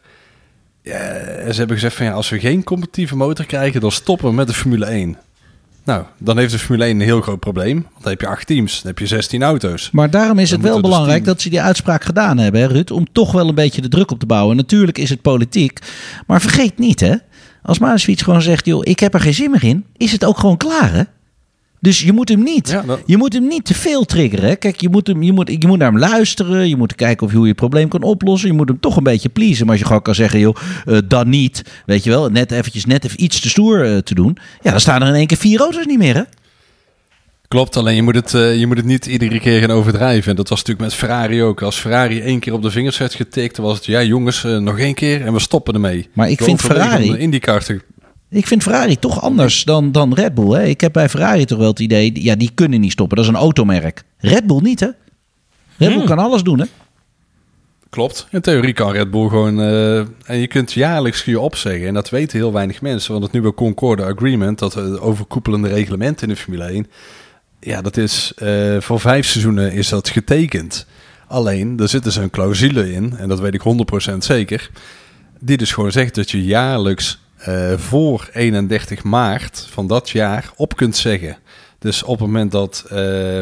Ja, 0.82 0.94
en 0.94 1.52
ze 1.54 1.60
hebben 1.60 1.76
gezegd 1.76 1.96
van 1.96 2.06
ja, 2.06 2.12
als 2.12 2.30
we 2.30 2.40
geen 2.40 2.64
competitieve 2.64 3.16
motor 3.16 3.46
krijgen, 3.46 3.82
dan 3.82 3.92
stoppen 3.92 4.28
we 4.28 4.34
met 4.34 4.48
de 4.48 4.54
Formule 4.54 4.86
1. 4.86 5.18
Nou, 5.84 6.04
dan 6.18 6.38
heeft 6.38 6.52
de 6.52 6.60
Formule 6.60 6.86
1 6.86 6.96
een 6.96 7.02
heel 7.02 7.22
groot 7.22 7.40
probleem. 7.40 7.76
Want 7.92 8.04
dan 8.04 8.12
heb 8.12 8.22
je 8.22 8.28
acht 8.28 8.48
teams, 8.48 8.82
dan 8.82 8.92
heb 8.92 9.00
je 9.00 9.08
16 9.08 9.44
auto's. 9.44 9.90
Maar 9.92 10.10
daarom 10.10 10.40
is 10.40 10.50
Dan 10.50 10.60
het 10.60 10.68
wel 10.68 10.82
dus 10.82 10.90
belangrijk 10.90 11.26
dat 11.26 11.42
ze 11.42 11.50
die 11.50 11.62
uitspraak 11.62 12.04
gedaan 12.04 12.38
hebben, 12.38 12.62
hè, 12.62 12.68
Ruud, 12.68 12.92
om 12.92 13.12
toch 13.12 13.32
wel 13.32 13.48
een 13.48 13.56
beetje 13.56 13.82
de 13.82 13.88
druk 13.88 14.12
op 14.12 14.20
te 14.20 14.26
bouwen. 14.26 14.56
Natuurlijk 14.56 14.98
is 14.98 15.10
het 15.10 15.22
politiek, 15.22 15.80
maar 16.28 16.42
vergeet 16.42 16.78
niet, 16.78 17.00
hè, 17.00 17.16
als 17.62 17.80
Maasfiets 17.80 18.22
gewoon 18.22 18.42
zegt, 18.42 18.66
joh, 18.66 18.82
ik 18.84 19.00
heb 19.00 19.14
er 19.14 19.20
geen 19.20 19.34
zin 19.34 19.52
meer 19.52 19.64
in, 19.64 19.86
is 19.98 20.12
het 20.12 20.26
ook 20.26 20.40
gewoon 20.40 20.58
klaar, 20.58 20.94
hè? 20.94 21.04
Dus 21.82 22.02
je 22.02 22.14
moet 22.14 22.30
hem 22.30 22.44
niet, 22.44 22.70
Ja, 22.70 22.82
dat- 22.82 23.02
je 23.06 23.18
moet 23.18 23.34
hem 23.34 23.48
niet 23.48 23.66
te 23.66 23.74
veel 23.74 24.06
triggeren. 24.06 24.58
Kijk, 24.58 24.82
je 24.82 24.90
moet, 24.90 25.08
hem, 25.08 25.24
je, 25.24 25.32
moet, 25.34 25.50
je 25.60 25.68
moet 25.68 25.78
naar 25.78 25.92
hem 25.92 26.00
luisteren. 26.00 26.70
Je 26.70 26.76
moet 26.76 26.96
kijken 26.96 27.26
of 27.26 27.30
je 27.32 27.36
hoe 27.38 27.46
je 27.46 27.52
het 27.52 27.60
probleem 27.62 27.88
kan 27.88 28.02
oplossen. 28.04 28.50
Je 28.50 28.56
moet 28.56 28.68
hem 28.68 28.80
toch 28.80 28.98
een 28.98 29.04
beetje 29.04 29.30
pleasen. 29.30 29.62
Maar 29.62 29.70
als 29.72 29.80
je 29.80 29.86
gewoon 29.86 30.02
kan 30.02 30.16
zeggen, 30.16 30.40
joh, 30.40 30.56
eh, 30.86 30.98
dan 31.06 31.30
niet. 31.30 31.64
Weet 31.86 32.04
je 32.04 32.10
wel, 32.10 32.30
net 32.30 32.52
eventjes 32.52 32.86
net 32.86 33.06
even 33.06 33.24
iets 33.24 33.40
te 33.40 33.50
stoer 33.50 33.86
eh, 33.86 33.98
te 33.98 34.16
doen. 34.16 34.38
Ja, 34.62 34.72
dan 34.72 34.80
staan 34.80 35.02
er 35.02 35.08
in 35.08 35.14
één 35.14 35.28
keer 35.28 35.38
vier 35.38 35.60
auto's 35.60 35.86
niet 35.86 35.98
meer, 35.98 36.16
hè? 36.16 36.22
Klopt, 37.48 37.78
alleen 37.78 37.96
je 37.96 38.02
moet, 38.02 38.16
het, 38.16 38.34
eh, 38.34 38.60
je 38.60 38.68
moet 38.68 38.78
het 38.78 38.86
niet 38.86 39.06
iedere 39.06 39.40
keer 39.40 39.60
gaan 39.60 39.72
overdrijven. 39.72 40.30
En 40.30 40.36
dat 40.36 40.50
was 40.50 40.58
natuurlijk 40.60 40.86
met 40.90 40.96
Ferrari 40.98 41.44
ook. 41.44 41.62
Als 41.62 41.76
Ferrari 41.78 42.20
één 42.22 42.40
keer 42.40 42.54
op 42.54 42.62
de 42.62 42.72
vingers 42.72 42.98
werd 42.98 43.14
getikt, 43.14 43.56
dan 43.56 43.66
was 43.66 43.76
het 43.76 43.86
ja 43.86 44.04
jongens, 44.04 44.44
nog 44.44 44.80
één 44.80 44.94
keer 44.94 45.26
en 45.26 45.34
we 45.34 45.40
stoppen 45.40 45.74
ermee. 45.74 46.10
Maar 46.14 46.30
ik 46.30 46.40
We 46.40 46.46
vind 46.46 46.62
Ferrari- 46.62 47.08
om 47.10 47.12
de 47.16 47.20
IndyCar 47.20 47.64
te- 47.64 47.82
Ik 48.30 48.48
vind 48.48 48.64
Ferrari 48.64 49.00
toch 49.00 49.22
anders 49.22 49.64
dan, 49.64 49.92
dan 49.92 50.14
Red 50.14 50.34
Bull. 50.34 50.50
Hè? 50.58 50.64
Ik 50.64 50.82
heb 50.82 50.94
bij 50.94 51.10
Ferrari 51.10 51.46
toch 51.46 51.58
wel 51.58 51.68
het 51.68 51.80
idee, 51.80 52.24
ja, 52.24 52.36
die 52.36 52.52
kunnen 52.56 52.80
niet 52.80 52.92
stoppen. 52.92 53.18
Dat 53.18 53.26
is 53.26 53.32
een 53.32 53.38
automerk. 53.38 54.04
Red 54.18 54.48
Bull 54.48 54.60
niet, 54.62 54.80
hè? 54.80 54.86
Red 55.78 55.90
Bull 55.90 55.98
Hmm. 55.98 56.06
kan 56.06 56.20
alles 56.20 56.44
doen, 56.44 56.60
hè? 56.60 56.66
Klopt. 57.90 58.28
In 58.32 58.42
theorie 58.42 58.74
kan 58.74 58.92
Red 58.92 59.12
Bull 59.12 59.28
gewoon... 59.30 59.62
eh, 59.62 59.98
en 60.00 60.38
je 60.38 60.48
kunt 60.48 60.72
jaarlijks 60.74 61.24
je 61.26 61.40
opzeggen. 61.40 61.88
En 61.88 61.94
dat 61.94 62.10
weten 62.10 62.38
heel 62.38 62.54
weinig 62.54 62.82
mensen. 62.82 63.12
Want 63.12 63.24
het 63.24 63.34
nieuwe 63.34 63.54
Concorde 63.54 64.04
Agreement, 64.04 64.60
dat 64.60 64.76
eh, 64.76 65.06
overkoepelende 65.06 65.68
reglement 65.68 66.22
in 66.22 66.28
de 66.28 66.36
Formule 66.36 66.64
1... 66.64 66.88
Ja, 67.62 67.82
dat 67.82 67.98
is 67.98 68.32
eh, 68.36 68.78
voor 68.80 69.00
vijf 69.00 69.28
seizoenen 69.28 69.72
is 69.72 69.90
dat 69.90 70.10
getekend. 70.10 70.86
Alleen, 71.28 71.80
er 71.80 71.88
zit 71.90 72.04
dus 72.04 72.16
een 72.16 72.30
clausule 72.30 72.92
in, 72.94 73.18
en 73.18 73.28
dat 73.28 73.40
weet 73.40 73.54
ik 73.54 73.62
100% 74.12 74.18
zeker... 74.18 74.70
die 75.40 75.58
dus 75.58 75.72
gewoon 75.72 75.92
zegt 75.92 76.16
dat 76.16 76.32
je 76.32 76.44
jaarlijks 76.44 77.20
eh, 77.40 77.78
voor 77.78 78.30
31 78.34 79.04
maart 79.04 79.68
van 79.70 79.88
dat 79.88 80.10
jaar 80.10 80.52
op 80.56 80.76
kunt 80.76 80.96
zeggen. 80.96 81.38
Dus 81.80 82.04
op 82.04 82.20
het 82.20 82.28
moment 82.28 82.52
dat 82.52 82.86
eh, 82.90 83.42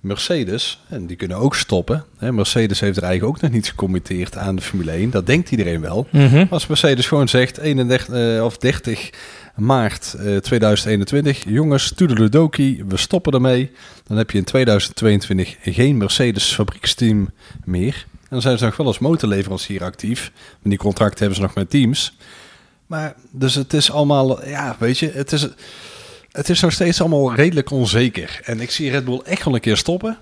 Mercedes, 0.00 0.80
en 0.88 1.06
die 1.06 1.16
kunnen 1.16 1.36
ook 1.36 1.56
stoppen... 1.56 2.04
Hè, 2.18 2.32
Mercedes 2.32 2.80
heeft 2.80 2.96
er 2.96 3.02
eigenlijk 3.02 3.36
ook 3.36 3.42
nog 3.42 3.50
niet 3.50 3.68
gecommitteerd 3.68 4.36
aan 4.36 4.56
de 4.56 4.62
Formule 4.62 4.90
1. 4.90 5.10
Dat 5.10 5.26
denkt 5.26 5.50
iedereen 5.50 5.80
wel. 5.80 6.06
Mhm. 6.10 6.46
Als 6.50 6.66
Mercedes 6.66 7.06
gewoon 7.06 7.28
zegt 7.28 7.58
31 7.58 8.08
eh, 8.08 8.44
of 8.44 8.58
30 8.58 9.10
maart 9.56 10.14
eh, 10.18 10.36
2021, 10.36 11.44
jongens, 11.44 11.92
toedeledoki, 11.92 12.84
we 12.88 12.96
stoppen 12.96 13.32
ermee. 13.32 13.70
Dan 14.06 14.16
heb 14.16 14.30
je 14.30 14.38
in 14.38 14.44
2022 14.44 15.56
geen 15.62 15.96
Mercedes 15.96 16.54
fabrieksteam 16.54 17.30
meer. 17.64 18.06
En 18.12 18.28
dan 18.28 18.40
zijn 18.40 18.58
ze 18.58 18.64
nog 18.64 18.76
wel 18.76 18.86
als 18.86 18.98
motorleverancier 18.98 19.84
actief. 19.84 20.32
Maar 20.34 20.70
die 20.70 20.78
contracten 20.78 21.18
hebben 21.18 21.36
ze 21.36 21.42
nog 21.42 21.54
met 21.54 21.70
teams. 21.70 22.16
Maar 22.88 23.14
dus 23.30 23.54
het 23.54 23.72
is 23.72 23.90
allemaal, 23.90 24.46
ja, 24.46 24.76
weet 24.78 24.98
je, 24.98 25.10
het 25.10 25.32
is, 25.32 25.48
het 26.32 26.48
is 26.48 26.60
nog 26.60 26.72
steeds 26.72 27.00
allemaal 27.00 27.34
redelijk 27.34 27.70
onzeker. 27.70 28.40
En 28.44 28.60
ik 28.60 28.70
zie 28.70 28.90
Red 28.90 29.04
Bull 29.04 29.20
echt 29.24 29.44
wel 29.44 29.54
een 29.54 29.60
keer 29.60 29.76
stoppen. 29.76 30.18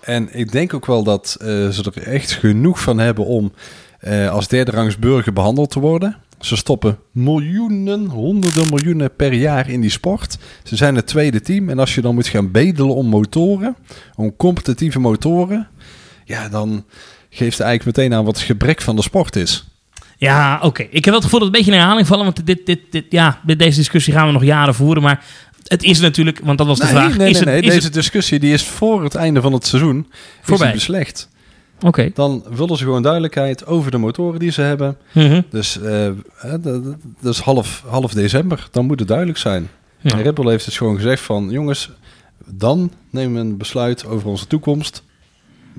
En 0.00 0.38
ik 0.38 0.52
denk 0.52 0.74
ook 0.74 0.86
wel 0.86 1.02
dat 1.02 1.36
eh, 1.40 1.46
ze 1.68 1.92
er 1.94 2.02
echt 2.02 2.32
genoeg 2.32 2.80
van 2.80 2.98
hebben 2.98 3.24
om 3.24 3.52
eh, 4.00 4.30
als 4.30 4.48
derde 4.48 4.70
rangs 4.70 4.98
burger 4.98 5.32
behandeld 5.32 5.70
te 5.70 5.80
worden. 5.80 6.16
Ze 6.38 6.56
stoppen 6.56 6.98
miljoenen, 7.10 8.06
honderden 8.06 8.66
miljoenen 8.68 9.16
per 9.16 9.32
jaar 9.32 9.70
in 9.70 9.80
die 9.80 9.90
sport. 9.90 10.38
Ze 10.62 10.76
zijn 10.76 10.94
het 10.96 11.06
tweede 11.06 11.40
team. 11.40 11.68
En 11.68 11.78
als 11.78 11.94
je 11.94 12.00
dan 12.00 12.14
moet 12.14 12.26
gaan 12.26 12.50
bedelen 12.50 12.94
om 12.94 13.06
motoren, 13.06 13.76
om 14.16 14.36
competitieve 14.36 14.98
motoren, 14.98 15.68
ja, 16.24 16.48
dan 16.48 16.84
geeft 17.30 17.58
het 17.58 17.66
eigenlijk 17.66 17.96
meteen 17.96 18.14
aan 18.14 18.24
wat 18.24 18.36
het 18.36 18.46
gebrek 18.46 18.80
van 18.80 18.96
de 18.96 19.02
sport 19.02 19.36
is. 19.36 19.69
Ja, 20.20 20.58
oké. 20.62 20.82
Ik 20.82 20.92
heb 20.92 21.04
wel 21.04 21.14
het 21.14 21.24
gevoel 21.24 21.38
dat 21.40 21.48
het 21.48 21.56
een 21.56 21.62
beetje 21.62 21.72
in 21.72 21.78
herhaling 21.78 22.06
vallen. 22.06 22.24
Want 22.24 22.46
dit, 22.46 22.66
dit, 22.66 22.80
dit, 22.90 23.04
ja, 23.08 23.40
deze 23.56 23.76
discussie 23.78 24.12
gaan 24.12 24.26
we 24.26 24.32
nog 24.32 24.44
jaren 24.44 24.74
voeren. 24.74 25.02
Maar 25.02 25.24
het 25.66 25.82
is 25.82 26.00
natuurlijk, 26.00 26.40
want 26.42 26.58
dat 26.58 26.66
was 26.66 26.78
de 26.78 26.84
nee, 26.84 26.92
vraag. 26.92 27.16
nee, 27.16 27.30
is 27.30 27.36
nee, 27.36 27.44
nee. 27.44 27.54
het, 27.54 27.64
is 27.64 27.70
Deze 27.70 27.84
het- 27.84 27.94
discussie 27.94 28.38
die 28.38 28.52
is 28.52 28.64
voor 28.64 29.02
het 29.04 29.14
einde 29.14 29.40
van 29.40 29.52
het 29.52 29.66
seizoen 29.66 30.06
Voorbij. 30.42 30.68
Is 30.68 30.74
beslecht. 30.74 31.28
Oké. 31.80 32.10
Dan 32.14 32.44
willen 32.50 32.76
ze 32.76 32.84
gewoon 32.84 33.02
duidelijkheid 33.02 33.66
over 33.66 33.90
de 33.90 33.96
motoren 33.96 34.38
die 34.38 34.50
ze 34.50 34.60
hebben. 34.60 34.96
Mhm. 35.12 35.40
Dus 35.50 35.80
eh, 35.80 36.10
dat, 37.20 37.32
is 37.34 37.40
half, 37.40 37.84
half 37.86 38.12
december. 38.12 38.68
Dan 38.70 38.86
moet 38.86 38.98
het 38.98 39.08
duidelijk 39.08 39.38
zijn. 39.38 39.68
Ja. 40.00 40.10
En 40.10 40.22
Red 40.22 40.34
Bull 40.34 40.50
heeft 40.50 40.64
dus 40.64 40.76
gewoon 40.76 40.96
gezegd 40.96 41.22
van... 41.22 41.50
jongens, 41.50 41.90
dan 42.46 42.92
nemen 43.10 43.34
we 43.34 43.40
een 43.48 43.56
besluit 43.56 44.06
over 44.06 44.28
onze 44.28 44.46
toekomst. 44.46 45.02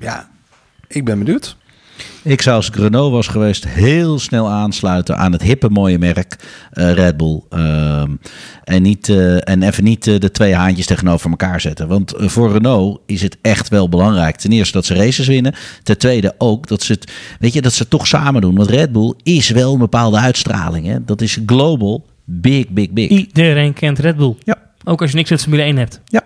Ja, 0.00 0.28
ik 0.86 1.04
ben 1.04 1.18
benieuwd. 1.18 1.56
Ik 2.24 2.42
zou 2.42 2.56
als 2.56 2.68
ik 2.68 2.76
Renault 2.76 3.12
was 3.12 3.26
geweest 3.26 3.68
heel 3.68 4.18
snel 4.18 4.48
aansluiten 4.48 5.16
aan 5.16 5.32
het 5.32 5.42
hippe 5.42 5.68
mooie 5.68 5.98
merk 5.98 6.36
eh, 6.70 6.92
Red 6.92 7.16
Bull. 7.16 7.42
Ehm, 7.50 8.10
en, 8.64 8.82
niet, 8.82 9.08
eh, 9.08 9.48
en 9.48 9.62
even 9.62 9.84
niet 9.84 10.06
eh, 10.06 10.18
de 10.18 10.30
twee 10.30 10.54
haantjes 10.54 10.86
tegenover 10.86 11.30
elkaar 11.30 11.60
zetten. 11.60 11.88
Want 11.88 12.14
voor 12.16 12.52
Renault 12.52 13.00
is 13.06 13.22
het 13.22 13.36
echt 13.40 13.68
wel 13.68 13.88
belangrijk. 13.88 14.36
Ten 14.36 14.52
eerste 14.52 14.72
dat 14.72 14.86
ze 14.86 14.94
races 14.94 15.26
winnen. 15.26 15.54
Ten 15.82 15.98
tweede 15.98 16.34
ook 16.38 16.68
dat 16.68 16.82
ze 16.82 16.92
het, 16.92 17.12
weet 17.38 17.52
je, 17.52 17.62
dat 17.62 17.72
ze 17.72 17.82
het 17.82 17.90
toch 17.90 18.06
samen 18.06 18.40
doen. 18.40 18.54
Want 18.54 18.70
Red 18.70 18.92
Bull 18.92 19.14
is 19.22 19.50
wel 19.50 19.72
een 19.72 19.78
bepaalde 19.78 20.18
uitstraling. 20.18 20.86
Hè? 20.86 21.04
Dat 21.04 21.20
is 21.20 21.38
global. 21.46 22.06
Big, 22.24 22.68
big, 22.68 22.90
big. 22.90 23.08
Iedereen 23.08 23.72
kent 23.72 23.98
Red 23.98 24.16
Bull. 24.16 24.34
Ja. 24.44 24.56
Ook 24.84 25.00
als 25.00 25.10
je 25.10 25.16
niks 25.16 25.30
met 25.30 25.42
Formule 25.42 25.62
1 25.62 25.76
hebt. 25.76 26.00
Ja. 26.04 26.22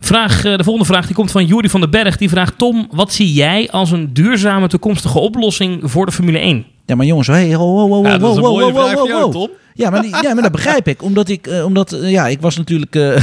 Vraag, 0.00 0.44
eh, 0.44 0.56
de 0.56 0.64
volgende 0.64 0.88
vraag 0.88 1.06
die 1.06 1.14
komt 1.14 1.30
van 1.30 1.46
Jury 1.46 1.68
van 1.68 1.80
den 1.80 1.90
Berg. 1.90 2.16
Die 2.16 2.28
vraagt: 2.28 2.58
Tom, 2.58 2.88
wat 2.90 3.12
zie 3.12 3.32
jij 3.32 3.70
als 3.70 3.90
een 3.90 4.12
duurzame 4.12 4.68
toekomstige 4.68 5.18
oplossing 5.18 5.80
voor 5.82 6.06
de 6.06 6.12
Formule 6.12 6.38
1? 6.38 6.64
Ja, 6.90 6.96
maar 6.96 7.06
jongens, 7.06 7.26
hey, 7.26 7.54
ho, 7.54 7.64
ho, 7.78 7.88
ho, 7.88 8.02
Ja, 8.02 8.18
ho, 8.18 8.36
een 8.36 8.42
ho, 8.42 8.70
ho, 8.72 9.06
jou. 9.06 9.32
Tom. 9.32 9.48
Ja, 9.74 9.90
maar, 9.90 10.02
die- 10.02 10.16
ja, 10.22 10.34
maar 10.34 10.42
dat 10.42 10.52
begrijp 10.52 10.88
ik. 10.88 11.02
Omdat 11.02 11.28
ik, 11.28 11.46
eh, 11.46 11.64
omdat, 11.64 11.92
eh, 11.92 12.10
ja, 12.10 12.26
ik 12.26 12.40
was 12.40 12.56
natuurlijk, 12.56 12.94
eh 12.96 13.16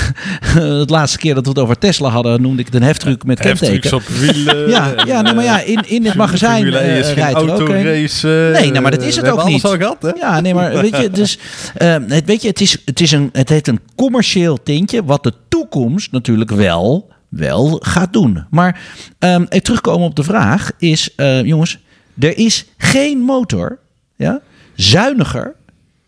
het 0.80 0.90
laatste 0.90 1.18
keer 1.18 1.34
dat 1.34 1.44
we 1.44 1.50
het 1.50 1.60
over 1.60 1.78
Tesla 1.78 2.10
hadden, 2.10 2.42
noemde 2.42 2.60
ik 2.60 2.66
het 2.66 2.76
een 2.76 2.84
heftruck 2.84 3.24
met 3.26 3.44
Heftrucks 3.44 3.90
kenteken. 3.90 3.98
op 3.98 4.04
wielen. 4.08 4.70
Ja, 4.76 4.94
en, 4.94 5.08
ja, 5.08 5.22
nee, 5.22 5.34
maar 5.34 5.44
ja, 5.44 5.62
in, 5.62 5.84
in 5.88 6.06
het 6.06 6.16
magazijn 6.26 6.56
Formule 6.56 6.78
1 6.78 6.98
is 6.98 7.06
geen 7.06 7.16
rijdt 7.16 7.42
er 7.42 7.54
ook 7.54 7.70
eh, 7.70 7.76
Nee, 7.76 8.70
nou, 8.72 8.82
maar 8.82 8.92
dat 8.92 9.04
is 9.04 9.16
het 9.16 9.30
ook 9.30 9.46
niet. 9.46 9.64
al 9.64 9.72
gehad, 9.78 10.02
hè? 10.02 10.10
Ja, 10.10 10.40
nee, 10.40 10.54
maar 10.54 10.72
weet 10.82 10.98
je, 10.98 11.10
dus, 11.10 11.40
het, 11.74 12.26
weet 12.26 12.42
je 12.42 12.48
het, 12.48 12.62
is, 12.62 12.78
het, 12.86 13.02
is 13.02 13.12
een, 13.12 13.30
het 13.32 13.50
heeft 13.50 13.68
een 13.68 13.80
commercieel 13.96 14.64
tintje, 14.64 15.04
wat 15.04 15.24
de 15.24 15.34
toekomst 15.50 16.12
natuurlijk 16.12 16.52
wel, 16.52 17.10
wel 17.30 17.80
gaat 17.84 18.14
doen. 18.14 18.46
Maar 18.50 18.80
ehm 19.20 19.44
terugkomen 19.62 20.08
op 20.08 20.16
de 20.16 20.24
vraag 20.24 20.72
is, 20.78 21.10
jongens, 21.44 21.78
er 22.20 22.38
is 22.38 22.66
geen 22.78 23.20
motor 23.20 23.80
ja, 24.16 24.42
zuiniger 24.76 25.56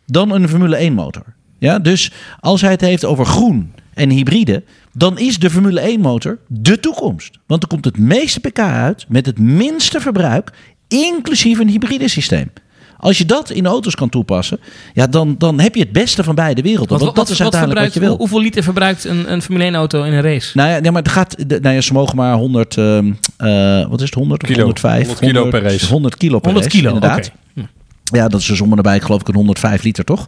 dan 0.05 0.31
een 0.31 0.49
Formule 0.49 0.75
1 0.75 0.93
motor. 0.93 1.23
Ja, 1.57 1.79
dus 1.79 2.11
als 2.39 2.61
hij 2.61 2.71
het 2.71 2.81
heeft 2.81 3.05
over 3.05 3.25
groen 3.25 3.73
en 3.93 4.09
hybride, 4.09 4.63
dan 4.93 5.17
is 5.17 5.39
de 5.39 5.49
Formule 5.49 5.79
1 5.79 5.99
motor 5.99 6.37
de 6.47 6.79
toekomst. 6.79 7.39
Want 7.45 7.63
er 7.63 7.69
komt 7.69 7.85
het 7.85 7.97
meeste 7.97 8.39
pk 8.39 8.59
uit 8.59 9.05
met 9.07 9.25
het 9.25 9.39
minste 9.39 9.99
verbruik, 9.99 10.51
inclusief 10.87 11.59
een 11.59 11.69
hybride 11.69 12.07
systeem. 12.07 12.51
Als 13.01 13.17
je 13.17 13.25
dat 13.25 13.49
in 13.49 13.65
auto's 13.65 13.95
kan 13.95 14.09
toepassen, 14.09 14.59
ja, 14.93 15.07
dan, 15.07 15.35
dan 15.37 15.59
heb 15.59 15.75
je 15.75 15.81
het 15.81 15.91
beste 15.91 16.23
van 16.23 16.35
beide 16.35 16.61
werelden. 16.61 16.89
Want 16.89 17.01
Want, 17.03 17.15
dat 17.15 17.29
is 17.29 17.41
uiteindelijk 17.41 17.81
wat 17.85 17.93
je 17.93 17.99
wil. 17.99 18.09
hoe- 18.09 18.17
hoeveel 18.17 18.41
liter 18.41 18.63
verbruikt 18.63 19.03
een, 19.03 19.31
een 19.31 19.41
Formule 19.41 19.63
1 19.65 19.75
auto 19.75 20.03
in 20.03 20.13
een 20.13 20.21
race? 20.21 20.57
Nou 20.57 20.69
ja, 20.69 20.79
nee, 20.79 20.91
maar 20.91 21.01
het 21.01 21.11
gaat. 21.11 21.49
de- 21.49 21.59
Nou 21.61 21.75
ja, 21.75 21.81
ze 21.81 21.93
mogen 21.93 22.15
maar 22.15 22.35
100. 22.35 22.77
ehm, 22.77 23.11
eh, 23.37 23.87
wat 23.89 23.99
is 23.99 24.05
het? 24.05 24.13
100 24.13 24.41
of 24.43 24.47
Kilo. 24.49 24.61
105? 24.61 24.97
100 25.07 25.19
kilo 25.19 25.49
per 25.49 25.61
race. 25.61 25.85
100 25.87 26.17
kilo 26.17 26.39
per 26.39 26.51
100 26.51 26.65
race, 26.73 26.77
kilo, 26.77 26.93
inderdaad. 26.93 27.17
oké. 27.27 27.35
Ja, 28.11 28.27
dat 28.27 28.39
is 28.39 28.61
om 28.61 28.69
en 28.69 28.75
nabij, 28.75 28.99
geloof 28.99 29.21
ik, 29.21 29.27
een 29.27 29.35
105 29.35 29.83
liter, 29.83 30.03
toch? 30.03 30.25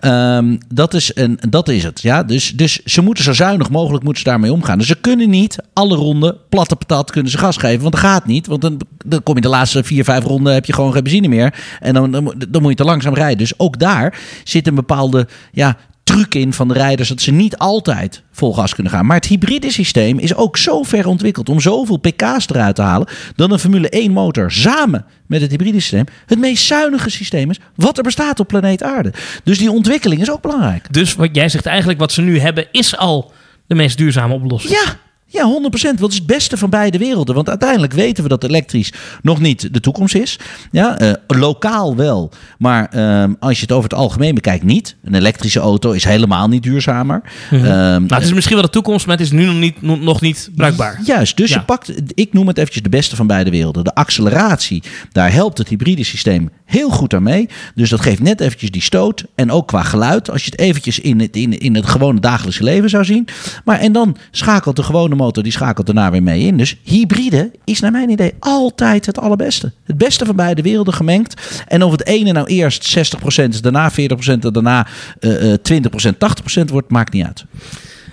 Ehm, 0.00 0.56
dat, 0.68 0.94
is 0.94 1.10
een, 1.14 1.38
dat 1.48 1.68
is 1.68 1.82
het. 1.82 2.02
Ja? 2.02 2.22
Dus, 2.22 2.52
dus 2.56 2.82
ze 2.84 3.02
moeten 3.02 3.24
zo 3.24 3.32
zuinig 3.32 3.70
mogelijk 3.70 4.04
moeten 4.04 4.22
ze 4.22 4.28
daarmee 4.28 4.52
omgaan. 4.52 4.78
Dus 4.78 4.86
ze 4.86 5.00
kunnen 5.00 5.30
niet 5.30 5.58
alle 5.72 5.96
ronden, 5.96 6.36
platte 6.48 6.76
patat, 6.76 7.10
kunnen 7.10 7.30
ze 7.30 7.38
gas 7.38 7.56
geven. 7.56 7.80
Want 7.80 7.92
dat 7.92 8.02
gaat 8.02 8.26
niet. 8.26 8.46
Want 8.46 8.60
dan, 8.60 8.80
dan 9.04 9.22
kom 9.22 9.34
je 9.34 9.40
de 9.40 9.48
laatste 9.48 9.84
vier, 9.84 10.04
vijf 10.04 10.24
ronden, 10.24 10.54
heb 10.54 10.64
je 10.64 10.72
gewoon 10.72 10.92
geen 10.92 11.02
benzine 11.02 11.28
meer. 11.28 11.54
En 11.80 11.94
dan, 11.94 12.10
dan, 12.10 12.34
dan 12.48 12.62
moet 12.62 12.70
je 12.70 12.76
te 12.76 12.84
langzaam 12.84 13.14
rijden. 13.14 13.38
Dus 13.38 13.58
ook 13.58 13.78
daar 13.78 14.18
zit 14.44 14.66
een 14.66 14.74
bepaalde 14.74 15.28
ja, 15.52 15.76
truc 16.14 16.34
in 16.34 16.52
van 16.52 16.68
de 16.68 16.74
rijders 16.74 17.08
dat 17.08 17.20
ze 17.20 17.30
niet 17.30 17.56
altijd 17.56 18.22
vol 18.32 18.54
gas 18.54 18.74
kunnen 18.74 18.92
gaan. 18.92 19.06
Maar 19.06 19.16
het 19.16 19.26
hybride 19.26 19.70
systeem 19.70 20.18
is 20.18 20.34
ook 20.34 20.56
zo 20.56 20.82
ver 20.82 21.06
ontwikkeld 21.06 21.48
om 21.48 21.60
zoveel 21.60 21.96
pk's 21.96 22.48
eruit 22.48 22.74
te 22.74 22.82
halen 22.82 23.08
dat 23.36 23.52
een 23.52 23.58
Formule 23.58 23.88
1 23.88 24.12
motor 24.12 24.52
samen 24.52 25.04
met 25.26 25.40
het 25.40 25.50
hybride 25.50 25.80
systeem 25.80 26.04
het 26.26 26.38
meest 26.38 26.64
zuinige 26.64 27.10
systeem 27.10 27.50
is 27.50 27.60
wat 27.74 27.96
er 27.96 28.02
bestaat 28.02 28.40
op 28.40 28.48
planeet 28.48 28.82
Aarde. 28.82 29.12
Dus 29.44 29.58
die 29.58 29.70
ontwikkeling 29.70 30.20
is 30.20 30.30
ook 30.30 30.42
belangrijk. 30.42 30.92
Dus 30.92 31.14
wat 31.14 31.28
jij 31.32 31.48
zegt 31.48 31.66
eigenlijk, 31.66 31.98
wat 31.98 32.12
ze 32.12 32.22
nu 32.22 32.38
hebben, 32.38 32.66
is 32.72 32.96
al 32.96 33.32
de 33.66 33.74
meest 33.74 33.98
duurzame 33.98 34.34
oplossing. 34.34 34.72
Ja, 34.72 34.96
ja, 35.34 35.44
100%. 35.46 35.50
Want 35.82 36.00
het 36.00 36.10
is 36.10 36.16
het 36.18 36.26
beste 36.26 36.56
van 36.56 36.70
beide 36.70 36.98
werelden. 36.98 37.34
Want 37.34 37.48
uiteindelijk 37.48 37.92
weten 37.92 38.22
we 38.22 38.28
dat 38.28 38.44
elektrisch 38.44 38.92
nog 39.22 39.40
niet 39.40 39.74
de 39.74 39.80
toekomst 39.80 40.14
is. 40.14 40.38
Ja, 40.70 40.98
eh, 40.98 41.12
lokaal 41.26 41.96
wel. 41.96 42.30
Maar 42.58 42.88
ehm, 42.90 43.32
als 43.40 43.56
je 43.56 43.62
het 43.62 43.72
over 43.72 43.90
het 43.90 43.98
algemeen 43.98 44.34
bekijkt, 44.34 44.64
niet. 44.64 44.96
Een 45.04 45.14
elektrische 45.14 45.60
auto 45.60 45.90
is 45.92 46.04
helemaal 46.04 46.48
niet 46.48 46.62
duurzamer. 46.62 47.22
Ehm, 47.50 47.62
Nou, 47.64 48.06
het 48.14 48.22
is 48.22 48.32
misschien 48.32 48.56
wel 48.56 48.64
de 48.64 48.70
toekomst, 48.72 49.06
maar 49.06 49.16
het 49.16 49.24
is 49.24 49.32
nu 49.32 49.44
nog 49.44 49.54
niet, 49.58 49.82
nog- 49.82 50.00
nog 50.00 50.20
niet 50.20 50.50
bruikbaar. 50.56 51.00
Juist, 51.04 51.36
dus 51.36 51.50
Ja. 51.50 51.58
je 51.58 51.64
pakt, 51.64 51.92
ik 52.14 52.32
noem 52.32 52.46
het 52.46 52.58
eventjes 52.58 52.82
de 52.82 52.88
beste 52.88 53.16
van 53.16 53.26
beide 53.26 53.50
werelden. 53.50 53.84
De 53.84 53.94
acceleratie, 53.94 54.82
daar 55.12 55.32
helpt 55.32 55.58
het 55.58 55.68
hybride 55.68 56.04
systeem 56.04 56.50
heel 56.64 56.90
goed 56.90 57.14
aan 57.14 57.22
mee. 57.22 57.48
Dus 57.74 57.90
dat 57.90 58.00
geeft 58.00 58.20
net 58.22 58.40
eventjes 58.40 58.70
die 58.70 58.82
stoot. 58.82 59.24
En 59.34 59.50
ook 59.50 59.66
qua 59.68 59.82
geluid, 59.82 60.30
als 60.30 60.44
je 60.44 60.50
het 60.50 60.60
eventjes 60.60 60.98
in 60.98 61.20
het, 61.20 61.36
in, 61.36 61.58
in 61.58 61.74
het 61.74 61.86
gewone 61.86 62.20
dagelijkse 62.20 62.62
leven 62.64 62.90
zou 62.90 63.04
zien. 63.04 63.28
Maar 63.64 63.78
en 63.78 63.92
dan 63.92 64.16
schakelt 64.30 64.76
de 64.76 64.82
gewone 64.82 65.14
die 65.32 65.52
schakelt 65.52 65.86
daarna 65.86 66.10
weer 66.10 66.22
mee 66.22 66.40
in. 66.46 66.56
Dus 66.56 66.76
hybride 66.82 67.50
is 67.64 67.80
naar 67.80 67.90
mijn 67.90 68.10
idee 68.10 68.32
altijd 68.38 69.06
het 69.06 69.18
allerbeste. 69.18 69.72
Het 69.84 69.98
beste 69.98 70.24
van 70.26 70.36
beide 70.36 70.62
werelden 70.62 70.94
gemengd. 70.94 71.62
En 71.68 71.82
of 71.82 71.90
het 71.90 72.06
ene 72.06 72.32
nou 72.32 72.46
eerst 72.46 72.96
60% 73.38 73.48
is, 73.48 73.60
daarna 73.60 73.90
40% 73.92 73.94
en 74.26 74.40
daarna 74.40 74.86
eh, 75.20 75.52
eh, 75.52 75.58
20%, 75.58 76.18
80% 76.60 76.64
wordt, 76.70 76.90
maakt 76.90 77.12
niet 77.12 77.24
uit. 77.24 77.44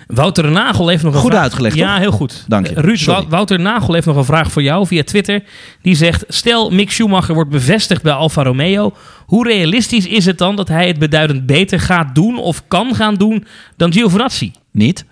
Wouter 0.06 0.50
Nagel 0.50 0.88
heeft 0.88 1.02
nog 1.02 1.14
een 1.14 1.20
Goed 1.20 1.30
vraag. 1.30 1.42
uitgelegd, 1.42 1.76
Ja, 1.76 1.90
toch? 1.92 1.98
heel 1.98 2.10
goed. 2.12 2.44
Dank 2.48 2.66
je. 2.66 2.74
Eh, 2.74 2.82
Ruud, 2.84 2.98
Sorry. 2.98 3.26
Wouter 3.28 3.60
Nagel 3.60 3.94
heeft 3.94 4.06
nog 4.06 4.16
een 4.16 4.24
vraag 4.24 4.52
voor 4.52 4.62
jou 4.62 4.86
via 4.86 5.02
Twitter. 5.02 5.42
Die 5.82 5.94
zegt, 5.94 6.24
stel 6.28 6.70
Mick 6.70 6.90
Schumacher 6.90 7.34
wordt 7.34 7.50
bevestigd 7.50 8.02
bij 8.02 8.12
Alfa 8.12 8.42
Romeo. 8.42 8.92
Hoe 9.26 9.46
realistisch 9.48 10.06
is 10.06 10.26
het 10.26 10.38
dan 10.38 10.56
dat 10.56 10.68
hij 10.68 10.86
het 10.86 10.98
beduidend 10.98 11.46
beter 11.46 11.80
gaat 11.80 12.14
doen 12.14 12.38
of 12.38 12.62
kan 12.68 12.94
gaan 12.94 13.14
doen 13.14 13.44
dan 13.76 13.92
Giovinazzi? 13.92 14.52
Niet. 14.70 15.04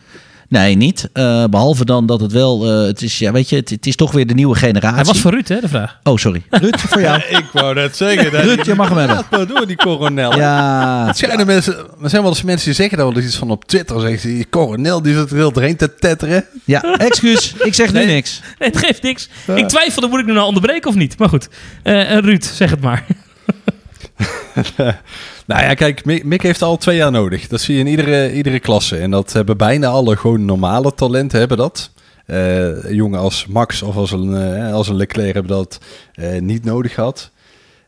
Nee, 0.51 0.75
niet. 0.77 1.09
Eh, 1.13 1.45
behalve 1.45 1.85
dan 1.85 2.07
dat 2.07 2.21
het 2.21 2.33
wel, 2.33 2.65
eh, 2.71 2.87
het 2.87 3.03
is, 3.03 3.19
ja, 3.19 3.33
weet 3.33 3.49
je, 3.49 3.57
het, 3.57 3.71
het 3.71 3.87
is 3.87 3.97
toch 3.97 4.13
weer 4.13 4.27
de 4.27 4.35
nieuwe 4.35 4.55
generatie. 4.55 4.97
Hij 4.97 5.05
was 5.05 5.21
voor 5.21 5.31
Ruud, 5.31 5.49
hè, 5.49 5.61
de 5.61 5.69
vraag. 5.69 5.99
Oh, 6.03 6.17
sorry. 6.17 6.43
Ruud, 6.51 6.79
voor 6.81 7.01
jou. 7.01 7.21
Ik 7.29 7.45
wou 7.53 7.75
net 7.75 7.97
zeggen. 7.97 8.33
dat- 8.33 8.45
Ruud, 8.45 8.67
je 8.67 8.75
mag 8.75 8.89
hem 8.89 8.99
hebben. 8.99 9.17
Laat 9.17 9.31
maar 9.31 9.47
door, 9.47 9.67
die 9.67 9.77
coronel. 9.77 10.37
Ja, 10.37 11.07
Het 11.07 11.17
schijnen 11.17 11.47
mensen, 11.47 11.75
er 12.03 12.11
zijn 12.11 12.23
wel 12.23 12.31
eens 12.31 12.43
mensen 12.43 12.67
die 12.67 12.75
zeggen 12.75 12.97
daar 12.99 13.07
wel 13.07 13.17
eens 13.17 13.25
iets 13.27 13.37
van 13.37 13.51
op 13.51 13.65
Twitter. 13.65 14.01
Zeggen 14.01 14.19
ze, 14.21 14.27
die 14.29 14.47
coronel 14.51 15.03
die 15.03 15.15
zit 15.15 15.31
er 15.31 15.37
heel 15.37 15.53
doorheen 15.53 15.77
te 15.77 15.95
tetteren. 15.95 16.45
ja, 16.65 16.83
excuus. 16.99 17.55
Ik 17.59 17.75
zeg 17.75 17.93
nu 17.93 18.05
niks. 18.05 18.41
Nee, 18.59 18.69
het 18.69 18.79
geeft 18.79 19.03
niks. 19.03 19.29
Ik 19.55 19.69
twijfelde, 19.69 20.09
moet 20.09 20.21
ik 20.21 20.27
nu 20.27 20.33
nou 20.33 20.47
onderbreken 20.47 20.91
of 20.91 20.97
niet? 20.97 21.19
Maar 21.19 21.29
goed. 21.29 21.49
Eh, 21.83 22.17
eh, 22.17 22.25
Ruud, 22.25 22.45
zeg 22.45 22.71
het 22.71 22.81
maar. 22.81 23.07
Nou 25.47 25.63
ja, 25.63 25.75
kijk, 25.75 26.05
Mick, 26.25 26.43
heeft 26.43 26.63
al 26.63 26.77
twee 26.77 26.97
jaar 26.97 27.11
nodig. 27.11 27.49
Dat 27.49 27.61
zie 27.61 27.75
je 27.75 27.81
in 27.81 27.87
iedere, 27.87 28.33
iedere 28.33 28.61
klasse. 28.61 28.97
En 28.97 29.11
dat 29.11 29.33
hebben 29.33 29.57
bijna 29.57 29.89
alle 29.89 30.17
gewoon 30.17 30.45
normale 30.45 30.95
talenten 30.95 31.39
hebben 31.39 31.57
dat. 31.57 31.91
Eh, 32.27 32.91
jongen 32.91 33.19
als 33.19 33.47
Max 33.47 33.83
of 33.83 33.97
als 33.97 34.13
een, 34.13 34.35
eh, 34.35 34.73
als 34.73 34.89
een 34.89 34.97
Leclerc 34.97 35.35
hebben 35.35 35.57
dat 35.57 35.79
eh, 36.13 36.41
niet 36.41 36.65
nodig 36.65 36.95
gehad. 36.95 37.31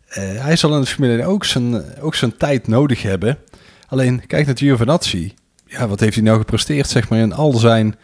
Eh, 0.09 0.23
hij 0.45 0.57
zal 0.57 0.75
in 0.75 0.81
de 0.81 0.87
Formule 0.87 1.19
1 1.19 1.27
ook 1.27 1.45
zijn, 1.45 1.83
ook 2.01 2.15
zijn 2.15 2.37
tijd 2.37 2.69
nodig 2.69 3.03
hebben. 3.03 3.39
Alleen, 3.89 4.27
kijk 4.27 4.47
naar 4.47 4.57
Giovinazzi. 4.57 5.35
Ja, 5.67 5.89
wat 5.89 6.01
heeft 6.01 6.15
hij 6.15 6.25
nou 6.25 6.39
gepresteerd, 6.39 6.89
zeg 6.89 7.09
maar, 7.09 7.19
in 7.19 7.33
al 7.33 7.53
zijn... 7.53 7.97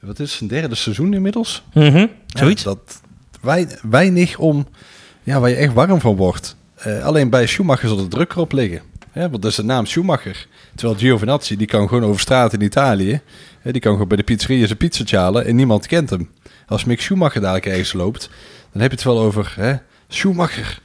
Wat 0.00 0.18
is 0.18 0.28
het, 0.28 0.38
zijn 0.38 0.60
derde 0.60 0.74
seizoen 0.74 1.14
inmiddels? 1.14 1.62
Mhm, 1.74 2.06
Zoiets. 2.26 2.62
Ja, 2.62 2.68
dat 2.68 3.00
wij, 3.40 3.68
weinig 3.82 4.38
om, 4.38 4.66
ja, 5.22 5.40
waar 5.40 5.50
je 5.50 5.56
echt 5.56 5.72
warm 5.72 6.00
van 6.00 6.16
wordt. 6.16 6.56
Eh, 6.76 7.04
alleen 7.04 7.30
bij 7.30 7.46
Schumacher 7.46 7.88
zal 7.88 7.96
de 7.96 8.08
druk 8.08 8.32
erop 8.32 8.52
liggen. 8.52 8.82
Hè, 9.10 9.30
want 9.30 9.42
dat 9.42 9.50
is 9.50 9.56
de 9.56 9.64
naam 9.64 9.86
Schumacher. 9.86 10.46
Terwijl 10.74 10.98
Giovinazzi, 10.98 11.56
die 11.56 11.66
kan 11.66 11.88
gewoon 11.88 12.04
over 12.04 12.20
straat 12.20 12.52
in 12.52 12.60
Italië. 12.60 13.20
Die 13.62 13.80
kan 13.80 13.92
gewoon 13.92 14.08
bij 14.08 14.16
de 14.16 14.22
pizzeria 14.22 14.66
zijn 14.66 14.78
pizzatje 14.78 15.16
halen 15.16 15.46
en 15.46 15.56
niemand 15.56 15.86
kent 15.86 16.10
hem. 16.10 16.30
Als 16.66 16.84
Mick 16.84 17.00
Schumacher 17.00 17.40
dadelijk 17.40 17.66
ergens 17.66 17.92
loopt, 17.92 18.30
dan 18.72 18.82
heb 18.82 18.90
je 18.90 18.96
het 18.96 19.06
wel 19.06 19.20
over 19.20 19.52
hè, 19.56 19.74
Schumacher. 20.08 20.80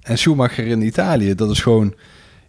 En 0.00 0.18
Schumacher 0.18 0.66
in 0.66 0.82
Italië, 0.82 1.34
dat 1.34 1.50
is 1.50 1.60
gewoon... 1.60 1.94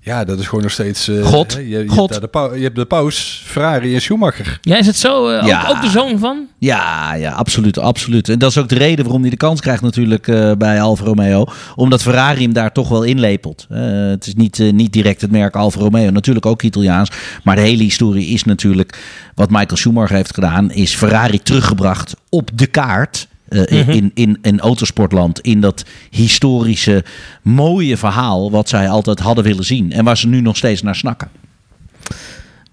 Ja, 0.06 0.24
dat 0.24 0.40
is 0.40 0.46
gewoon 0.48 0.64
nog 0.64 0.72
steeds... 0.72 1.08
eh, 1.08 1.24
God. 1.26 1.54
hè, 1.54 1.60
Je, 1.60 1.68
je, 1.68 1.88
God. 1.88 1.98
Hebt 2.00 2.12
daar 2.12 2.20
de 2.22 2.28
pau- 2.28 2.56
je 2.56 2.64
hebt 2.64 2.76
de 2.76 2.86
paus, 2.86 3.44
Ferrari 3.46 3.94
en 3.96 4.02
Schumacher. 4.02 4.58
Ja, 4.62 4.78
is 4.78 4.86
het 4.88 4.96
zo? 4.98 5.30
eh, 5.30 5.48
Ja. 5.48 5.62
ook, 5.68 5.76
ook 5.76 5.82
de 5.82 5.90
zoon 5.90 6.20
van? 6.20 6.48
Ja, 6.60 7.14
ja, 7.14 7.32
absoluut, 7.32 7.78
absoluut. 7.80 8.30
En 8.30 8.40
dat 8.40 8.50
is 8.50 8.58
ook 8.58 8.70
de 8.70 8.76
reden 8.76 9.04
waarom 9.04 9.22
hij 9.22 9.30
de 9.30 9.38
kans 9.38 9.62
krijgt 9.62 9.82
natuurlijk 9.82 10.28
eh, 10.28 10.52
bij 10.58 10.82
Alfa 10.82 11.04
Romeo. 11.06 11.46
Omdat 11.76 12.02
Ferrari 12.02 12.42
hem 12.44 12.54
daar 12.54 12.72
toch 12.72 12.90
wel 12.90 13.04
inlepelt. 13.04 13.66
Eh, 13.70 13.80
het 14.10 14.28
is 14.28 14.34
niet, 14.36 14.60
niet 14.74 14.94
direct 14.94 15.22
het 15.22 15.32
merk 15.32 15.56
Alfa 15.56 15.80
Romeo. 15.80 16.10
Natuurlijk 16.10 16.46
ook 16.46 16.62
Italiaans. 16.62 17.10
Maar 17.44 17.56
de 17.56 17.62
hele 17.62 17.84
historie 17.84 18.28
is 18.28 18.44
natuurlijk... 18.44 18.98
Wat 19.36 19.50
Michael 19.50 19.78
Schumacher 19.78 20.16
heeft 20.16 20.34
gedaan... 20.34 20.72
is 20.72 20.96
Ferrari 20.96 21.40
teruggebracht 21.40 22.14
op 22.30 22.50
de 22.54 22.66
kaart... 22.68 23.28
eh, 23.54 23.82
Mhm. 23.82 23.92
in, 23.92 24.12
in, 24.14 24.38
in 24.42 24.60
autosportland. 24.60 25.40
In 25.40 25.62
dat 25.62 25.86
historische, 26.10 27.04
mooie 27.42 27.98
verhaal... 27.98 28.52
wat 28.52 28.70
zij 28.70 28.90
altijd 28.90 29.20
hadden 29.20 29.44
willen 29.44 29.64
zien. 29.66 29.92
En 29.92 30.04
waar 30.06 30.18
ze 30.18 30.28
nu 30.28 30.42
nog 30.42 30.58
steeds 30.58 30.82
naar 30.82 30.96
snakken. 30.96 31.28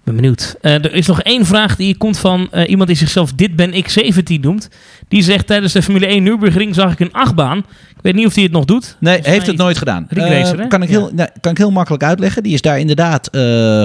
Ben 0.03 0.15
benieuwd. 0.15 0.55
Eh, 0.61 0.73
er 0.73 0.93
is 0.93 1.07
nog 1.07 1.21
één 1.21 1.45
vraag 1.45 1.75
die 1.75 1.97
komt 1.97 2.19
van 2.19 2.47
eh, 2.51 2.69
iemand 2.69 2.87
die 2.87 2.97
zichzelf 2.97 3.33
Dit 3.33 3.55
Ben 3.55 3.73
ik 3.73 3.89
17 3.89 4.41
noemt. 4.41 4.69
Die 5.07 5.23
zegt 5.23 5.47
tijdens 5.47 5.73
de 5.73 5.81
Formule 5.81 6.05
1 6.05 6.23
Nürburgring 6.23 6.75
zag 6.75 6.91
ik 6.91 6.99
een 6.99 7.13
achtbaan. 7.13 7.57
Ik 7.57 8.01
weet 8.01 8.15
niet 8.15 8.25
of 8.25 8.33
hij 8.33 8.43
het 8.43 8.51
nog 8.51 8.65
doet. 8.65 8.97
Nee, 8.99 9.13
Volgens 9.13 9.35
heeft 9.35 9.47
het 9.47 9.57
nooit 9.57 9.77
gedaan. 9.77 10.05
Racer, 10.09 10.59
Eh, 10.59 10.67
kan, 10.67 10.83
ik 10.83 10.89
heel, 10.89 11.09
nee, 11.13 11.27
kan 11.41 11.51
ik 11.51 11.57
heel 11.57 11.71
makkelijk 11.71 12.03
uitleggen. 12.03 12.43
Die 12.43 12.53
is 12.53 12.61
daar 12.61 12.79
inderdaad 12.79 13.29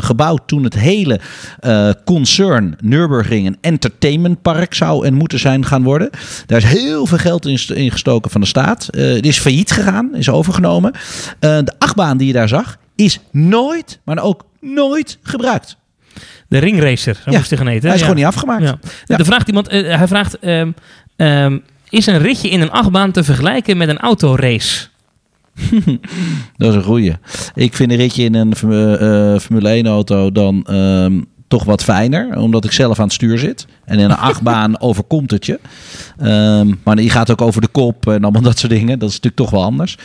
gebouwd 0.05 0.43
toen 0.47 0.65
het 0.65 0.75
hele 0.75 1.21
concern 2.05 2.77
Nürburgring 2.81 3.47
een 3.47 3.59
entertainmentpark 3.61 4.75
zou 4.75 5.07
en 5.07 5.15
moeten 5.15 5.39
zijn 5.39 5.65
gaan 5.65 5.83
worden. 5.83 6.11
Daar 6.47 6.59
is 6.59 6.65
heel 6.65 7.07
veel 7.07 7.19
geld 7.19 7.47
in, 7.47 7.59
in 7.75 7.91
gestoken 7.91 8.31
van 8.31 8.41
de 8.41 8.47
staat. 8.47 8.89
Het 8.91 9.27
is 9.27 9.39
failliet 9.39 9.71
gegaan, 9.71 10.15
is 10.15 10.31
overgenomen. 10.31 10.93
De 11.39 11.73
achtbaan 11.79 12.17
die 12.17 12.27
je 12.27 12.33
daar 12.33 12.49
zag, 12.49 12.79
is 12.95 13.21
nooit, 13.31 14.01
maar 14.05 14.19
ook 14.19 14.45
nooit 14.61 15.19
gebruikt. 15.23 15.77
De 16.49 16.59
ringracer, 16.59 17.15
zo 17.15 17.31
Ja, 17.31 17.37
moest 17.37 17.51
hij 17.51 17.59
gaan 17.59 17.69
eten. 17.69 17.87
Hij 17.87 17.95
is 17.95 18.01
gewoon 18.01 18.17
niet 18.17 18.25
afgemaakt. 18.25 18.75
Ja. 19.07 19.25
Vraagt 19.25 19.49
iemand, 19.49 19.69
eh, 19.69 19.97
hij 19.97 20.09
vraagt, 20.09 20.39
ehm, 20.39 20.71
ehm, 21.17 21.59
is 21.89 22.07
een 22.07 22.19
ritje 22.19 22.51
in 22.51 22.61
een 22.61 22.71
achtbaan 22.71 23.11
te 23.11 23.25
vergelijken 23.25 23.77
met 23.77 23.89
een 23.89 23.99
autorace? 23.99 24.87
Dat 26.57 26.69
is 26.69 26.75
een 26.75 26.83
goeie. 26.83 27.13
Ik 27.55 27.75
vind 27.75 27.91
een 27.91 27.97
ritje 27.97 28.25
in 28.25 28.35
een 28.35 28.53
eh, 28.53 29.35
eh, 29.35 29.41
Formule 29.41 29.69
1 29.69 29.87
auto 29.87 30.33
dan 30.33 30.65
ehm, 30.65 31.21
toch 31.49 31.65
wat 31.65 31.85
fijner. 31.85 32.39
Omdat 32.39 32.65
ik 32.65 32.73
zelf 32.73 32.99
aan 32.99 33.05
het 33.05 33.15
stuur 33.15 33.39
zit. 33.39 33.67
En 33.85 33.99
in 33.99 34.05
een 34.05 34.17
achtbaan 34.31 34.81
overkomt 34.81 35.31
het 35.31 35.47
je. 35.47 35.61
Maar 36.83 37.01
je 37.01 37.11
gaat 37.11 37.31
ook 37.31 37.41
over 37.41 37.61
de 37.61 37.69
kop 37.69 38.07
en 38.07 38.23
allemaal 38.23 38.43
dat 38.43 38.59
soort 38.59 38.73
dingen. 38.73 38.99
Dat 38.99 39.09
is 39.09 39.15
natuurlijk 39.15 39.43
toch 39.43 39.51
wel 39.51 39.65
anders. 39.65 39.97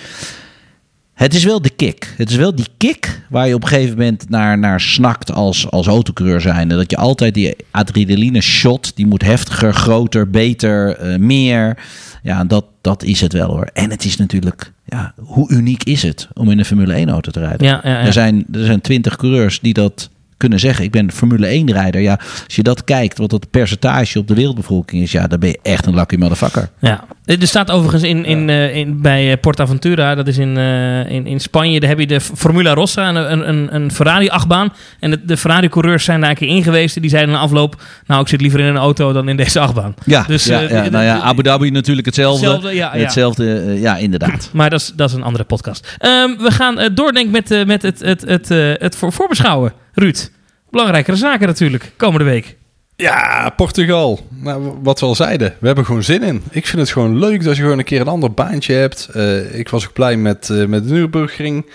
Het 1.21 1.33
is 1.33 1.43
wel 1.43 1.61
de 1.61 1.69
kick. 1.69 2.13
Het 2.17 2.29
is 2.29 2.35
wel 2.35 2.55
die 2.55 2.67
kick 2.77 3.21
waar 3.29 3.47
je 3.47 3.53
op 3.53 3.61
een 3.61 3.67
gegeven 3.67 3.97
moment 3.97 4.29
naar, 4.29 4.57
naar 4.57 4.81
snakt 4.81 5.31
als, 5.31 5.69
als 5.69 5.87
autocoureur 5.87 6.41
zijn. 6.41 6.67
Dat 6.67 6.91
je 6.91 6.97
altijd 6.97 7.33
die 7.33 7.55
adrenaline 7.71 8.41
shot, 8.41 8.91
die 8.95 9.05
moet 9.05 9.23
heftiger, 9.23 9.73
groter, 9.73 10.29
beter, 10.29 10.97
eh, 10.97 11.17
meer. 11.17 11.77
Ja, 12.23 12.43
dat, 12.43 12.65
dat 12.81 13.03
is 13.03 13.21
het 13.21 13.33
wel 13.33 13.47
hoor. 13.47 13.69
En 13.73 13.89
het 13.89 14.05
is 14.05 14.17
natuurlijk, 14.17 14.71
ja, 14.85 15.13
hoe 15.17 15.51
uniek 15.51 15.83
is 15.83 16.03
het 16.03 16.27
om 16.33 16.51
in 16.51 16.59
een 16.59 16.65
Formule 16.65 16.93
1 16.93 17.09
auto 17.09 17.31
te 17.31 17.39
rijden? 17.39 17.67
Ja, 17.67 17.81
ja, 17.83 17.89
ja. 17.89 18.05
Er 18.05 18.13
zijn 18.13 18.45
er 18.51 18.65
zijn 18.65 18.81
twintig 18.81 19.15
coureurs 19.15 19.59
die 19.59 19.73
dat 19.73 20.09
kunnen 20.41 20.59
zeggen. 20.59 20.85
Ik 20.85 20.91
ben 20.91 21.11
Formule 21.11 21.47
1 21.47 21.71
rijder. 21.71 22.01
Ja, 22.01 22.19
als 22.45 22.55
je 22.55 22.63
dat 22.63 22.83
kijkt, 22.83 23.17
wat 23.17 23.31
het 23.31 23.49
percentage 23.51 24.19
op 24.19 24.27
de 24.27 24.33
wereldbevolking 24.33 25.01
is, 25.03 25.11
ja, 25.11 25.27
dan 25.27 25.39
ben 25.39 25.49
je 25.49 25.59
echt 25.61 25.85
een 25.85 25.95
lucky 25.95 26.15
motherfucker. 26.15 26.69
Ja, 26.79 27.03
er 27.25 27.47
staat 27.47 27.71
overigens 27.71 28.03
in, 28.03 28.25
in, 28.25 28.49
eh, 28.49 28.75
in, 28.75 29.01
bij 29.01 29.31
eh, 29.31 29.37
Portaventura, 29.41 30.15
dat 30.15 30.27
is 30.27 30.37
in, 30.37 30.57
eh, 30.57 31.09
in, 31.11 31.27
in 31.27 31.39
Spanje, 31.39 31.79
daar 31.79 31.89
heb 31.89 31.99
je 31.99 32.07
de 32.07 32.21
Formula 32.21 32.73
Rossa, 32.73 33.09
een, 33.09 33.49
een, 33.49 33.75
een 33.75 33.91
Ferrari-achtbaan. 33.91 34.73
En 34.99 35.11
de, 35.11 35.25
de 35.25 35.37
Ferrari-coureurs 35.37 36.03
zijn 36.03 36.21
daar 36.21 36.29
een 36.29 36.35
keer 36.35 36.47
in 36.47 36.63
geweest. 36.63 37.01
Die 37.01 37.09
zeiden 37.09 37.33
na 37.33 37.39
afloop, 37.39 37.81
nou, 38.07 38.21
ik 38.21 38.27
zit 38.27 38.41
liever 38.41 38.59
in 38.59 38.65
een 38.65 38.77
auto 38.77 39.13
dan 39.13 39.29
in 39.29 39.37
deze 39.37 39.59
achtbaan. 39.59 39.93
Ja, 40.05 40.23
Dus, 40.27 40.45
ja, 40.45 40.59
ja. 40.59 40.83
de- 40.83 40.89
nou 40.89 41.03
ja, 41.03 41.15
de- 41.15 41.21
Abu 41.21 41.43
Dhabi 41.43 41.69
natuurlijk 41.71 42.05
hetzelfde. 42.05 42.45
Hetzelfde, 42.45 42.75
ja, 42.75 42.95
ja. 42.95 43.01
Hetzelfde, 43.01 43.77
ja, 43.79 43.97
inderdaad. 43.97 44.49
Maar 44.53 44.69
dat 44.69 44.79
is, 44.79 44.91
dat 44.95 45.09
is 45.09 45.15
een 45.15 45.23
andere 45.23 45.43
podcast. 45.43 45.95
Ehm, 45.97 46.37
we 46.37 46.51
gaan 46.51 46.79
eh, 46.79 46.89
doordenken 46.93 47.31
met, 47.31 47.65
met 47.67 47.81
het, 47.81 47.99
het, 47.99 48.21
het, 48.21 48.49
het 48.81 48.95
voor, 48.95 49.11
voorbeschouwen. 49.13 49.73
Ruud, 49.93 50.29
belangrijkere 50.69 51.17
zaken 51.17 51.47
natuurlijk, 51.47 51.91
komende 51.97 52.25
week. 52.25 52.57
Ja, 53.01 53.53
Portugal. 53.55 54.27
Nou, 54.29 54.77
wat 54.81 54.99
we 54.99 55.05
al 55.05 55.15
zeiden, 55.15 55.55
we 55.59 55.65
hebben 55.65 55.85
gewoon 55.85 56.03
zin 56.03 56.23
in. 56.23 56.43
Ik 56.51 56.67
vind 56.67 56.81
het 56.81 56.91
gewoon 56.91 57.19
leuk 57.19 57.43
dat 57.43 57.55
je 57.55 57.61
gewoon 57.61 57.77
een 57.77 57.83
keer 57.83 58.01
een 58.01 58.07
ander 58.07 58.31
baantje 58.31 58.73
hebt. 58.73 59.09
Eh, 59.13 59.59
ik 59.59 59.69
was 59.69 59.87
ook 59.87 59.93
blij 59.93 60.17
met, 60.17 60.49
eh, 60.49 60.65
met 60.65 60.87
de 60.87 60.93
Nürburgring. 60.93 61.65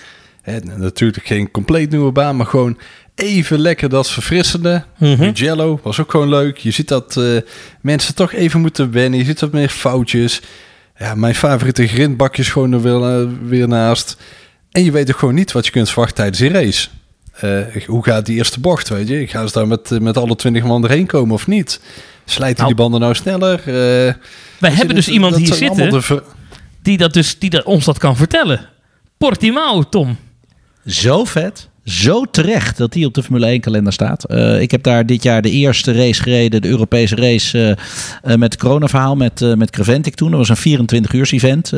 Eh, 0.43 0.55
natuurlijk 0.77 1.27
geen 1.27 1.51
compleet 1.51 1.91
nieuwe 1.91 2.13
baan, 2.13 2.37
maar 2.37 2.47
gewoon 2.47 2.79
even 3.15 3.59
lekker 3.59 3.89
dat 3.89 4.11
verfrissende. 4.11 4.85
Mhm. 4.99 5.19
Mugello 5.19 5.81
was 5.83 6.01
ook 6.01 6.11
gewoon 6.11 6.29
leuk. 6.29 6.57
Je 6.57 6.71
ziet 6.71 6.89
dat 6.89 7.21
mensen 7.81 8.15
toch 8.15 8.33
even 8.33 8.61
moeten 8.61 8.93
wennen. 8.93 9.19
Je 9.19 9.25
ziet 9.25 9.41
wat 9.41 9.53
meer 9.53 9.69
foutjes. 9.69 10.43
Ja, 10.99 11.15
mijn 11.15 11.35
favoriete 11.35 11.87
grindbakje 11.87 12.43
is 12.43 12.49
gewoon 12.49 12.73
er 12.73 12.83
weer, 12.83 13.29
weer 13.49 13.69
naast. 13.69 14.17
En 14.71 14.85
je 14.85 14.91
weet 14.91 15.11
ook 15.11 15.19
gewoon 15.19 15.35
niet 15.35 15.53
wat 15.53 15.67
je 15.67 15.73
kunt 15.73 15.89
verwachten 15.89 16.17
tijdens 16.17 16.39
die 16.39 16.51
race. 16.51 16.89
Eh, 17.41 17.85
hoe 17.87 18.05
gaat 18.05 18.27
die 18.27 18.37
eerste 18.37 18.61
bocht, 18.61 18.89
weet 18.89 19.09
je? 19.09 19.27
Gaan 19.27 19.49
ze 19.49 19.55
daar 19.55 19.67
met, 19.67 19.91
eh, 19.91 19.99
met 19.99 20.17
alle 20.17 20.37
twintig 20.37 20.65
man 20.65 20.85
erheen 20.85 21.07
komen 21.07 21.35
of 21.35 21.47
niet? 21.47 21.81
Slijten 22.25 22.57
Nou, 22.57 22.67
die 22.69 22.77
banden 22.77 23.01
nou 23.01 23.15
sneller? 23.15 23.59
Eh, 23.59 24.15
Wij 24.59 24.71
hebben 24.71 24.95
dus 24.95 25.09
iemand 25.09 25.33
dat 25.33 25.41
hier 25.43 25.55
zitten 25.55 26.03
ver- 26.03 26.23
die, 26.83 26.97
dat 26.99 27.13
dus, 27.13 27.39
die 27.39 27.51
dat, 27.51 27.65
ons 27.65 27.85
dat 27.85 27.99
kan 27.99 28.17
vertellen. 28.17 28.69
Portimao, 29.19 29.83
Tom. 29.83 30.17
Zo 30.87 31.25
vet. 31.25 31.69
Zo 31.87 32.25
terecht 32.31 32.77
dat 32.77 32.93
die 32.93 33.07
op 33.07 33.15
de 33.15 33.23
Formule 33.23 33.47
1 33.47 33.61
kalender 33.61 33.93
staat. 33.93 34.25
Eh, 34.25 34.61
ik 34.61 34.71
heb 34.71 34.83
daar 34.83 35.07
dit 35.07 35.23
jaar 35.23 35.43
de 35.43 35.51
eerste 35.51 35.93
race 35.93 36.23
gereden, 36.23 36.63
de 36.63 36.69
Europese 36.69 37.15
race 37.15 37.59
eh, 37.59 37.71
eh, 38.33 38.39
met 38.39 38.53
het 38.53 38.63
coronaverhaal 38.63 39.17
met, 39.17 39.57
met 39.57 39.71
Creventic 39.71 40.15
toen. 40.15 40.31
Dat 40.31 40.39
was 40.39 40.49
een 40.49 40.57
24 40.57 41.13
uur 41.13 41.29
event 41.33 41.73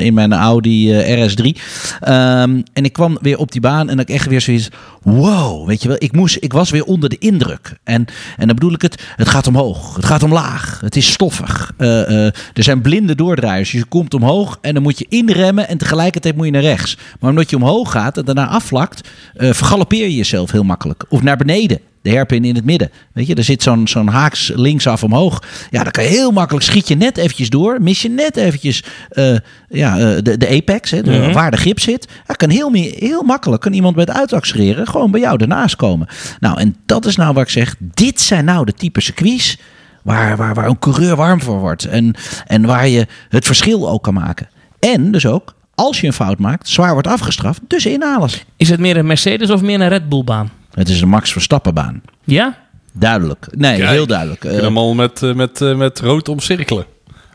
in 0.00 0.14
mijn 0.14 0.32
Audi 0.32 0.92
eh, 0.92 1.28
RS3. 1.28 1.60
Ehm, 2.00 2.60
en 2.72 2.84
ik 2.84 2.92
kwam 2.92 3.18
weer 3.20 3.38
op 3.38 3.52
die 3.52 3.60
baan 3.60 3.88
en 3.88 3.98
ik 3.98 4.08
echt 4.08 4.26
weer 4.26 4.40
zoiets, 4.40 4.68
wow, 5.02 5.66
weet 5.66 5.82
je 5.82 5.88
wel, 5.88 5.96
ik, 6.00 6.12
moest, 6.12 6.36
ik 6.40 6.52
was 6.52 6.70
weer 6.70 6.84
onder 6.84 7.08
de 7.08 7.18
indruk. 7.18 7.76
En, 7.84 8.06
en 8.36 8.46
dan 8.46 8.54
bedoel 8.54 8.72
ik 8.72 8.82
het, 8.82 9.02
het 9.16 9.28
gaat 9.28 9.46
omhoog, 9.46 9.96
het 9.96 10.04
gaat 10.04 10.22
omlaag, 10.22 10.80
het 10.80 10.96
is 10.96 11.12
stoffig. 11.12 11.72
Er 11.76 12.32
zijn 12.54 12.80
blinde 12.80 13.14
doordraaiers, 13.14 13.70
dus 13.70 13.80
je 13.80 13.86
komt 13.86 14.14
omhoog 14.14 14.58
en 14.60 14.74
dan 14.74 14.82
moet 14.82 14.98
je 14.98 15.06
inremmen 15.08 15.68
en 15.68 15.78
tegelijkertijd 15.78 16.36
moet 16.36 16.46
je 16.46 16.52
naar 16.52 16.62
rechts. 16.62 16.96
Maar 17.20 17.30
omdat 17.30 17.50
je 17.50 17.56
omhoog 17.56 17.90
gaat 17.90 18.18
en 18.18 18.24
daarna 18.24 18.46
afvlakt, 18.46 19.08
vergalopeer 19.54 20.02
je 20.04 20.16
jezelf 20.16 20.50
heel 20.50 20.62
makkelijk. 20.64 21.04
Of 21.08 21.22
naar 21.22 21.36
beneden. 21.36 21.78
De 22.02 22.10
herpin 22.10 22.44
in 22.44 22.54
het 22.54 22.64
midden. 22.64 22.90
Weet 23.12 23.26
je, 23.26 23.34
er 23.34 23.44
zit 23.44 23.62
zo'n 23.62 23.88
zo'n 23.88 24.08
haaks 24.08 24.52
linksaf 24.54 25.02
omhoog. 25.04 25.42
Ja, 25.70 25.82
dan 25.82 25.92
kan 25.92 26.04
je 26.04 26.10
heel 26.10 26.30
makkelijk 26.30 26.64
schiet 26.64 26.88
je 26.88 26.94
net 26.94 27.16
eventjes 27.16 27.50
door. 27.50 27.80
Mis 27.82 28.02
je 28.02 28.08
net 28.08 28.36
eventjes 28.36 28.84
eh, 29.08 29.36
ja, 29.68 29.98
eh, 29.98 30.22
de, 30.22 30.36
de 30.36 30.48
apex, 30.48 30.90
hè, 30.90 31.02
de, 31.02 31.10
Mhm. 31.10 31.32
waar 31.32 31.50
de 31.50 31.56
grip 31.56 31.80
zit. 31.80 32.08
Ja, 32.26 32.34
kan 32.34 32.50
heel, 32.50 32.72
heel 32.72 33.22
makkelijk 33.22 33.62
kan 33.62 33.72
iemand 33.72 33.96
met 33.96 34.10
uitaccelereren 34.10 34.86
gewoon 34.88 35.10
bij 35.10 35.20
jou 35.20 35.40
ernaast 35.40 35.76
komen. 35.76 36.06
Nou, 36.40 36.60
en 36.60 36.76
dat 36.86 37.06
is 37.06 37.16
nou 37.16 37.34
waar 37.34 37.42
ik 37.44 37.50
zeg, 37.50 37.74
dit 37.78 38.20
zijn 38.20 38.44
nou 38.44 38.64
de 38.64 38.72
type 38.74 39.00
circuits 39.00 39.58
waar, 40.02 40.36
waar, 40.36 40.54
waar 40.54 40.66
een 40.68 40.78
coureur 40.78 41.16
warm 41.16 41.42
voor 41.42 41.58
wordt. 41.58 41.84
En, 41.84 42.14
en 42.46 42.66
waar 42.66 42.88
je 42.88 43.06
het 43.28 43.44
verschil 43.46 43.90
ook 43.90 44.02
kan 44.02 44.14
maken. 44.14 44.48
En 44.80 45.10
dus 45.10 45.26
ook, 45.26 45.54
als 45.74 46.00
je 46.00 46.06
een 46.06 46.12
fout 46.12 46.38
maakt, 46.38 46.68
zwaar 46.68 46.92
wordt 46.92 47.06
afgestraft, 47.06 47.60
dus 47.66 47.86
inhalen. 47.86 48.30
Is 48.56 48.68
het 48.68 48.80
meer 48.80 48.96
een 48.96 49.06
Mercedes 49.06 49.50
of 49.50 49.62
meer 49.62 49.80
een 49.80 49.88
Red 49.88 50.08
Bull 50.08 50.24
baan? 50.24 50.50
Het 50.70 50.88
is 50.88 51.00
een 51.00 51.08
Max 51.08 51.32
Verstappenbaan. 51.32 52.02
Ja? 52.24 52.56
Duidelijk. 52.92 53.46
Nee, 53.50 53.76
Kijk, 53.78 53.90
heel 53.90 54.06
duidelijk. 54.06 54.42
Je 54.42 54.48
Eh, 54.48 54.54
kunt 54.54 54.66
hem 54.66 54.78
al 54.78 54.94
met, 54.94 55.22
eh, 55.22 55.34
met, 55.34 55.60
eh, 55.60 55.74
met 55.76 56.00
rood 56.00 56.28
omcirkelen. 56.28 56.84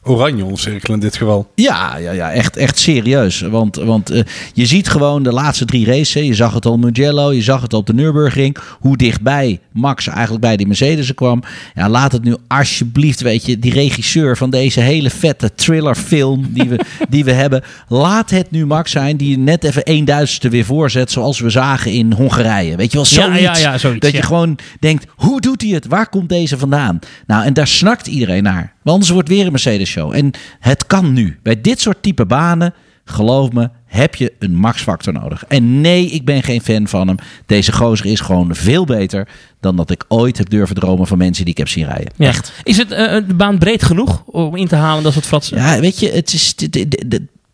Oranje 0.10 0.46
omcirkelen 0.46 0.98
in 0.98 1.04
dit 1.04 1.18
geval. 1.18 1.52
Ja, 1.56 1.98
ja, 1.98 2.12
ja 2.12 2.32
echt, 2.32 2.58
echt 2.58 2.78
serieus. 2.78 3.42
Want, 3.42 3.76
want 3.76 4.10
eh, 4.10 4.22
je 4.54 4.66
ziet 4.66 4.90
gewoon 4.90 5.24
de 5.24 5.32
laatste 5.32 5.66
drie 5.66 5.86
races. 5.86 6.28
Je 6.28 6.34
zag 6.34 6.54
het 6.54 6.66
al 6.66 6.78
Mugello, 6.78 7.34
je 7.34 7.42
zag 7.42 7.62
het 7.62 7.74
op 7.74 7.86
de 7.86 7.94
Nürburgring. 7.94 8.58
Hoe 8.80 8.98
dichtbij 8.98 9.60
Max 9.72 10.08
eigenlijk 10.08 10.42
bij 10.42 10.58
die 10.58 10.68
Mercedes 10.68 11.14
kwam. 11.14 11.44
Ja, 11.76 11.90
laat 11.90 12.12
het 12.12 12.24
nu 12.24 12.36
alsjeblieft, 12.48 13.22
weet 13.22 13.46
je, 13.46 13.60
die 13.60 13.74
regisseur 13.74 14.38
van 14.38 14.50
deze 14.50 14.80
hele 14.80 15.10
vette 15.10 15.56
thrillerfilm 15.56 16.48
die 16.50 16.70
we, 16.70 16.80
die 17.10 17.24
we 17.24 17.32
hebben. 17.32 17.64
Laat 17.88 18.30
het 18.30 18.52
nu 18.52 18.66
Max 18.66 18.92
zijn 18.92 19.18
die 19.18 19.38
net 19.38 19.64
even 19.64 19.82
een 19.84 20.06
duizendste 20.06 20.50
weer 20.50 20.66
voorzet. 20.66 21.12
Zoals 21.12 21.40
we 21.40 21.50
zagen 21.50 21.92
in 21.92 22.14
Hongarije. 22.14 22.76
Weet 22.76 22.92
je 22.92 22.98
wel, 22.98 23.06
zoiets. 23.06 23.40
ja, 23.40 23.58
ja, 23.58 23.78
zoiets, 23.78 24.00
dat 24.00 24.12
je 24.12 24.22
gewoon 24.22 24.58
denkt, 24.80 25.06
hoe 25.16 25.42
doet 25.42 25.62
hij 25.62 25.72
het? 25.72 25.88
Waar 25.88 26.10
komt 26.10 26.30
deze 26.30 26.58
vandaan? 26.58 27.00
Nou, 27.28 27.46
en 27.46 27.54
daar 27.54 27.68
snakt 27.68 28.08
iedereen 28.08 28.44
naar. 28.44 28.74
Want 28.82 28.96
anders 28.96 29.10
wordt 29.10 29.28
het 29.28 29.38
weer 29.38 29.46
een 29.46 29.52
Mercedes-show. 29.52 30.14
En 30.14 30.32
het 30.60 30.88
kan 30.88 31.14
nu. 31.14 31.40
Bij 31.44 31.62
dit 31.62 31.82
soort 31.82 32.04
type 32.04 32.26
banen, 32.26 32.74
geloof 33.06 33.52
me, 33.52 33.70
heb 33.86 34.16
je 34.16 34.34
een 34.40 34.56
max-factor 34.56 35.14
nodig. 35.14 35.46
En 35.48 35.82
nee, 35.82 36.06
ik 36.06 36.26
ben 36.26 36.44
geen 36.44 36.62
fan 36.62 36.88
van 36.88 37.08
hem. 37.08 37.18
Deze 37.46 37.72
gozer 37.72 38.06
is 38.06 38.20
gewoon 38.20 38.56
veel 38.56 38.86
beter 38.86 39.28
dan 39.60 39.76
dat 39.76 39.90
ik 39.92 40.06
ooit 40.08 40.38
heb 40.38 40.50
durven 40.50 40.76
dromen 40.76 41.08
van 41.08 41.18
mensen 41.18 41.44
die 41.44 41.54
ik 41.54 41.60
heb 41.60 41.68
zien 41.68 41.86
rijden. 41.86 42.14
ja. 42.16 42.28
Echt. 42.28 42.54
Is 42.64 42.78
het 42.78 42.92
eh, 42.92 43.28
de 43.28 43.34
baan 43.34 43.58
breed 43.58 43.84
genoeg 43.84 44.24
om 44.26 44.56
in 44.56 44.68
te 44.68 44.76
halen 44.76 45.04
dat 45.04 45.14
soort 45.14 45.26
fratsen? 45.26 45.58
Ja, 45.58 45.80
weet 45.80 46.00
je, 46.00 46.12
het 46.12 46.34
is... 46.34 46.56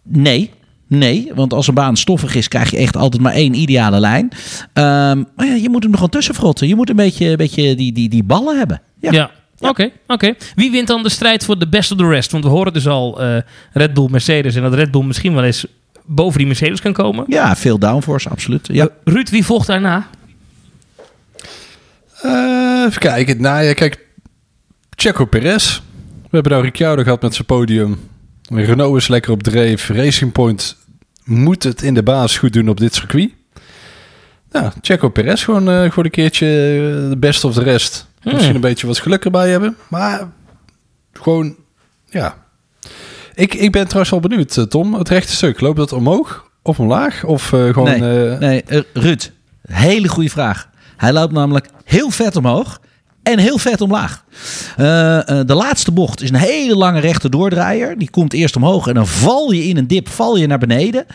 Nee. 0.04 0.52
Nee, 0.88 1.32
want 1.36 1.54
als 1.54 1.68
een 1.68 1.74
baan 1.74 1.98
stoffig 1.98 2.36
is, 2.36 2.48
krijg 2.48 2.72
je 2.72 2.78
echt 2.78 2.98
altijd 2.98 3.22
maar 3.22 3.34
één 3.34 3.54
ideale 3.54 4.00
lijn. 4.00 4.30
Ehm, 4.74 5.24
maar 5.36 5.46
ja, 5.46 5.54
je 5.54 5.70
moet 5.70 5.82
hem 5.84 5.92
er 5.92 5.98
gewoon 5.98 6.12
tussen 6.12 6.36
frotten. 6.36 6.68
Je 6.68 6.76
moet 6.76 6.90
een 6.90 6.96
beetje, 6.96 7.26
een 7.30 7.38
beetje 7.38 7.76
die, 7.76 7.92
die, 7.92 8.10
die 8.10 8.24
ballen 8.24 8.58
hebben. 8.58 8.82
Ja. 9.00 9.12
Ja. 9.12 9.32
Oké, 9.60 9.92
oké. 10.08 10.34
Wie 10.56 10.72
wint 10.72 10.88
dan 10.88 11.04
de 11.04 11.10
strijd 11.10 11.46
voor 11.46 11.60
de 11.60 11.68
best 11.68 11.92
of 11.92 11.98
the 11.98 12.08
rest? 12.08 12.32
Want 12.32 12.44
we 12.44 12.50
horen 12.50 12.74
dus 12.74 12.88
al 12.88 13.22
eh, 13.22 13.38
Red 13.74 13.94
Bull, 13.94 14.08
Mercedes. 14.10 14.56
En 14.56 14.62
dat 14.62 14.74
Red 14.74 14.92
Bull 14.92 15.04
misschien 15.04 15.34
wel 15.34 15.44
eens 15.44 15.66
boven 16.06 16.38
die 16.38 16.48
Mercedes 16.48 16.82
kan 16.82 16.94
komen. 16.94 17.26
Ja, 17.28 17.56
veel 17.56 17.80
downforce, 17.80 18.30
absoluut. 18.30 18.68
Ja. 18.68 18.84
Eh, 18.84 19.14
Ruud, 19.14 19.30
wie 19.30 19.46
volgt 19.46 19.68
daarna? 19.68 20.08
Eh, 22.22 22.84
even 22.88 23.00
kijken. 23.00 23.42
Nou 23.42 23.64
ja, 23.64 23.74
kijk. 23.74 24.06
Checo 24.96 25.26
Perez. 25.26 25.82
We 26.22 26.32
hebben 26.32 26.52
nou 26.52 26.64
Ricciardo 26.64 27.04
gehad 27.04 27.22
met 27.22 27.34
zijn 27.34 27.46
podium. 27.46 28.00
Renault 28.50 28.98
is 28.98 29.08
lekker 29.08 29.32
op 29.32 29.44
dreef. 29.44 29.90
Racing 29.90 30.32
Point 30.32 30.78
moet 31.24 31.64
het 31.64 31.82
in 31.82 31.94
de 31.94 32.04
baas 32.04 32.38
goed 32.38 32.54
doen 32.54 32.70
op 32.70 32.80
dit 32.80 32.96
circuit. 32.96 33.30
Ja, 34.52 34.74
Checo 34.82 35.10
Perez 35.10 35.44
gewoon, 35.44 35.70
eh, 35.70 35.80
gewoon 35.80 36.06
een 36.06 36.12
keertje 36.12 36.46
de 37.10 37.18
best 37.18 37.44
of 37.44 37.54
de 37.54 37.64
rest. 37.64 38.05
Hmm. 38.26 38.34
Misschien 38.34 38.56
een 38.56 38.62
beetje 38.62 38.88
wat 38.88 39.00
geluk 39.00 39.26
erbij 39.26 39.50
hebben. 39.50 39.78
Maar 39.88 40.30
gewoon, 41.12 41.56
ja. 42.10 42.38
Ik, 43.34 43.54
ik 43.54 43.72
ben 43.72 43.84
trouwens 43.84 44.10
wel 44.10 44.20
benieuwd, 44.20 44.58
eh, 44.58 44.64
Tom. 44.64 44.94
Het 44.94 45.10
rechte 45.10 45.32
stuk, 45.32 45.62
loopt 45.62 45.78
dat 45.78 45.94
omhoog 45.94 46.52
of 46.62 46.80
omlaag? 46.80 47.24
Of 47.24 47.54
eh, 47.54 47.74
gewoon... 47.74 48.00
Nee, 48.00 48.30
eh, 48.30 48.40
nee 48.40 48.64
Ruud, 48.94 49.32
hele 49.62 50.08
goede 50.08 50.30
vraag. 50.30 50.70
Hij 50.98 51.14
loopt 51.14 51.34
namelijk 51.34 51.68
heel 51.84 52.10
vet 52.10 52.36
omhoog 52.36 52.80
en 53.26 53.40
heel 53.40 53.58
vet 53.58 53.82
omlaag. 53.82 54.24
Eh, 54.78 55.18
eh, 55.18 55.48
de 55.48 55.54
laatste 55.54 55.92
bocht 55.92 56.22
is 56.22 56.30
een 56.30 56.36
hele 56.36 56.76
lange 56.76 57.00
rechte 57.00 57.30
doordraaier. 57.30 57.98
Die 57.98 58.10
komt 58.10 58.34
eerst 58.34 58.56
omhoog 58.56 58.88
en 58.88 58.94
dan 58.94 59.08
val 59.08 59.52
je 59.52 59.64
in 59.64 59.78
een 59.78 59.88
dip, 59.88 60.10
val 60.10 60.38
je 60.38 60.48
naar 60.48 60.58
beneden. 60.58 61.06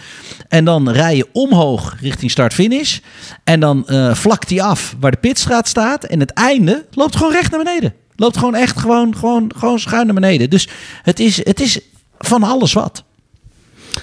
En 0.49 0.65
dan 0.65 0.91
rij 0.91 1.17
je 1.17 1.29
omhoog 1.33 1.97
richting 2.01 2.31
start-finish. 2.31 2.99
En 3.45 3.61
dan 3.61 3.89
eh, 3.89 4.15
vlakt 4.15 4.51
hij 4.51 4.63
af 4.63 4.97
waar 5.01 5.11
de 5.11 5.17
pitstraat 5.17 5.69
staat. 5.69 6.05
En 6.05 6.21
het 6.21 6.31
einde 6.31 6.87
loopt 6.91 7.17
gewoon 7.17 7.33
recht 7.33 7.51
naar 7.51 7.65
beneden. 7.65 7.95
Loopt 8.17 8.37
gewoon 8.37 8.55
echt 8.55 8.79
gewoon, 8.79 9.17
gewoon, 9.17 9.53
gewoon 9.57 9.79
schuin 9.79 10.07
naar 10.07 10.15
beneden. 10.15 10.51
Dus 10.51 10.69
het 11.03 11.21
is, 11.21 11.45
het 11.45 11.61
is 11.61 11.81
van 12.19 12.43
alles 12.43 12.73
wat. 12.73 13.05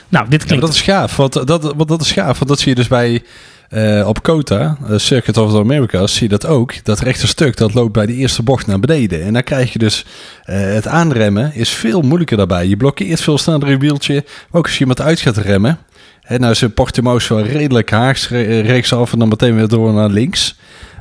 Nou, 0.10 0.30
dit 0.30 0.42
Ja, 0.42 0.48
klinkt... 0.48 0.66
dat 0.66 0.74
is 0.76 0.82
gaaf. 0.82 1.16
Want 1.16 1.48
dat, 1.48 1.64
want 1.64 1.88
dat 1.88 2.02
is 2.02 2.12
gaaf. 2.12 2.38
Want 2.38 2.48
dat 2.50 2.60
zie 2.60 2.70
je 2.70 2.76
dus 2.76 2.88
bij 2.88 3.24
eh, 3.70 4.08
op 4.08 4.24
Kota, 4.24 4.78
eh, 4.90 4.98
Circuit 4.98 5.38
of 5.38 5.52
the 5.52 5.58
Americas, 5.60 6.14
zie 6.14 6.24
je 6.24 6.38
dat 6.38 6.46
ook. 6.46 6.86
Dat 6.86 7.00
rechte 7.00 7.28
stuk, 7.28 7.58
dat 7.58 7.74
loopt 7.74 7.94
bij 7.94 8.06
de 8.06 8.14
eerste 8.14 8.44
bocht 8.44 8.68
naar 8.68 8.80
beneden. 8.80 9.24
En 9.24 9.34
dan 9.34 9.44
krijg 9.44 9.74
je 9.74 9.80
dus 9.80 10.06
eh, 10.44 10.60
het 10.60 10.88
aanremmen 10.88 11.54
is 11.54 11.70
veel 11.70 12.02
moeilijker 12.02 12.38
daarbij. 12.38 12.68
Je 12.68 12.78
blokkeert 12.78 13.22
veel 13.22 13.38
sneller 13.38 13.70
je 13.70 13.78
wieltje. 13.78 14.24
Ook 14.52 14.64
als 14.64 14.74
je 14.74 14.80
iemand 14.80 15.02
uit 15.02 15.20
gaat 15.20 15.38
remmen. 15.38 15.78
Hè, 16.22 16.38
nou 16.38 16.52
is 16.52 16.62
een 16.62 16.74
Portimao 16.74 17.20
wel 17.28 17.42
redelijk 17.42 17.92
haags 17.92 18.30
re- 18.30 18.60
rechtsaf 18.60 19.14
en 19.14 19.20
dan 19.20 19.28
meteen 19.28 19.56
weer 19.56 19.68
door 19.68 19.94
naar 19.94 20.10
links. 20.10 20.56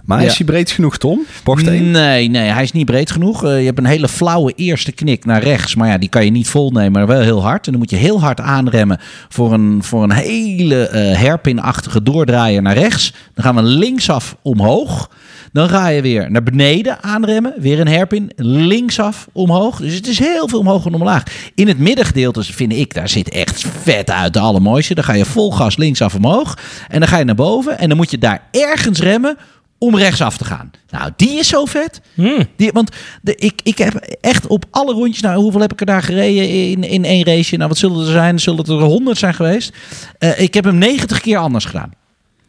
Maar 0.06 0.20
Ja. 0.20 0.26
is 0.26 0.36
hij 0.36 0.46
breed 0.46 0.70
genoeg, 0.70 0.98
Tom? 0.98 1.20
Bocht 1.44 1.66
1? 1.66 1.90
Nee, 1.90 2.28
nee, 2.28 2.48
hij 2.50 2.62
is 2.62 2.72
niet 2.72 2.86
breed 2.86 3.10
genoeg. 3.10 3.44
Eh, 3.44 3.58
je 3.58 3.64
hebt 3.66 3.78
een 3.78 3.84
hele 3.86 4.08
flauwe 4.08 4.52
eerste 4.56 4.92
knik 4.92 5.24
naar 5.24 5.42
rechts. 5.42 5.74
Maar 5.74 5.88
ja, 5.88 5.98
die 5.98 6.08
kan 6.08 6.24
je 6.24 6.30
niet 6.30 6.48
volnemen, 6.48 6.92
maar 6.92 7.06
wel 7.06 7.20
heel 7.20 7.42
hard. 7.42 7.64
En 7.66 7.70
dan 7.72 7.80
moet 7.80 7.90
je 7.90 7.96
heel 7.96 8.20
hard 8.20 8.40
aanremmen 8.40 8.98
voor 9.28 9.52
een, 9.52 9.78
voor 9.82 10.02
een 10.02 10.12
hele 10.12 10.88
eh 10.88 11.18
herpinachtige 11.18 12.02
doordraaier 12.02 12.62
naar 12.62 12.74
rechts. 12.78 13.12
Dan 13.34 13.44
gaan 13.44 13.54
we 13.54 13.62
linksaf 13.62 14.36
omhoog. 14.42 15.10
Dan 15.52 15.68
ga 15.68 15.88
je 15.88 16.02
weer 16.02 16.30
naar 16.30 16.42
beneden 16.42 17.02
aanremmen. 17.02 17.54
Weer 17.58 17.80
een 17.80 17.88
herpin. 17.88 18.30
Linksaf 18.36 19.28
omhoog. 19.32 19.80
Dus 19.80 19.94
het 19.94 20.06
is 20.06 20.18
heel 20.18 20.48
veel 20.48 20.58
omhoog 20.58 20.86
en 20.86 20.94
omlaag. 20.94 21.22
In 21.54 21.68
het 21.68 21.78
middengedeelte 21.78 22.42
vind 22.44 22.72
ik, 22.72 22.94
daar 22.94 23.08
zit 23.08 23.28
echt 23.28 23.64
vet 23.82 24.10
uit 24.10 24.32
de 24.32 24.38
allermooiste. 24.38 24.94
Dan 24.94 25.04
ga 25.04 25.12
je 25.12 25.24
vol 25.24 25.52
gas 25.52 25.76
linksaf 25.76 26.14
omhoog. 26.14 26.58
En 26.88 27.00
dan 27.00 27.08
ga 27.08 27.18
je 27.18 27.24
naar 27.24 27.34
boven. 27.34 27.78
En 27.78 27.88
dan 27.88 27.96
moet 27.96 28.10
je 28.10 28.18
daar 28.18 28.42
ergens 28.50 29.00
remmen 29.00 29.36
om 29.78 29.96
rechtsaf 29.96 30.36
te 30.36 30.44
gaan. 30.44 30.70
Nou, 30.90 31.10
die 31.16 31.38
is 31.38 31.48
zo 31.48 31.64
vet. 31.64 32.00
Hmm. 32.14 32.46
Die, 32.56 32.72
want 32.72 32.90
de, 33.22 33.34
ik, 33.34 33.60
ik 33.62 33.78
heb 33.78 33.94
echt 34.20 34.46
op 34.46 34.64
alle 34.70 34.92
rondjes... 34.92 35.22
Nou, 35.22 35.40
hoeveel 35.40 35.60
heb 35.60 35.72
ik 35.72 35.80
er 35.80 35.86
daar 35.86 36.02
gereden 36.02 36.48
in, 36.48 36.84
in 36.84 37.04
één 37.04 37.24
race? 37.24 37.56
Nou, 37.56 37.68
wat 37.68 37.78
zullen 37.78 38.06
er 38.06 38.12
zijn? 38.12 38.40
Zullen 38.40 38.58
het 38.58 38.68
er 38.68 38.74
honderd 38.74 39.18
zijn 39.18 39.34
geweest? 39.34 39.72
Eh, 40.18 40.40
ik 40.40 40.54
heb 40.54 40.64
hem 40.64 40.78
90 40.78 41.20
keer 41.20 41.38
anders 41.38 41.64
gedaan. 41.64 41.92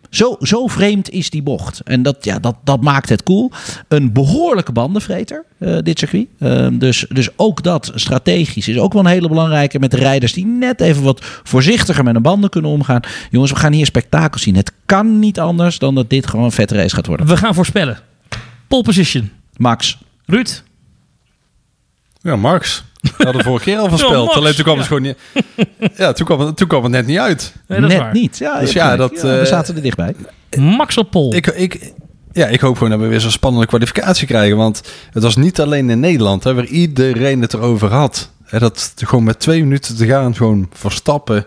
Zo, 0.09 0.35
zo 0.41 0.67
vreemd 0.67 1.09
is 1.09 1.29
die 1.29 1.43
bocht. 1.43 1.79
En 1.79 2.01
dat, 2.03 2.25
ja, 2.25 2.39
dat, 2.39 2.55
dat 2.63 2.81
maakt 2.81 3.09
het 3.09 3.23
cool. 3.23 3.51
Een 3.87 4.13
behoorlijke 4.13 4.71
bandenvreter, 4.71 5.45
eh, 5.57 5.77
dit 5.81 5.99
circuit. 5.99 6.27
Eh, 6.39 6.67
dus, 6.71 7.05
dus 7.09 7.29
ook 7.35 7.63
dat 7.63 7.91
strategisch 7.95 8.67
is 8.67 8.79
ook 8.79 8.93
wel 8.93 9.01
een 9.01 9.11
hele 9.11 9.27
belangrijke... 9.27 9.79
met 9.79 9.91
de 9.91 9.97
rijders 9.97 10.33
die 10.33 10.45
net 10.45 10.81
even 10.81 11.03
wat 11.03 11.25
voorzichtiger 11.43 12.03
met 12.03 12.13
hun 12.13 12.21
banden 12.21 12.49
kunnen 12.49 12.71
omgaan. 12.71 13.01
Jongens, 13.31 13.51
we 13.51 13.57
gaan 13.57 13.73
hier 13.73 13.85
spektakel 13.85 14.39
zien. 14.39 14.55
Het 14.55 14.71
kan 14.85 15.19
niet 15.19 15.39
anders 15.39 15.79
dan 15.79 15.95
dat 15.95 16.09
dit 16.09 16.27
gewoon 16.27 16.45
een 16.45 16.51
vette 16.51 16.75
race 16.75 16.95
gaat 16.95 17.07
worden. 17.07 17.27
We 17.27 17.37
gaan 17.37 17.53
voorspellen. 17.53 17.99
Pole 18.67 18.83
position. 18.83 19.29
Max. 19.57 19.97
Ruud. 20.25 20.63
Ja, 22.27 22.35
Marx. 22.35 22.83
We 23.01 23.23
hadden 23.23 23.43
vorige 23.43 23.63
keer 23.63 23.77
al 23.77 23.89
voorspeld. 23.97 24.25
Max, 24.25 24.37
Alleen 24.37 24.53
toen 24.55 24.63
kwam 24.63 24.75
ja. 24.75 24.79
het 24.79 24.87
gewoon 24.87 25.03
niet... 25.03 25.17
Ja, 25.97 26.11
toen 26.11 26.25
kwam, 26.25 26.39
het, 26.39 26.57
toen 26.57 26.67
kwam 26.67 26.83
het 26.83 26.91
net 26.91 27.05
niet 27.05 27.17
uit. 27.17 27.53
Nee, 27.67 27.79
dat 27.81 27.89
is 27.89 27.95
Net 27.95 28.03
waar. 28.05 28.13
niet. 28.13 28.37
Ja, 28.37 28.59
Dus 28.59 28.71
ja, 28.71 28.95
dat, 28.95 29.21
we 29.21 29.39
eh, 29.39 29.45
zaten 29.45 29.75
er 29.75 29.81
dichtbij. 29.81 30.15
Max 30.57 30.97
op 30.97 31.11
pole. 31.11 31.35
Ik, 31.35 31.47
ik, 31.47 31.93
ja, 32.31 32.47
ik 32.47 32.59
hoop 32.59 32.73
gewoon 32.77 32.89
dat 32.89 32.99
we 32.99 33.07
weer 33.07 33.19
zo'n 33.19 33.31
spannende 33.31 33.67
kwalificatie 33.67 34.27
krijgen. 34.27 34.57
Want 34.57 34.81
het 35.11 35.23
was 35.23 35.35
niet 35.35 35.59
alleen 35.61 35.89
in 35.89 35.99
Nederland 35.99 36.43
hè, 36.43 36.53
waar 36.53 36.65
iedereen 36.65 37.41
het 37.41 37.53
erover 37.53 37.91
had. 37.91 38.29
Hè, 38.43 38.59
dat 38.59 38.93
gewoon 38.95 39.23
met 39.23 39.39
twee 39.39 39.63
minuten 39.63 39.95
te 39.95 40.05
gaan 40.05 40.35
gewoon 40.35 40.69
Verstappen 40.73 41.45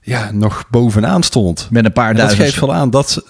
ja, 0.00 0.30
nog 0.32 0.64
bovenaan 0.70 1.22
stond. 1.22 1.68
Met 1.70 1.84
een 1.84 1.92
paar 1.92 2.08
En 2.10 2.16
dat 2.16 2.24
duizend. 2.24 2.48
geeft 2.48 2.60
wel 2.60 2.74
aan 2.74 2.90
dat 2.90 3.10
ze... 3.10 3.24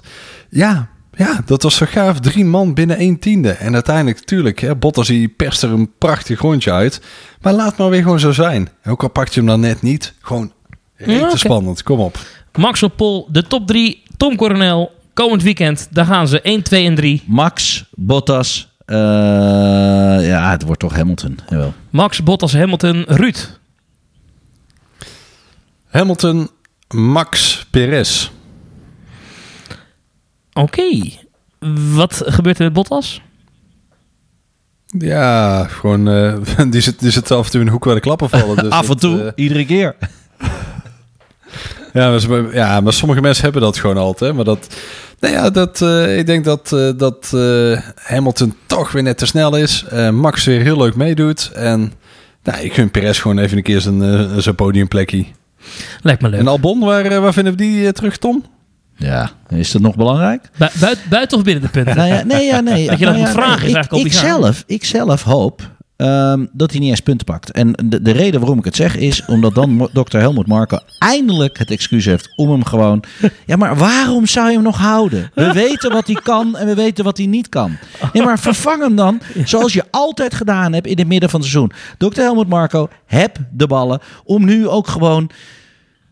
Ja, 0.49 0.89
ja, 1.17 1.41
dat 1.45 1.63
was 1.63 1.77
zo 1.77 1.87
gaaf. 1.89 2.21
Drie 2.21 2.45
man 2.45 2.75
binnen 2.75 2.97
één 2.97 3.19
tiende. 3.19 3.51
En 3.51 3.75
uiteindelijk, 3.75 4.19
natuurlijk, 4.19 4.61
hè, 4.61 4.77
Bottas 4.77 5.07
die 5.07 5.29
perst 5.29 5.63
er 5.63 5.71
een 5.71 5.91
prachtig 5.99 6.41
rondje 6.41 6.73
uit. 6.73 7.01
Maar 7.41 7.53
laat 7.53 7.77
maar 7.77 7.91
weer 7.91 8.03
gewoon 8.03 8.21
zo 8.21 8.33
zijn. 8.33 8.69
Ook 8.85 9.03
al 9.03 9.09
pakt 9.09 9.35
je 9.35 9.41
hem 9.41 9.49
dan 9.49 9.61
net 9.61 9.83
niet. 9.83 10.15
Gewoon 10.21 10.53
Ja, 10.97 11.37
spannend. 11.37 11.83
Kom 11.83 11.99
op. 12.01 12.19
Max 12.59 12.83
op 12.83 12.97
pole. 12.97 13.25
De 13.29 13.43
top 13.43 13.67
3. 13.67 14.03
Tom 14.17 14.37
Coronel. 14.37 14.93
Komend 15.15 15.43
weekend. 15.43 15.89
Daar 15.91 16.05
gaan 16.07 16.29
ze 16.29 16.41
1, 16.41 16.63
2 16.63 16.87
en 16.87 16.95
3. 16.95 17.23
Max, 17.27 17.85
Bottas. 17.95 18.69
eh, 18.85 18.97
ja, 20.27 20.51
het 20.51 20.63
wordt 20.63 20.81
toch 20.81 20.95
Hamilton. 20.95 21.39
Jawel. 21.49 21.75
Max, 21.91 22.23
Bottas, 22.23 22.53
Hamilton, 22.53 23.05
Ruud. 23.09 23.59
Hamilton, 25.89 26.51
Max, 26.89 27.65
Perez. 27.71 28.31
Oké. 30.53 31.01
Wat 31.95 32.23
gebeurt 32.27 32.59
er 32.59 32.65
met 32.65 32.73
Bottas? 32.73 33.21
Ja, 34.99 35.65
gewoon... 35.65 36.09
eh, 36.09 36.35
die, 36.71 36.81
zit, 36.81 37.01
die 37.01 37.11
zit 37.11 37.31
af 37.31 37.45
en 37.45 37.51
toe 37.51 37.61
in 37.61 37.67
de 37.67 37.73
hoek 37.73 37.85
waar 37.85 37.95
de 37.95 38.01
klappen 38.01 38.29
vallen. 38.31 38.57
Dus 38.57 38.71
Af 38.81 38.81
en 38.83 38.87
dat, 38.89 39.01
toe, 39.01 39.23
eh, 39.23 39.33
iedere 39.35 39.67
keer. 39.67 39.97
ja, 41.93 42.19
maar, 42.29 42.55
ja, 42.55 42.81
maar 42.81 42.93
sommige 42.93 43.21
mensen 43.21 43.45
hebben 43.45 43.63
dat 43.63 43.79
gewoon 43.79 43.97
altijd. 43.97 44.35
Maar 44.35 44.45
dat... 44.45 44.77
Nou 45.21 45.35
ja, 45.35 45.51
dat, 45.51 45.83
eh, 45.83 46.19
ik 46.19 46.27
denk 46.27 46.45
dat, 46.45 46.73
eh, 46.73 46.91
dat 46.97 47.31
eh, 47.35 47.79
Hamilton 47.95 48.55
toch 48.67 48.93
weer 48.93 49.03
net 49.03 49.19
te 49.19 49.27
snel 49.27 49.57
is. 49.57 49.85
Eh, 49.91 50.11
Max 50.11 50.45
weer 50.45 50.61
heel 50.61 50.77
leuk 50.77 50.95
meedoet. 50.95 51.51
En 51.55 51.93
nou, 52.43 52.63
ik 52.63 52.73
gun 52.75 52.91
Perez 52.91 53.21
gewoon 53.21 53.39
even 53.39 53.57
een 53.57 53.63
keer 53.63 53.81
zijn, 53.81 54.43
zijn 54.43 54.55
podiumplekje. 54.55 55.25
Lijkt 56.01 56.23
me 56.23 56.29
leuk. 56.29 56.41
En 56.41 56.49
Albon, 56.49 56.81
waar, 56.81 57.21
waar 57.21 57.33
vinden 57.33 57.53
we 57.53 57.59
die 57.59 57.93
terug, 57.93 58.17
Tom? 58.17 58.45
Ja, 58.97 59.31
is 59.49 59.71
dat 59.71 59.83
nog 59.83 59.97
belangrijk? 59.97 60.51
Bu- 60.59 60.67
buit- 60.81 61.05
buiten 61.09 61.39
of 61.39 61.45
binnen 61.45 61.63
de 61.63 61.69
punten? 61.69 61.97
Nou 61.97 62.09
ja, 62.09 62.23
nee, 62.25 62.45
ja, 62.47 62.61
nee. 62.61 62.87
Dat 62.89 62.99
je 62.99 63.05
dat 63.05 63.15
nou 63.15 63.27
moet 63.27 63.35
ja, 63.37 63.43
vragen 63.43 63.63
is 63.63 63.69
ik, 63.69 63.75
eigenlijk 63.75 64.05
ik 64.05 64.11
bizar. 64.13 64.27
zelf, 64.27 64.63
ik 64.67 64.85
zelf 64.85 65.23
hoop 65.23 65.71
ehm, 65.97 66.47
dat 66.53 66.71
hij 66.71 66.81
niet 66.81 66.91
eens 66.91 67.01
punten 67.01 67.27
pakt. 67.27 67.51
En 67.51 67.73
de, 67.85 68.03
de 68.03 68.11
reden 68.11 68.41
waarom 68.41 68.59
ik 68.59 68.65
het 68.65 68.77
zeg 68.77 68.97
is 68.97 69.25
omdat 69.27 69.55
dan 69.55 69.89
dokter 69.93 70.21
Helmut 70.21 70.47
Marko 70.47 70.79
eindelijk 70.99 71.59
het 71.59 71.71
excuus 71.71 72.05
heeft 72.05 72.33
om 72.37 72.51
hem 72.51 72.65
gewoon... 72.65 73.05
Ja, 73.47 73.57
maar 73.57 73.77
waarom 73.77 74.27
zou 74.27 74.49
je 74.49 74.55
hem 74.55 74.63
nog 74.63 74.79
houden? 74.79 75.31
We 75.35 75.53
weten 75.63 75.93
wat 75.93 76.07
hij 76.07 76.21
kan 76.23 76.57
en 76.57 76.67
we 76.67 76.75
weten 76.75 77.05
wat 77.05 77.17
hij 77.17 77.27
niet 77.27 77.49
kan. 77.49 77.77
Nee, 78.13 78.23
maar 78.23 78.39
vervang 78.39 78.83
hem 78.83 78.97
dan 78.97 79.21
zoals 79.45 79.73
je 79.73 79.85
altijd 79.91 80.35
gedaan 80.35 80.73
hebt 80.73 80.87
in 80.87 80.99
het 80.99 81.07
midden 81.09 81.31
van 81.31 81.41
het 81.41 81.49
seizoen. 81.49 81.73
Dokter 81.99 82.23
Helmut 82.23 82.49
Marko, 82.49 82.89
heb 83.07 83.37
de 83.53 83.67
ballen 83.67 84.01
om 84.25 84.45
nu 84.45 84.69
ook 84.69 84.87
gewoon 84.89 85.31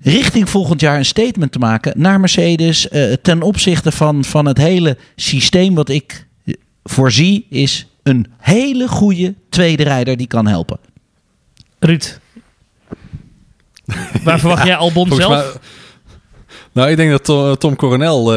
richting 0.03 0.49
volgend 0.49 0.81
jaar 0.81 0.99
een 0.99 1.05
statement 1.05 1.53
te 1.53 1.59
maken 1.59 1.93
naar 1.97 2.21
Mercedes 2.21 2.89
eh, 2.89 3.13
ten 3.13 3.43
opzichte 3.43 3.93
van, 3.93 4.25
van 4.25 4.47
het 4.47 4.59
hele 4.59 4.97
systeem 5.17 5.75
wat 5.75 5.89
ik 5.89 6.27
eh, 6.45 6.55
voorzie 6.85 7.47
is 7.49 7.87
een 8.03 8.27
hele 8.39 8.89
goede 8.89 9.35
tweede 9.49 9.83
rijder 9.83 10.17
die 10.17 10.27
kan 10.27 10.47
helpen. 10.47 10.79
Ruud. 11.79 12.21
Waar 14.25 14.39
verwacht 14.45 14.67
jij 14.67 14.77
Albon 14.77 15.13
zelf? 15.13 15.59
nou, 16.73 16.91
ik 16.91 16.97
denk 16.97 17.11
dat 17.11 17.25
Tom, 17.25 17.57
Tom 17.57 17.77
Coronel 17.77 18.33
eh, 18.33 18.37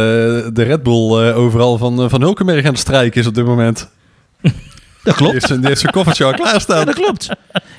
de 0.53 0.63
Red 0.63 0.83
Bull 0.83 1.27
eh, 1.27 1.37
overal 1.37 1.77
van, 1.77 2.09
van 2.09 2.21
Hulkenberg 2.21 2.65
aan 2.65 2.71
het 2.71 2.79
strijken 2.79 3.21
is 3.21 3.27
op 3.27 3.35
dit 3.35 3.45
moment. 3.45 3.89
Dat 5.03 5.17
Die 5.17 5.31
heeft 5.31 5.47
zijn, 5.47 5.59
die 5.59 5.67
heeft 5.67 5.79
zijn 5.79 5.91
koffertje 5.91 6.23
al 6.23 6.29
Ja, 6.29 6.35
klaarstaan. 6.35 6.85
dat 6.85 6.95
klopt. 6.95 7.29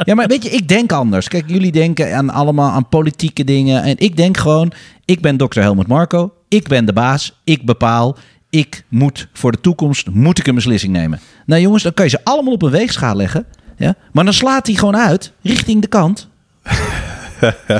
Ja, 0.04 0.14
maar 0.14 0.26
weet 0.26 0.42
je, 0.42 0.50
ik 0.50 0.68
denk 0.68 0.92
anders. 0.92 1.28
Kijk, 1.28 1.44
jullie 1.46 1.72
denken 1.72 2.16
aan 2.16 2.30
allemaal 2.30 2.70
aan 2.70 2.88
politieke 2.88 3.44
dingen. 3.44 3.82
En 3.82 3.94
ik 3.98 4.16
denk 4.16 4.36
gewoon, 4.36 4.72
ik 5.04 5.20
ben 5.20 5.36
dokter 5.36 5.62
Helmut 5.62 5.86
Marco. 5.86 6.32
Ik 6.48 6.68
ben 6.68 6.84
de 6.84 6.92
baas. 6.92 7.40
Ik 7.44 7.64
bepaal. 7.64 8.16
Ik 8.50 8.84
moet 8.88 9.28
voor 9.32 9.52
de 9.52 9.60
toekomst, 9.60 10.10
moet 10.10 10.38
ik 10.38 10.46
een 10.46 10.54
beslissing 10.54 10.92
nemen. 10.92 11.20
Nou 11.46 11.60
jongens, 11.60 11.82
dan 11.82 11.94
kan 11.94 12.04
je 12.04 12.10
ze 12.10 12.20
allemaal 12.24 12.52
op 12.52 12.62
een 12.62 12.70
weegschaal 12.70 13.14
leggen. 13.16 13.46
Ja? 13.76 13.94
Maar 14.12 14.24
dan 14.24 14.32
slaat 14.34 14.66
hij 14.66 14.76
gewoon 14.76 14.96
uit 14.96 15.32
richting 15.42 15.80
de 15.82 15.88
kant 15.88 16.28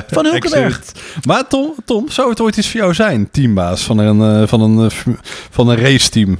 van 0.07 0.25
Hulkenberg. 0.31 0.81
Maar 1.23 1.47
Tom, 1.47 1.73
Tom, 1.85 2.09
zou 2.09 2.29
het 2.29 2.39
ooit 2.41 2.57
iets 2.57 2.69
voor 2.71 2.79
jou 2.79 2.93
zijn, 2.93 3.29
teambaas 3.31 3.81
van 3.83 3.97
een, 3.97 4.41
eh, 4.41 4.47
van 4.47 4.61
een, 4.61 4.89
eh, 4.89 5.13
van 5.49 5.69
een 5.69 5.77
raceteam? 5.77 6.37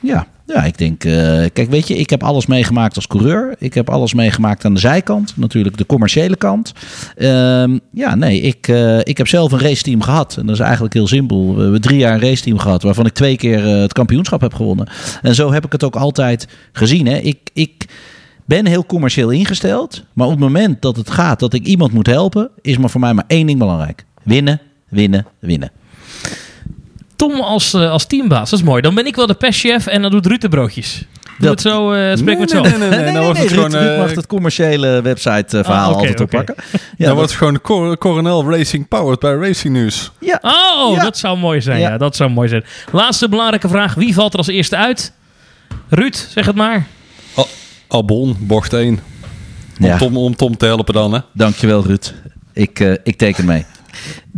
Ja, 0.00 0.26
ja, 0.46 0.64
ik 0.64 0.78
denk, 0.78 1.04
eh, 1.04 1.12
kijk, 1.52 1.70
weet 1.70 1.88
je, 1.88 1.96
ik 1.96 2.10
heb 2.10 2.22
alles 2.22 2.46
meegemaakt 2.46 2.96
als 2.96 3.06
coureur. 3.06 3.54
Ik 3.58 3.74
heb 3.74 3.90
alles 3.90 4.14
meegemaakt 4.14 4.64
aan 4.64 4.74
de 4.74 4.80
zijkant, 4.80 5.36
natuurlijk 5.36 5.76
de 5.76 5.86
commerciële 5.86 6.36
kant. 6.36 6.72
Ehm, 7.16 7.78
ja, 7.92 8.14
nee, 8.14 8.40
ik, 8.40 8.68
eh, 8.68 8.98
ik 8.98 9.18
heb 9.18 9.28
zelf 9.28 9.52
een 9.52 9.58
raceteam 9.58 10.02
gehad. 10.02 10.36
En 10.36 10.46
dat 10.46 10.54
is 10.54 10.60
eigenlijk 10.60 10.94
heel 10.94 11.06
simpel. 11.06 11.54
We 11.54 11.62
hebben 11.62 11.80
drie 11.80 11.98
jaar 11.98 12.14
een 12.14 12.20
raceteam 12.20 12.58
gehad, 12.58 12.82
waarvan 12.82 13.06
ik 13.06 13.12
twee 13.12 13.36
keer 13.36 13.66
eh, 13.66 13.80
het 13.80 13.92
kampioenschap 13.92 14.40
heb 14.40 14.54
gewonnen. 14.54 14.88
En 15.22 15.34
zo 15.34 15.52
heb 15.52 15.64
ik 15.64 15.72
het 15.72 15.84
ook 15.84 15.96
altijd 15.96 16.48
gezien. 16.72 17.06
Hè. 17.06 17.16
Ik, 17.16 17.50
ik 17.52 17.88
ben 18.44 18.66
heel 18.66 18.86
commercieel 18.86 19.30
ingesteld, 19.30 20.04
maar 20.12 20.26
op 20.26 20.32
het 20.32 20.40
moment 20.40 20.82
dat 20.82 20.96
het 20.96 21.10
gaat 21.10 21.40
dat 21.40 21.54
ik 21.54 21.66
iemand 21.66 21.92
moet 21.92 22.06
helpen, 22.06 22.50
is 22.60 22.78
maar 22.78 22.90
voor 22.90 23.00
mij 23.00 23.14
maar 23.14 23.24
één 23.26 23.46
ding 23.46 23.58
belangrijk: 23.58 24.04
winnen, 24.22 24.60
winnen, 24.88 25.26
winnen. 25.38 25.70
Tom 27.16 27.40
als, 27.40 27.74
eh, 27.74 27.90
als 27.90 28.06
teambaas, 28.06 28.50
dat 28.50 28.58
is 28.58 28.64
mooi. 28.64 28.82
Dan 28.82 28.94
ben 28.94 29.06
ik 29.06 29.16
wel 29.16 29.26
de 29.26 29.34
perschef 29.34 29.86
en 29.86 30.02
dan 30.02 30.10
doet 30.10 30.26
Ruud 30.26 30.40
de 30.40 30.48
broodjes. 30.48 31.04
Doe 31.38 31.48
Dat- 31.48 31.62
het 31.62 31.72
zo, 31.72 31.92
eh 31.92 32.16
spreek 32.16 32.38
met 32.38 32.50
zo. 32.50 32.60
nee, 32.60 32.70
nee, 32.70 32.88
nee, 32.88 32.98
nee, 32.98 33.12
nou 33.12 33.24
wordt 33.24 33.38
het 33.38 33.48
gewoon, 33.52 33.70
Ruud 33.72 33.90
eh, 33.92 33.98
mag 33.98 34.14
het 34.14 34.26
commerciële 34.26 35.02
website 35.02 35.64
verhaal 35.64 35.90
Ah, 35.94 35.98
oké, 36.00 36.08
altijd. 36.08 36.30
Ja, 36.32 36.36
dan 36.46 36.46
dat- 36.98 37.14
wordt 37.14 37.30
het 37.30 37.38
gewoon 37.38 37.60
Cor- 37.60 37.98
Coronel 37.98 38.50
Racing 38.50 38.88
Powered 38.88 39.18
bij 39.20 39.34
Racing 39.34 39.74
News. 39.74 40.10
ja. 40.20 40.38
Oh, 40.42 40.94
Ja. 40.96 41.02
dat 41.02 41.18
zou 41.18 41.38
mooi 41.38 41.60
zijn. 41.60 41.80
Ja. 41.80 41.88
Ja. 41.90 41.98
dat 41.98 42.16
zou 42.16 42.30
mooi 42.30 42.48
zijn. 42.48 42.64
Laatste 42.92 43.28
belangrijke 43.28 43.68
vraag. 43.68 43.94
Wie 43.94 44.14
valt 44.14 44.32
er 44.32 44.38
als 44.38 44.46
eerste 44.48 44.76
uit? 44.76 45.12
Ruud, 45.88 46.14
zeg 46.30 46.46
het 46.46 46.56
maar. 46.56 46.86
Al- 47.34 47.48
Albon, 47.88 48.36
bocht 48.40 48.72
1. 48.72 49.00
Om, 49.80 49.86
Ja. 49.86 49.96
Tom, 49.96 50.16
om 50.16 50.36
Tom 50.36 50.56
te 50.56 50.66
helpen 50.66 50.94
dan, 50.94 51.12
hè? 51.12 51.20
Dankjewel, 51.32 51.84
Ruud. 51.86 52.14
ik, 52.52 52.80
eh, 52.80 52.92
ik 53.04 53.16
teken 53.16 53.44
mee. 53.44 53.64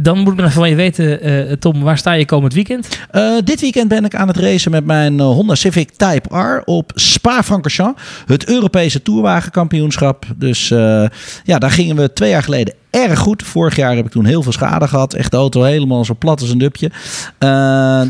Dan 0.01 0.19
moet 0.19 0.33
ik 0.33 0.41
nog 0.41 0.53
van 0.53 0.69
je 0.69 0.75
weten, 0.75 1.21
eh, 1.21 1.53
Tom, 1.53 1.83
waar 1.83 1.99
sta 1.99 2.13
je 2.13 2.25
komend 2.25 2.55
weekend? 2.55 2.89
Uh, 3.13 3.37
dit 3.45 3.61
weekend 3.61 3.89
ben 3.89 4.05
ik 4.05 4.15
aan 4.15 4.29
het 4.29 4.37
racen 4.37 4.71
met 4.71 4.85
mijn 4.85 5.15
uh, 5.15 5.21
Honda 5.21 5.55
Civic 5.55 5.91
Type 5.91 6.39
R 6.39 6.63
op 6.65 6.93
Spa-Francorchamps. 6.95 8.03
Het 8.27 8.49
Europese 8.49 9.03
Tourwagenkampioenschap. 9.03 10.25
Dus 10.37 10.71
uh, 10.71 11.07
ja, 11.45 11.59
daar 11.59 11.71
gingen 11.71 11.97
we 11.97 12.13
twee 12.13 12.31
jaar 12.31 12.43
geleden 12.43 12.75
erg 12.91 13.19
goed. 13.19 13.43
Vorig 13.43 13.77
jaar 13.77 13.97
heb 13.97 14.05
ik 14.05 14.11
toen 14.11 14.25
heel 14.25 14.43
veel 14.43 14.53
schade 14.53 14.89
gehad. 14.89 15.15
Echt 15.15 15.31
de 15.31 15.37
auto 15.37 15.63
helemaal 15.63 16.05
zo 16.05 16.15
plat 16.19 16.41
als 16.41 16.51
een 16.51 16.59
dupje. 16.59 16.91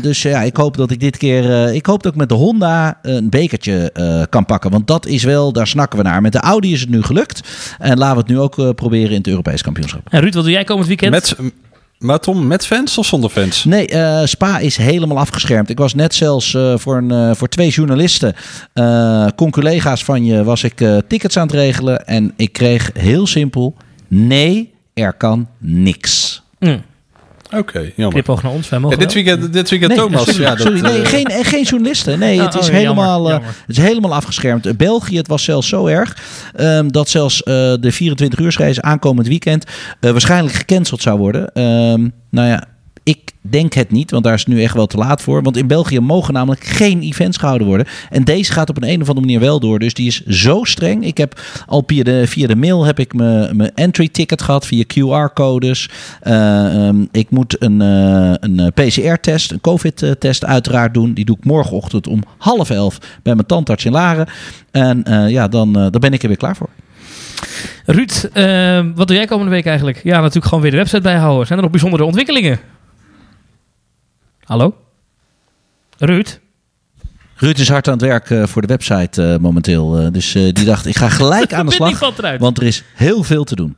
dus 0.01 0.21
ja, 0.21 0.41
ik 0.41 0.57
hoop 0.57 0.77
dat 0.77 0.91
ik 0.91 0.99
dit 0.99 1.17
keer... 1.17 1.73
ik 1.73 1.85
hoop 1.85 2.03
dat 2.03 2.11
ik 2.11 2.17
met 2.17 2.29
de 2.29 2.35
Honda 2.35 2.99
een 3.01 3.29
bekertje 3.29 3.91
kan 4.29 4.45
pakken. 4.45 4.71
Want 4.71 4.87
dat 4.87 5.05
is 5.05 5.23
wel, 5.23 5.51
daar 5.51 5.67
snakken 5.67 5.97
we 5.97 6.03
naar. 6.03 6.21
Met 6.21 6.31
de 6.31 6.39
Audi 6.39 6.73
is 6.73 6.81
het 6.81 6.89
nu 6.89 7.03
gelukt. 7.03 7.41
En 7.79 7.97
laten 7.97 8.15
we 8.15 8.21
het 8.21 8.31
nu 8.31 8.39
ook 8.39 8.75
proberen 8.75 9.11
in 9.11 9.17
het 9.17 9.27
Europees 9.27 9.61
kampioenschap. 9.61 10.01
En 10.09 10.19
Ruud, 10.19 10.33
wat 10.33 10.43
doe 10.43 10.51
jij 10.51 10.63
komend 10.63 10.87
weekend? 10.87 11.11
Met 11.11 11.35
maar 11.99 12.19
Tom, 12.19 12.47
met 12.47 12.65
fans 12.65 12.97
of 12.97 13.05
zonder 13.05 13.29
fans? 13.29 13.63
Nee, 13.63 13.91
uh, 13.91 14.21
Spa 14.23 14.59
is 14.59 14.77
helemaal 14.77 15.17
afgeschermd. 15.17 15.69
Ik 15.69 15.77
was 15.77 15.93
net 15.93 16.15
zelfs 16.15 16.53
uh, 16.53 16.77
voor, 16.77 16.97
een, 16.97 17.11
uh, 17.11 17.31
voor 17.33 17.47
twee 17.47 17.69
journalisten, 17.69 18.35
con-collega's 19.35 20.03
van 20.03 20.25
je, 20.25 20.43
was 20.43 20.63
ik 20.63 20.83
tickets 21.07 21.37
aan 21.37 21.47
het 21.47 21.55
regelen. 21.55 22.05
En 22.05 22.33
ik 22.35 22.53
kreeg 22.53 22.89
heel 22.93 23.27
simpel, 23.27 23.75
nee, 24.07 24.73
er 24.93 25.13
kan 25.13 25.47
niks. 25.57 26.41
Mm. 26.59 26.81
Oké, 27.49 27.57
okay, 27.57 27.93
jammer. 27.95 28.13
Knipoog 28.13 28.43
naar 28.43 28.51
ons, 28.51 28.69
wij 28.69 28.79
mogen 28.79 28.99
ja, 28.99 29.05
dit, 29.05 29.13
weekend, 29.13 29.53
dit 29.53 29.69
weekend 29.69 29.91
nee, 29.91 29.99
Thomas. 29.99 30.23
Sorry, 30.23 30.41
ja, 30.41 30.49
dat, 30.49 30.59
sorry, 30.59 30.79
nee, 30.79 31.05
geen, 31.05 31.45
geen 31.45 31.63
journalisten. 31.63 32.19
Nee, 32.19 32.37
Oh, 32.39 32.45
het, 32.45 32.53
is 32.53 32.67
oh, 32.67 32.73
helemaal, 32.73 33.05
jammer, 33.05 33.31
uh, 33.31 33.37
jammer. 33.37 33.55
het 33.65 33.77
is 33.77 33.83
helemaal 33.83 34.13
afgeschermd. 34.13 34.77
België, 34.77 35.17
het 35.17 35.27
was 35.27 35.43
zelfs 35.43 35.67
zo 35.67 35.85
erg 35.85 36.17
um, 36.59 36.91
dat 36.91 37.09
zelfs 37.09 37.39
uh, 37.39 37.45
de 37.79 37.91
24 37.91 38.39
uursreis 38.39 38.81
aankomend 38.81 39.27
weekend 39.27 39.65
uh, 40.01 40.11
waarschijnlijk 40.11 40.55
gecanceld 40.55 41.01
zou 41.01 41.17
worden. 41.17 41.61
Um, 41.63 42.11
nou 42.29 42.47
ja, 42.47 42.63
denk 43.41 43.73
het 43.73 43.91
niet, 43.91 44.11
want 44.11 44.23
daar 44.23 44.33
is 44.33 44.39
het 44.39 44.47
nu 44.47 44.63
echt 44.63 44.73
wel 44.73 44.87
te 44.87 44.97
laat 44.97 45.21
voor. 45.21 45.43
Want 45.43 45.57
in 45.57 45.67
België 45.67 45.99
mogen 45.99 46.33
namelijk 46.33 46.63
geen 46.63 47.01
events 47.01 47.37
gehouden 47.37 47.67
worden. 47.67 47.87
En 48.09 48.23
deze 48.23 48.51
gaat 48.51 48.69
op 48.69 48.77
een, 48.77 48.89
een 48.89 49.01
of 49.01 49.07
andere 49.07 49.25
manier 49.25 49.39
wel 49.39 49.59
door. 49.59 49.79
Dus 49.79 49.93
die 49.93 50.07
is 50.07 50.25
zo 50.25 50.63
streng. 50.63 51.05
Ik 51.05 51.17
heb 51.17 51.41
al 51.65 51.83
via 51.85 52.03
de, 52.47 52.55
mail 52.57 52.85
heb 52.85 52.99
ik 52.99 53.13
mijn 53.13 53.71
entry 53.75 54.07
ticket 54.07 54.41
gehad 54.41 54.65
via 54.65 54.83
QR-codes. 54.83 55.89
Uh, 56.23 56.87
um, 56.87 57.07
ik 57.11 57.29
moet 57.29 57.55
een, 57.61 57.81
uh, 57.81 58.33
een 58.39 58.71
PCR-test, 58.73 59.51
een 59.51 59.61
COVID-test 59.61 60.45
uiteraard 60.45 60.93
doen. 60.93 61.13
Die 61.13 61.25
doe 61.25 61.37
ik 61.37 61.45
morgenochtend 61.45 62.07
om 62.07 62.23
half 62.37 62.69
elf 62.69 62.97
bij 63.23 63.35
mijn 63.35 63.47
tandarts 63.47 63.85
in 63.85 63.91
Laren. 63.91 64.27
En 64.71 65.03
uh, 65.09 65.29
ja, 65.29 65.47
dan, 65.47 65.73
dan 65.73 65.99
ben 65.99 66.13
ik 66.13 66.21
er 66.21 66.27
weer 66.27 66.37
klaar 66.37 66.55
voor. 66.55 66.69
Ruud, 67.85 68.29
wat 68.95 69.07
doe 69.07 69.17
jij 69.17 69.25
komende 69.25 69.51
week 69.51 69.65
eigenlijk? 69.65 70.03
Ja, 70.03 70.15
natuurlijk 70.15 70.45
gewoon 70.45 70.61
weer 70.61 70.71
de 70.71 70.77
website 70.77 71.01
bijhouden. 71.01 71.45
Zijn 71.45 71.57
er 71.57 71.63
nog 71.63 71.73
bijzondere 71.73 72.03
ontwikkelingen? 72.03 72.59
Hallo? 74.49 74.75
Ruud? 75.97 76.39
Ruud 77.35 77.57
is 77.57 77.69
hard 77.69 77.87
aan 77.87 77.93
het 77.93 78.01
werk 78.01 78.29
uh, 78.29 78.45
voor 78.45 78.61
de 78.61 78.67
website 78.67 79.21
uh, 79.21 79.37
momenteel. 79.37 80.01
Uh, 80.01 80.11
dus 80.11 80.31
die 80.31 80.63
dacht, 80.63 80.85
ik 80.85 80.95
ga 80.95 81.09
gelijk 81.09 81.53
aan 81.57 81.65
de 81.65 81.71
slag. 81.71 81.99
Want 82.37 82.57
er 82.57 82.63
is 82.63 82.83
heel 82.95 83.23
veel 83.23 83.43
te 83.43 83.55
doen. 83.55 83.77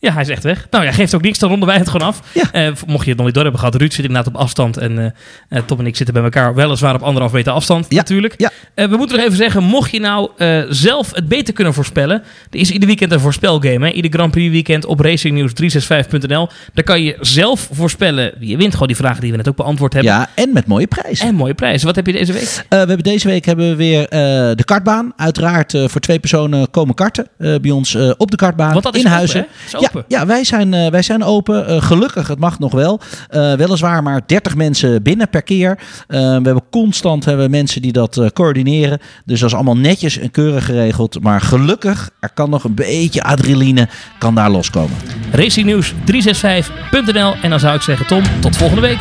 Ja, 0.00 0.12
hij 0.12 0.22
is 0.22 0.28
echt 0.28 0.42
weg. 0.42 0.66
Nou 0.70 0.84
ja, 0.84 0.92
geeft 0.92 1.14
ook 1.14 1.22
niks, 1.22 1.38
dan 1.38 1.48
ronden 1.48 1.68
wij 1.68 1.76
het 1.76 1.88
gewoon 1.88 2.06
af. 2.06 2.20
Ja. 2.32 2.68
Uh, 2.68 2.72
mocht 2.86 3.04
je 3.04 3.08
het 3.08 3.16
nog 3.16 3.26
niet 3.26 3.34
door 3.34 3.42
hebben 3.42 3.60
gehad, 3.60 3.74
Ruud 3.74 3.92
zit 3.92 4.04
inderdaad 4.04 4.34
op 4.34 4.40
afstand. 4.40 4.76
En 4.76 4.98
uh, 4.98 5.60
Tom 5.66 5.78
en 5.78 5.86
ik 5.86 5.96
zitten 5.96 6.14
bij 6.14 6.24
elkaar 6.24 6.54
weliswaar 6.54 6.94
op 6.94 7.02
anderhalf 7.02 7.32
meter 7.32 7.52
afstand 7.52 7.86
ja. 7.88 7.96
natuurlijk. 7.96 8.34
Ja. 8.36 8.50
We 8.74 8.96
moeten 8.96 9.16
nog 9.16 9.26
even 9.26 9.36
zeggen, 9.36 9.62
mocht 9.62 9.90
je 9.90 10.00
nou 10.00 10.30
zelf 10.68 11.14
het 11.14 11.28
beter 11.28 11.54
kunnen 11.54 11.74
voorspellen. 11.74 12.22
Er 12.50 12.58
is 12.58 12.70
ieder 12.70 12.88
weekend 12.88 13.12
een 13.12 13.20
voorspelgame. 13.20 13.86
Hè? 13.86 13.92
Ieder 13.92 14.10
Grand 14.12 14.30
Prix 14.30 14.50
weekend 14.50 14.84
op 14.84 15.04
racingnews365.nl. 15.04 16.48
Daar 16.74 16.84
kan 16.84 17.02
je 17.02 17.16
zelf 17.20 17.68
voorspellen 17.72 18.32
wie 18.38 18.48
je 18.48 18.56
wint. 18.56 18.72
Gewoon 18.72 18.88
die 18.88 18.96
vragen 18.96 19.20
die 19.20 19.30
we 19.30 19.36
net 19.36 19.48
ook 19.48 19.56
beantwoord 19.56 19.92
hebben. 19.92 20.12
Ja, 20.12 20.28
en 20.34 20.50
met 20.52 20.66
mooie 20.66 20.86
prijzen. 20.86 21.26
En 21.26 21.34
mooie 21.34 21.54
prijzen. 21.54 21.86
Wat 21.86 21.96
heb 21.96 22.06
je 22.06 22.12
deze 22.12 22.32
week? 22.32 22.64
we 22.68 22.76
hebben 22.76 22.98
deze 22.98 23.28
week 23.28 23.44
hebben 23.44 23.68
we 23.68 23.76
weer 23.76 24.08
de 24.56 24.64
kartbaan. 24.64 25.12
Uiteraard 25.16 25.78
voor 25.86 26.00
twee 26.00 26.18
personen 26.18 26.70
komen 26.70 26.94
karten 26.94 27.28
bij 27.36 27.70
ons 27.70 27.96
op 28.16 28.30
de 28.30 28.36
kartbaan 28.36 28.70
in 28.70 28.76
open, 28.76 29.06
Huizen. 29.06 29.46
Hè? 29.70 29.88
Open. 29.90 30.04
Ja, 30.08 30.20
ja, 30.20 30.26
wij 30.26 30.44
zijn 30.44 30.72
uh, 30.72 30.90
wij 30.90 31.02
zijn 31.02 31.22
open. 31.22 31.70
Uh, 31.70 31.82
gelukkig, 31.82 32.28
het 32.28 32.38
mag 32.38 32.58
nog 32.58 32.72
wel. 32.72 33.00
Uh, 33.30 33.52
weliswaar 33.52 34.02
maar 34.02 34.20
30 34.26 34.56
mensen 34.56 35.02
binnen 35.02 35.28
per 35.28 35.42
keer. 35.42 35.78
we 36.06 36.16
hebben 36.16 36.62
constant 36.70 37.24
hebben 37.24 37.44
we 37.44 37.50
mensen 37.50 37.82
die 37.82 37.92
dat 37.92 38.30
coördineren. 38.32 38.98
Dus 39.24 39.40
dat 39.40 39.48
is 39.48 39.54
allemaal 39.54 39.76
netjes 39.76 40.18
en 40.18 40.30
keurig 40.30 40.64
geregeld. 40.64 41.22
Maar 41.22 41.40
gelukkig, 41.40 42.10
er 42.20 42.30
kan 42.34 42.50
nog 42.50 42.64
een 42.64 42.74
beetje 42.74 43.22
adrenaline 43.22 43.88
kan 44.18 44.34
daar 44.34 44.50
loskomen. 44.50 44.96
Racingnews365.nl 45.32 47.34
En 47.42 47.50
dan 47.50 47.60
zou 47.60 47.74
ik 47.74 47.82
zeggen, 47.82 48.06
Tom, 48.06 48.22
tot 48.40 48.56
volgende 48.56 48.82
week. 48.82 48.98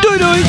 Doei 0.00 0.18
doei! 0.18 0.42